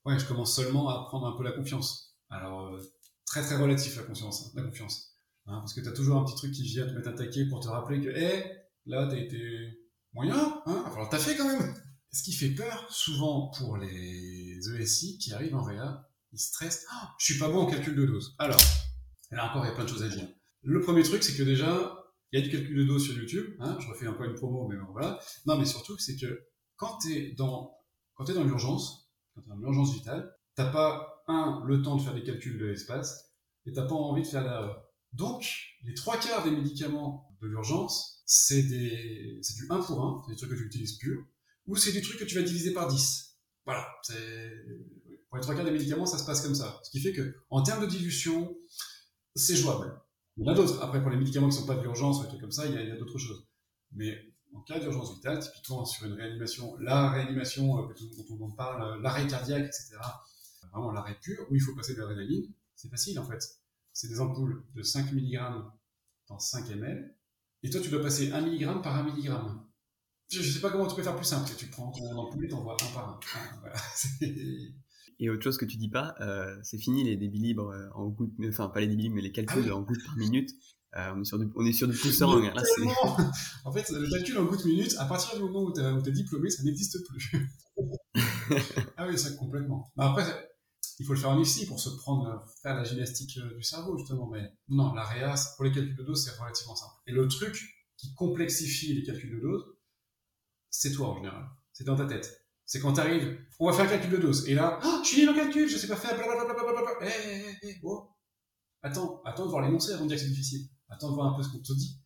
Ouais, 0.05 0.19
je 0.19 0.25
commence 0.25 0.55
seulement 0.55 0.89
à 0.89 1.05
prendre 1.05 1.27
un 1.27 1.37
peu 1.37 1.43
la 1.43 1.51
confiance. 1.51 2.17
Alors, 2.29 2.67
euh, 2.67 2.81
très 3.25 3.41
très 3.41 3.57
relatif 3.57 3.95
la 3.95 4.03
confiance, 4.03 4.45
hein, 4.45 4.51
la 4.55 4.63
confiance. 4.63 5.17
Hein, 5.45 5.59
parce 5.59 5.73
que 5.73 5.81
tu 5.81 5.87
as 5.87 5.93
toujours 5.93 6.17
un 6.17 6.25
petit 6.25 6.35
truc 6.35 6.51
qui 6.51 6.63
vient 6.63 6.85
te 6.85 6.91
mettre 6.91 7.09
un 7.09 7.13
taquet 7.13 7.45
pour 7.45 7.59
te 7.59 7.67
rappeler 7.67 8.01
que, 8.01 8.09
hé, 8.09 8.43
là, 8.85 9.07
t'as 9.07 9.17
été 9.17 9.79
moyen, 10.13 10.61
hein, 10.65 10.85
alors 10.93 11.09
t'as 11.09 11.19
fait 11.19 11.35
quand 11.35 11.47
même. 11.47 11.73
Ce 12.11 12.23
qui 12.23 12.33
fait 12.33 12.49
peur, 12.51 12.85
souvent, 12.91 13.51
pour 13.57 13.77
les 13.77 14.59
ESI 14.77 15.17
qui 15.17 15.33
arrivent 15.33 15.55
en 15.55 15.63
réa, 15.63 16.07
ils 16.31 16.39
stressent. 16.39 16.85
Oh, 16.93 17.07
je 17.17 17.25
suis 17.25 17.39
pas 17.39 17.49
bon 17.49 17.61
en 17.61 17.65
calcul 17.65 17.95
de 17.95 18.05
dose. 18.05 18.35
Alors, 18.37 18.61
là 19.31 19.49
encore, 19.49 19.65
il 19.65 19.69
y 19.69 19.71
a 19.71 19.75
plein 19.75 19.85
de 19.85 19.89
choses 19.89 20.03
à 20.03 20.09
dire. 20.09 20.27
Le 20.61 20.79
premier 20.81 21.03
truc, 21.03 21.23
c'est 21.23 21.35
que 21.35 21.43
déjà, 21.43 22.02
il 22.33 22.39
y 22.39 22.41
a 22.41 22.45
du 22.45 22.51
calcul 22.51 22.75
de 22.75 22.83
dose 22.83 23.05
sur 23.05 23.15
YouTube. 23.15 23.55
Hein, 23.59 23.77
je 23.79 23.87
refais 23.87 24.07
un 24.07 24.13
peu 24.13 24.25
une 24.25 24.33
promo, 24.33 24.67
mais 24.67 24.75
bon, 24.75 24.91
voilà. 24.91 25.19
Non, 25.45 25.57
mais 25.57 25.65
surtout, 25.65 25.97
c'est 25.99 26.17
que 26.17 26.47
quand 26.75 26.97
tu 26.97 27.13
es 27.13 27.31
dans, 27.33 27.77
quand 28.15 28.25
dans 28.25 28.43
l'urgence, 28.43 29.13
quand 29.33 29.41
tu 29.41 29.47
es 29.47 29.49
dans 29.51 29.59
l'urgence 29.59 29.93
vitale, 29.93 30.35
t'as 30.55 30.71
pas, 30.71 31.23
un, 31.27 31.63
le 31.65 31.81
temps 31.81 31.95
de 31.95 32.01
faire 32.01 32.13
des 32.13 32.23
calculs 32.23 32.57
de 32.57 32.65
l'espace, 32.65 33.33
et 33.65 33.71
t'as 33.71 33.85
pas 33.85 33.95
envie 33.95 34.23
de 34.23 34.27
faire 34.27 34.43
l'erreur. 34.43 34.83
Donc, 35.13 35.45
les 35.83 35.93
trois 35.93 36.17
quarts 36.17 36.43
des 36.43 36.51
médicaments 36.51 37.29
de 37.39 37.47
l'urgence, 37.47 38.23
c'est 38.25 38.63
des, 38.63 39.39
du 39.55 39.67
1 39.69 39.79
pour 39.81 40.03
1, 40.03 40.23
c'est 40.25 40.33
des 40.33 40.37
trucs 40.37 40.49
que 40.49 40.55
tu 40.55 40.65
utilises 40.65 40.97
pur 40.97 41.23
ou 41.67 41.75
c'est 41.75 41.91
du 41.91 42.01
truc 42.01 42.19
que 42.19 42.25
tu 42.25 42.35
vas 42.35 42.41
diviser 42.41 42.73
par 42.73 42.87
10. 42.87 43.37
Voilà, 43.65 43.87
pour 45.29 45.37
les 45.37 45.41
trois 45.41 45.55
quarts 45.55 45.65
des 45.65 45.71
médicaments, 45.71 46.05
ça 46.05 46.17
se 46.17 46.25
passe 46.25 46.41
comme 46.41 46.55
ça. 46.55 46.79
Ce 46.83 46.91
qui 46.91 46.99
fait 46.99 47.13
que, 47.13 47.35
en 47.49 47.63
termes 47.63 47.81
de 47.81 47.89
dilution, 47.89 48.53
c'est 49.35 49.55
jouable. 49.55 49.97
Il 50.37 50.45
y 50.45 50.49
en 50.49 50.51
a 50.51 50.55
d'autres. 50.55 50.81
Après, 50.81 51.01
pour 51.01 51.11
les 51.11 51.17
médicaments 51.17 51.49
qui 51.49 51.55
ne 51.55 51.61
sont 51.61 51.67
pas 51.67 51.75
d'urgence 51.75 52.19
ou 52.19 52.23
des 52.23 52.29
trucs 52.29 52.41
comme 52.41 52.51
ça, 52.51 52.65
il 52.65 52.73
y 52.73 52.91
a, 52.91 52.95
d'autres 52.95 53.17
choses. 53.17 53.47
Mais 53.91 54.17
en 54.53 54.61
cas 54.61 54.79
d'urgence 54.79 55.15
vitale, 55.15 55.39
typiquement 55.39 55.85
sur 55.85 56.05
une 56.07 56.13
réanimation, 56.13 56.75
la 56.77 57.09
réanimation 57.09 57.79
euh, 57.79 57.93
dont 58.29 58.45
on 58.45 58.51
parle, 58.51 58.83
euh, 58.83 59.01
l'arrêt 59.01 59.27
cardiaque, 59.27 59.65
etc., 59.65 59.97
vraiment 60.71 60.91
l'arrêt 60.91 61.17
pur, 61.21 61.45
où 61.49 61.55
il 61.55 61.61
faut 61.61 61.75
passer 61.75 61.93
de 61.93 61.99
l'adrénaline, 61.99 62.51
c'est 62.75 62.89
facile 62.89 63.19
en 63.19 63.25
fait. 63.25 63.43
C'est 63.91 64.07
des 64.07 64.19
ampoules 64.19 64.65
de 64.73 64.81
5 64.81 65.11
mg 65.11 65.39
dans 66.27 66.39
5 66.39 66.69
ml, 66.69 67.15
et 67.61 67.69
toi 67.69 67.81
tu 67.81 67.89
dois 67.89 68.01
passer 68.01 68.31
1 68.31 68.41
mg 68.41 68.81
par 68.81 68.95
1 68.95 69.03
mg. 69.03 69.31
Je 70.29 70.39
ne 70.39 70.43
sais 70.43 70.61
pas 70.61 70.71
comment 70.71 70.87
tu 70.87 70.95
peux 70.95 71.03
faire 71.03 71.15
plus 71.15 71.25
simple. 71.25 71.51
Tu 71.55 71.67
prends 71.67 71.91
ton 71.91 72.17
ampoule 72.17 72.45
et 72.45 72.47
t'envoies 72.47 72.73
un 72.73 72.93
par 72.93 73.09
un. 73.09 73.19
Voilà. 73.59 73.75
Et 75.19 75.29
autre 75.29 75.43
chose 75.43 75.57
que 75.57 75.65
tu 75.65 75.77
dis 75.77 75.89
pas, 75.89 76.15
euh, 76.21 76.55
c'est 76.63 76.77
fini 76.77 77.03
les 77.03 77.15
débits 77.15 77.39
libres 77.39 77.71
euh, 77.71 77.89
en 77.93 78.07
gouttes, 78.07 78.33
enfin 78.47 78.69
pas 78.69 78.81
les 78.81 78.87
débits 78.87 79.03
libres, 79.03 79.15
mais 79.15 79.21
les 79.21 79.31
calculs 79.31 79.65
ah 79.69 79.75
en 79.75 79.81
gouttes 79.81 80.03
par 80.05 80.17
minute. 80.17 80.51
Euh, 80.95 81.13
on 81.15 81.21
est 81.21 81.25
sur 81.25 81.39
du, 81.39 81.49
on 81.55 81.65
est 81.65 81.73
sur 81.73 81.87
du 81.87 81.97
poussant. 81.97 82.39
en 83.65 83.71
fait, 83.71 83.89
le 83.89 84.09
calcul 84.09 84.37
en 84.37 84.45
gouttes 84.45 84.65
minutes, 84.65 84.95
à 84.99 85.05
partir 85.05 85.35
du 85.37 85.43
moment 85.43 85.63
où 85.63 85.73
tu 85.73 85.81
es 85.81 86.11
diplômé, 86.11 86.49
ça 86.49 86.63
n'existe 86.63 86.99
plus. 87.07 87.49
ah 88.97 89.07
oui, 89.07 89.17
ça 89.17 89.31
complètement. 89.31 89.91
après, 89.97 90.23
il 90.99 91.05
faut 91.05 91.13
le 91.13 91.19
faire 91.19 91.31
en 91.31 91.39
IFSI 91.39 91.65
pour 91.65 91.79
se 91.79 91.89
prendre, 91.89 92.45
faire 92.61 92.75
la 92.75 92.83
gymnastique 92.83 93.39
du 93.57 93.63
cerveau 93.63 93.97
justement. 93.97 94.29
Mais 94.29 94.53
non, 94.69 94.93
la 94.93 95.03
réa, 95.03 95.33
pour 95.55 95.65
les 95.65 95.71
calculs 95.71 95.95
de 95.95 96.03
dose, 96.03 96.23
c'est 96.23 96.39
relativement 96.39 96.75
simple. 96.75 96.93
Et 97.07 97.11
le 97.11 97.27
truc 97.27 97.59
qui 97.97 98.13
complexifie 98.13 98.93
les 98.93 99.03
calculs 99.03 99.35
de 99.35 99.41
dose, 99.41 99.65
c'est 100.69 100.91
toi 100.91 101.09
en 101.09 101.15
général. 101.15 101.49
C'est 101.71 101.85
dans 101.85 101.95
ta 101.95 102.05
tête. 102.05 102.42
C'est 102.65 102.79
quand 102.79 102.93
t'arrives, 102.93 103.39
on 103.59 103.69
va 103.69 103.73
faire 103.73 103.85
un 103.85 103.89
calcul 103.89 104.11
de 104.11 104.17
dose. 104.17 104.47
Et 104.47 104.55
là, 104.55 104.79
oh, 104.83 104.99
je 105.03 105.09
suis 105.09 105.21
nul 105.21 105.29
en 105.29 105.35
calcul, 105.35 105.67
je 105.67 105.77
sais 105.77 105.87
pas 105.87 105.95
faire, 105.95 106.15
blablabla. 106.15 107.05
Hé, 107.05 107.07
hé, 107.07 107.69
hé, 107.69 107.79
oh. 107.83 108.09
Attends, 108.81 109.21
attends 109.25 109.45
de 109.45 109.49
voir 109.49 109.63
l'énoncé 109.63 109.93
avant 109.93 110.03
de 110.03 110.09
dire 110.09 110.17
que 110.17 110.23
c'est 110.23 110.29
difficile. 110.29 110.67
Attends 110.89 111.09
de 111.09 111.15
voir 111.15 111.33
un 111.33 111.37
peu 111.37 111.43
ce 111.43 111.49
qu'on 111.49 111.59
te 111.59 111.73
dit. 111.73 111.99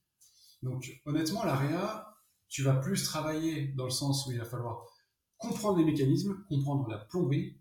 Donc, 0.62 0.90
honnêtement, 1.06 1.44
l'AREA, 1.44 2.18
tu 2.50 2.64
vas 2.64 2.76
plus 2.76 3.04
travailler 3.04 3.70
dans 3.70 3.86
le 3.86 3.92
sens 3.92 4.26
où 4.26 4.32
il 4.32 4.40
va 4.40 4.46
falloir 4.46 4.86
comprendre 5.38 5.78
les 5.78 5.86
mécanismes, 5.86 6.44
comprendre 6.48 6.88
la 6.90 6.98
plomberie, 6.98 7.60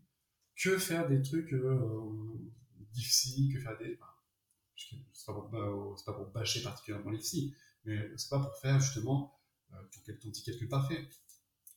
que 0.56 0.78
faire 0.78 1.08
des 1.08 1.20
trucs 1.22 1.52
euh, 1.52 2.50
difficiles, 2.92 3.52
que 3.54 3.60
faire 3.60 3.76
des. 3.78 3.98
c'est 4.76 5.26
pas, 5.26 5.34
pas, 5.34 6.12
pour 6.12 6.26
bâcher 6.32 6.62
particulièrement 6.62 7.10
l'IFSI, 7.10 7.54
mais 7.84 8.10
c'est 8.16 8.30
pas 8.30 8.40
pour 8.40 8.56
faire 8.58 8.80
justement 8.80 9.38
euh, 9.72 9.76
ton, 10.04 10.30
petit 10.30 10.42
calcul 10.42 10.68
parfait. 10.68 11.08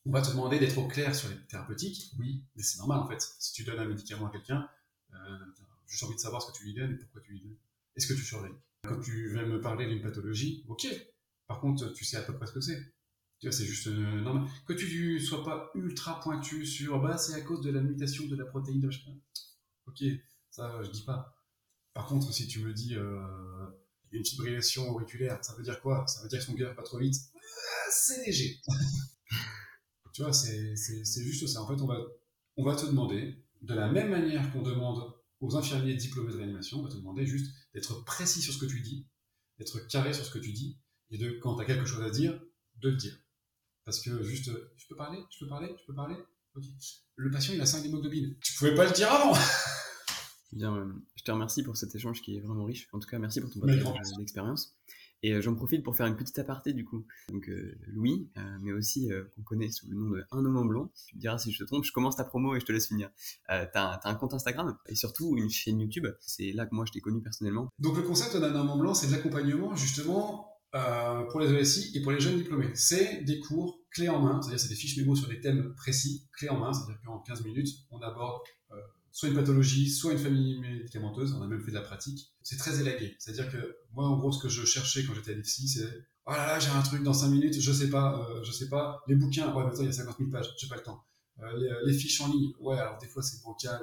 On 0.06 0.12
va 0.12 0.22
te 0.22 0.30
demander 0.30 0.60
d'être 0.60 0.78
au 0.78 0.88
clair 0.88 1.14
sur 1.14 1.30
les 1.30 1.36
thérapeutiques, 1.48 2.14
oui, 2.18 2.44
mais 2.56 2.64
c'est 2.64 2.78
normal 2.78 3.00
en 3.00 3.08
fait. 3.08 3.22
Si 3.40 3.54
tu 3.54 3.64
donnes 3.64 3.80
un 3.80 3.86
médicament 3.86 4.28
à 4.28 4.32
quelqu'un, 4.32 4.68
euh, 5.14 5.38
tu 5.56 5.62
as 5.62 5.66
juste 5.88 6.04
envie 6.04 6.16
de 6.16 6.20
savoir 6.20 6.42
ce 6.42 6.52
que 6.52 6.58
tu 6.58 6.64
lui 6.66 6.74
donnes 6.74 6.94
et 6.94 6.98
pourquoi 6.98 7.22
tu 7.22 7.32
lui 7.32 7.42
donnes. 7.42 7.58
Est-ce 7.96 8.08
que 8.08 8.14
tu 8.14 8.24
surveilles? 8.24 8.56
Quand 8.84 9.00
tu 9.00 9.32
viens 9.34 9.46
me 9.46 9.60
parler 9.60 9.88
d'une 9.88 10.02
pathologie, 10.02 10.64
ok. 10.68 10.88
Par 11.48 11.60
contre, 11.60 11.92
tu 11.94 12.06
sais 12.06 12.18
à 12.18 12.22
peu 12.22 12.34
près 12.34 12.48
ce 12.48 12.54
que 12.54 12.62
c'est. 12.62 12.94
Tu 13.40 13.48
vois, 13.48 13.52
c'est 13.52 13.66
juste 13.66 13.88
euh, 13.88 14.22
normal. 14.22 14.50
Que 14.66 14.74
tu 14.74 15.20
sois 15.20 15.44
pas 15.44 15.72
ultra 15.76 16.20
pointu 16.20 16.66
sur, 16.66 17.02
bah, 17.02 17.18
c'est 17.18 17.34
à 17.34 17.42
cause 17.42 17.62
de 17.62 17.72
la 17.72 17.82
mutation 17.82 18.26
de 18.26 18.36
la 18.36 18.46
protéine 18.46 18.80
de. 18.80 18.90
Ok, 19.86 20.04
ça, 20.50 20.82
je 20.84 20.90
dis 20.92 21.04
pas. 21.04 21.36
Par 21.94 22.06
contre, 22.08 22.32
si 22.34 22.48
tu 22.48 22.60
me 22.60 22.74
dis, 22.74 22.96
euh, 22.96 23.20
une 24.12 24.26
fibrillation 24.26 24.90
auriculaire, 24.90 25.44
ça 25.44 25.54
veut 25.56 25.64
dire 25.64 25.82
quoi? 25.82 26.06
Ça 26.08 26.22
veut 26.22 26.30
dire 26.30 26.40
que 26.40 26.46
son 26.46 26.56
cœur 26.56 26.74
pas 26.76 26.84
trop 26.84 27.00
vite 27.00 27.16
c'est 27.92 28.26
léger. 28.26 28.62
tu 30.14 30.22
vois, 30.22 30.34
c'est 30.34 30.76
juste 30.76 31.48
ça. 31.48 31.62
En 31.62 31.68
fait, 31.68 31.82
on 31.82 31.88
va, 31.88 31.98
on 32.58 32.64
va 32.64 32.76
te 32.76 32.86
demander, 32.86 33.44
de 33.62 33.74
la 33.74 33.90
même 33.92 34.10
manière 34.10 34.52
qu'on 34.52 34.62
demande 34.62 35.14
aux 35.42 35.56
infirmiers 35.56 35.96
diplômés 35.96 36.32
de 36.32 36.38
réanimation, 36.38 36.80
on 36.80 36.84
va 36.84 36.90
te 36.90 36.96
demander 36.96 37.26
juste 37.26 37.54
d'être 37.74 38.04
précis 38.04 38.42
sur 38.42 38.54
ce 38.54 38.60
que 38.60 38.66
tu 38.66 38.82
dis, 38.82 39.08
d'être 39.58 39.88
carré 39.88 40.14
sur 40.14 40.26
ce 40.26 40.32
que 40.32 40.40
tu 40.40 40.52
dis, 40.52 40.78
et 41.12 41.18
de, 41.18 41.32
quand 41.42 41.56
tu 41.56 41.62
as 41.62 41.66
quelque 41.66 41.86
chose 41.86 42.04
à 42.04 42.10
dire, 42.10 42.40
de 42.78 42.90
le 42.90 42.96
dire. 42.96 43.18
Parce 43.86 44.02
que 44.02 44.22
juste, 44.24 44.52
je 44.78 44.88
peux 44.88 44.96
parler, 44.96 45.20
je 45.32 45.40
peux 45.40 45.48
parler, 45.48 45.74
je 45.80 45.86
peux 45.86 45.96
parler? 45.96 46.16
Ok. 46.56 46.64
Le 47.16 47.32
patient, 47.32 47.54
il 47.54 47.62
a 47.62 47.66
5 47.66 47.84
d'hémoglobine. 47.84 48.36
Tu 48.42 48.54
pouvais 48.54 48.76
pas 48.76 48.86
le 48.86 48.92
dire 48.92 49.12
avant 49.12 49.34
Bien, 50.52 50.76
euh, 50.76 50.94
je 51.16 51.24
te 51.24 51.32
remercie 51.32 51.64
pour 51.64 51.78
cet 51.78 51.94
échange 51.96 52.22
qui 52.22 52.36
est 52.36 52.40
vraiment 52.40 52.66
riche. 52.66 52.88
En 52.92 53.00
tout 53.00 53.08
cas, 53.08 53.20
merci 53.20 53.40
pour 53.40 53.52
ton 53.52 53.60
partage 53.60 54.14
d'expérience. 54.18 54.76
Et 55.22 55.34
euh, 55.34 55.42
j'en 55.42 55.56
profite 55.56 55.84
pour 55.84 55.96
faire 55.96 56.06
une 56.06 56.16
petite 56.16 56.40
aparté 56.40 56.74
du 56.74 56.86
coup. 56.86 57.06
Donc 57.30 57.50
euh, 57.50 57.78
Louis, 57.88 58.30
euh, 58.38 58.58
mais 58.62 58.72
aussi 58.72 59.10
qu'on 59.36 59.42
connaît 59.42 59.72
sous 59.72 59.88
le 59.90 59.96
nom 59.96 60.10
de 60.10 60.24
Un 60.32 60.46
homme 60.46 60.58
en 60.58 60.66
blanc. 60.66 60.92
Tu 61.08 61.16
me 61.16 61.22
diras 61.22 61.38
si 61.38 61.52
je 61.52 61.60
te 61.60 61.64
trompe, 61.66 61.84
je 61.84 61.92
commence 61.92 62.16
ta 62.16 62.24
promo 62.24 62.56
et 62.56 62.60
je 62.60 62.66
te 62.66 62.72
laisse 62.72 62.88
finir. 62.88 63.10
t'as, 63.48 63.68
as 63.74 64.10
un 64.10 64.16
compte 64.16 64.34
Instagram 64.34 64.78
et 64.88 64.96
surtout 64.96 65.36
une 65.38 65.50
chaîne 65.50 65.80
YouTube. 65.80 66.08
C'est 66.22 66.52
là 66.52 66.66
que 66.66 66.76
moi 66.76 66.86
je 66.86 66.92
t'ai 66.92 67.02
connu 67.02 67.22
personnellement. 67.22 67.70
Donc 67.80 67.98
le 67.98 68.04
concept 68.04 68.38
d'un 68.38 68.54
homme 68.56 68.70
en 68.70 68.78
blanc, 68.78 68.94
c'est 68.94 69.08
de 69.08 69.12
l'accompagnement 69.12 69.76
justement 69.76 70.46
pour 70.72 71.40
les 71.40 71.52
ESI 71.54 71.98
et 71.98 72.02
pour 72.02 72.12
les 72.12 72.20
jeunes 72.20 72.38
diplômés. 72.38 72.70
C'est 72.76 73.24
des 73.24 73.40
cours 73.40 73.82
clés 73.92 74.10
en 74.10 74.22
main, 74.22 74.42
c'est-à-dire 74.42 74.60
c'est 74.60 74.70
des 74.70 74.76
fiches 74.76 74.98
mémo 74.98 75.16
sur 75.16 75.28
des 75.28 75.40
thèmes 75.40 75.74
précis, 75.76 76.28
clés 76.34 76.50
en 76.50 76.60
main, 76.60 76.72
c'est-à-dire 76.72 77.02
qu'en 77.06 77.20
15 77.20 77.44
minutes, 77.44 77.70
on 77.92 78.00
aborde 78.00 78.42
soit 79.12 79.30
une 79.30 79.36
pathologie, 79.36 79.90
soit 79.90 80.14
une 80.14 80.20
famille 80.20 80.60
médicamenteuse. 80.60 81.34
On 81.34 81.42
a 81.42 81.48
même 81.48 81.62
fait 81.62 81.72
de 81.72 81.76
la 81.76 81.82
pratique. 81.82 82.34
C'est 82.42 82.58
très 82.58 82.80
élagué. 82.80 83.16
C'est-à-dire 83.20 83.52
que 83.52 83.78
moi, 83.94 84.08
en 84.08 84.18
gros, 84.18 84.32
ce 84.32 84.42
que 84.42 84.50
je 84.50 84.66
cherchais 84.66 85.04
quand 85.06 85.14
j'étais 85.14 85.32
à 85.32 85.36
l'IFSI, 85.36 85.68
c'est 85.68 86.08
oh 86.30 86.32
là 86.32 86.46
là, 86.46 86.60
j'ai 86.60 86.70
un 86.70 86.82
truc 86.82 87.04
dans 87.04 87.14
5 87.14 87.28
minutes, 87.30 87.60
je 87.60 87.72
sais 87.72 87.90
pas, 87.90 88.20
euh, 88.20 88.44
je 88.44 88.52
sais 88.52 88.70
pas. 88.70 89.04
Les 89.08 89.16
bouquins, 89.16 89.54
ouais, 89.54 89.64
mais 89.64 89.72
attends, 89.72 89.82
il 89.82 89.88
y 89.88 89.90
a 89.90 89.94
50 89.94 90.18
000 90.18 90.30
pages, 90.30 90.54
j'ai 90.58 90.68
pas 90.68 90.76
le 90.76 90.84
temps. 90.84 91.04
Euh, 91.40 91.46
euh, 91.46 91.86
les, 91.86 91.94
fiches 91.94 92.22
en 92.22 92.28
ligne, 92.32 92.52
ouais, 92.60 92.78
alors 92.78 92.98
des 93.00 93.08
fois 93.08 93.24
c'est 93.24 93.42
bancal, 93.44 93.82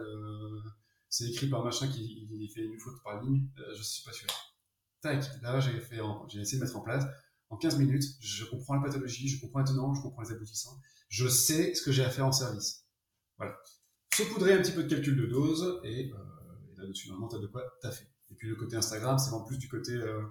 c'est 1.08 1.24
écrit 1.24 1.48
par 1.48 1.64
machin 1.64 1.88
qui 1.88 2.28
il 2.30 2.50
fait 2.50 2.60
une 2.60 2.78
faute 2.78 3.02
par 3.02 3.22
ligne, 3.22 3.48
je 3.74 3.82
suis 3.82 4.04
pas 4.04 4.12
sûr. 4.12 4.26
Tac, 5.00 5.24
là 5.42 5.58
j'ai 5.60 6.40
essayé 6.40 6.58
de 6.58 6.64
mettre 6.64 6.76
en 6.76 6.82
place. 6.82 7.04
En 7.48 7.56
15 7.56 7.78
minutes, 7.78 8.04
je 8.20 8.44
comprends 8.44 8.74
la 8.74 8.82
pathologie, 8.82 9.28
je 9.28 9.40
comprends 9.40 9.60
maintenant, 9.60 9.94
je 9.94 10.02
comprends 10.02 10.22
les 10.22 10.32
aboutissants, 10.32 10.78
je 11.08 11.28
sais 11.28 11.74
ce 11.74 11.82
que 11.82 11.92
j'ai 11.92 12.04
à 12.04 12.10
faire 12.10 12.26
en 12.26 12.32
service. 12.32 12.84
Voilà 13.38 13.56
saupoudrer 14.16 14.54
un 14.54 14.62
petit 14.62 14.72
peu 14.72 14.82
de 14.82 14.88
calcul 14.88 15.16
de 15.16 15.26
dose, 15.26 15.80
et, 15.84 16.10
euh, 16.12 16.82
là-dessus, 16.82 17.08
normalement, 17.08 17.28
tu 17.28 17.36
as 17.36 17.40
de 17.40 17.46
quoi 17.46 17.62
fait. 17.82 18.08
Et 18.30 18.34
puis 18.34 18.48
le 18.48 18.56
côté 18.56 18.76
Instagram, 18.76 19.18
c'est 19.18 19.32
en 19.32 19.42
plus 19.42 19.58
du 19.58 19.68
côté 19.68 19.92
euh, 19.92 20.22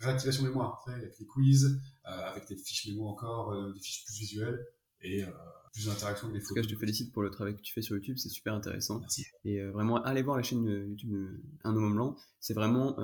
réactivation 0.00 0.44
mémoire, 0.44 0.84
avec 0.88 1.18
les 1.18 1.26
quiz, 1.26 1.80
euh, 2.06 2.10
avec 2.10 2.48
des 2.48 2.56
fiches 2.56 2.88
mémo 2.88 3.06
encore, 3.06 3.72
des 3.72 3.80
fiches 3.80 4.04
plus 4.04 4.18
visuelles, 4.18 4.66
et 5.02 5.24
plus 5.72 5.86
d'interaction 5.86 6.28
avec 6.28 6.40
les 6.40 6.40
photos. 6.40 6.58
En 6.58 6.62
tout 6.62 6.66
cas, 6.66 6.68
je 6.70 6.74
te 6.74 6.80
félicite 6.80 7.12
pour 7.12 7.22
le 7.22 7.30
travail 7.30 7.54
que 7.54 7.60
tu 7.60 7.72
fais 7.72 7.82
sur 7.82 7.94
YouTube, 7.94 8.16
c'est 8.16 8.30
super 8.30 8.54
intéressant. 8.54 8.98
Merci. 8.98 9.26
Et 9.44 9.62
vraiment, 9.62 10.02
allez 10.02 10.22
voir 10.22 10.36
la 10.36 10.42
chaîne 10.42 10.64
YouTube 10.64 11.38
Un 11.62 11.76
homme 11.76 11.92
blanc, 11.92 12.16
c'est 12.40 12.54
vraiment 12.54 12.96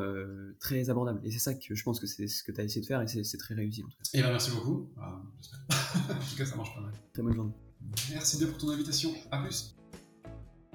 très 0.58 0.90
abordable. 0.90 1.20
Et 1.24 1.30
c'est 1.30 1.38
ça 1.38 1.54
que 1.54 1.74
je 1.74 1.82
pense 1.84 2.00
que 2.00 2.06
c'est 2.06 2.26
ce 2.26 2.42
que 2.42 2.50
tu 2.50 2.60
as 2.60 2.64
essayé 2.64 2.80
de 2.80 2.86
faire, 2.86 3.00
et 3.02 3.06
c'est 3.06 3.38
très 3.38 3.54
réussi 3.54 3.84
en 3.84 3.88
tout 3.88 3.96
cas. 3.98 4.10
Et 4.14 4.18
eh 4.18 4.22
ben 4.22 4.30
merci 4.30 4.50
beaucoup. 4.50 4.90
en 4.96 5.20
tout 5.70 6.36
cas, 6.36 6.46
ça 6.46 6.56
marche 6.56 6.74
pas 6.74 6.80
mal. 6.80 6.92
Très 7.12 7.22
bonne 7.22 7.34
journée. 7.34 7.54
Merci 8.10 8.38
bien 8.38 8.48
pour 8.48 8.58
ton 8.58 8.70
invitation. 8.70 9.10
À 9.30 9.38
plus. 9.42 9.76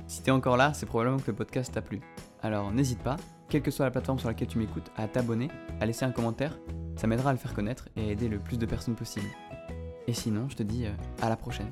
Si 0.08 0.22
t'es 0.22 0.32
encore 0.32 0.56
là, 0.56 0.74
c'est 0.74 0.86
probablement 0.86 1.20
que 1.20 1.32
le 1.32 1.36
podcast 1.36 1.74
t'a 1.74 1.82
plu. 1.82 2.02
Alors 2.42 2.72
n'hésite 2.72 3.04
pas, 3.04 3.18
quelle 3.50 3.62
que 3.62 3.72
soit 3.72 3.86
la 3.86 3.92
plateforme 3.92 4.20
sur 4.20 4.30
laquelle 4.30 4.48
tu 4.48 4.58
m'écoutes, 4.58 4.90
à 4.96 5.08
t'abonner, 5.08 5.50
à 5.82 5.86
laisser 5.86 6.06
un 6.06 6.12
commentaire, 6.12 6.58
ça 6.96 7.08
m'aidera 7.08 7.32
à 7.32 7.34
le 7.34 7.40
faire 7.40 7.54
connaître 7.54 7.90
et 7.96 8.02
à 8.02 8.12
aider 8.12 8.30
le 8.30 8.40
plus 8.40 8.58
de 8.58 8.66
personnes 8.66 8.96
possible. 8.96 9.28
Et 10.08 10.14
sinon, 10.14 10.48
je 10.50 10.56
te 10.56 10.64
dis 10.64 10.86
euh, 10.86 10.92
à 11.22 11.30
la 11.30 11.36
prochaine. 11.36 11.72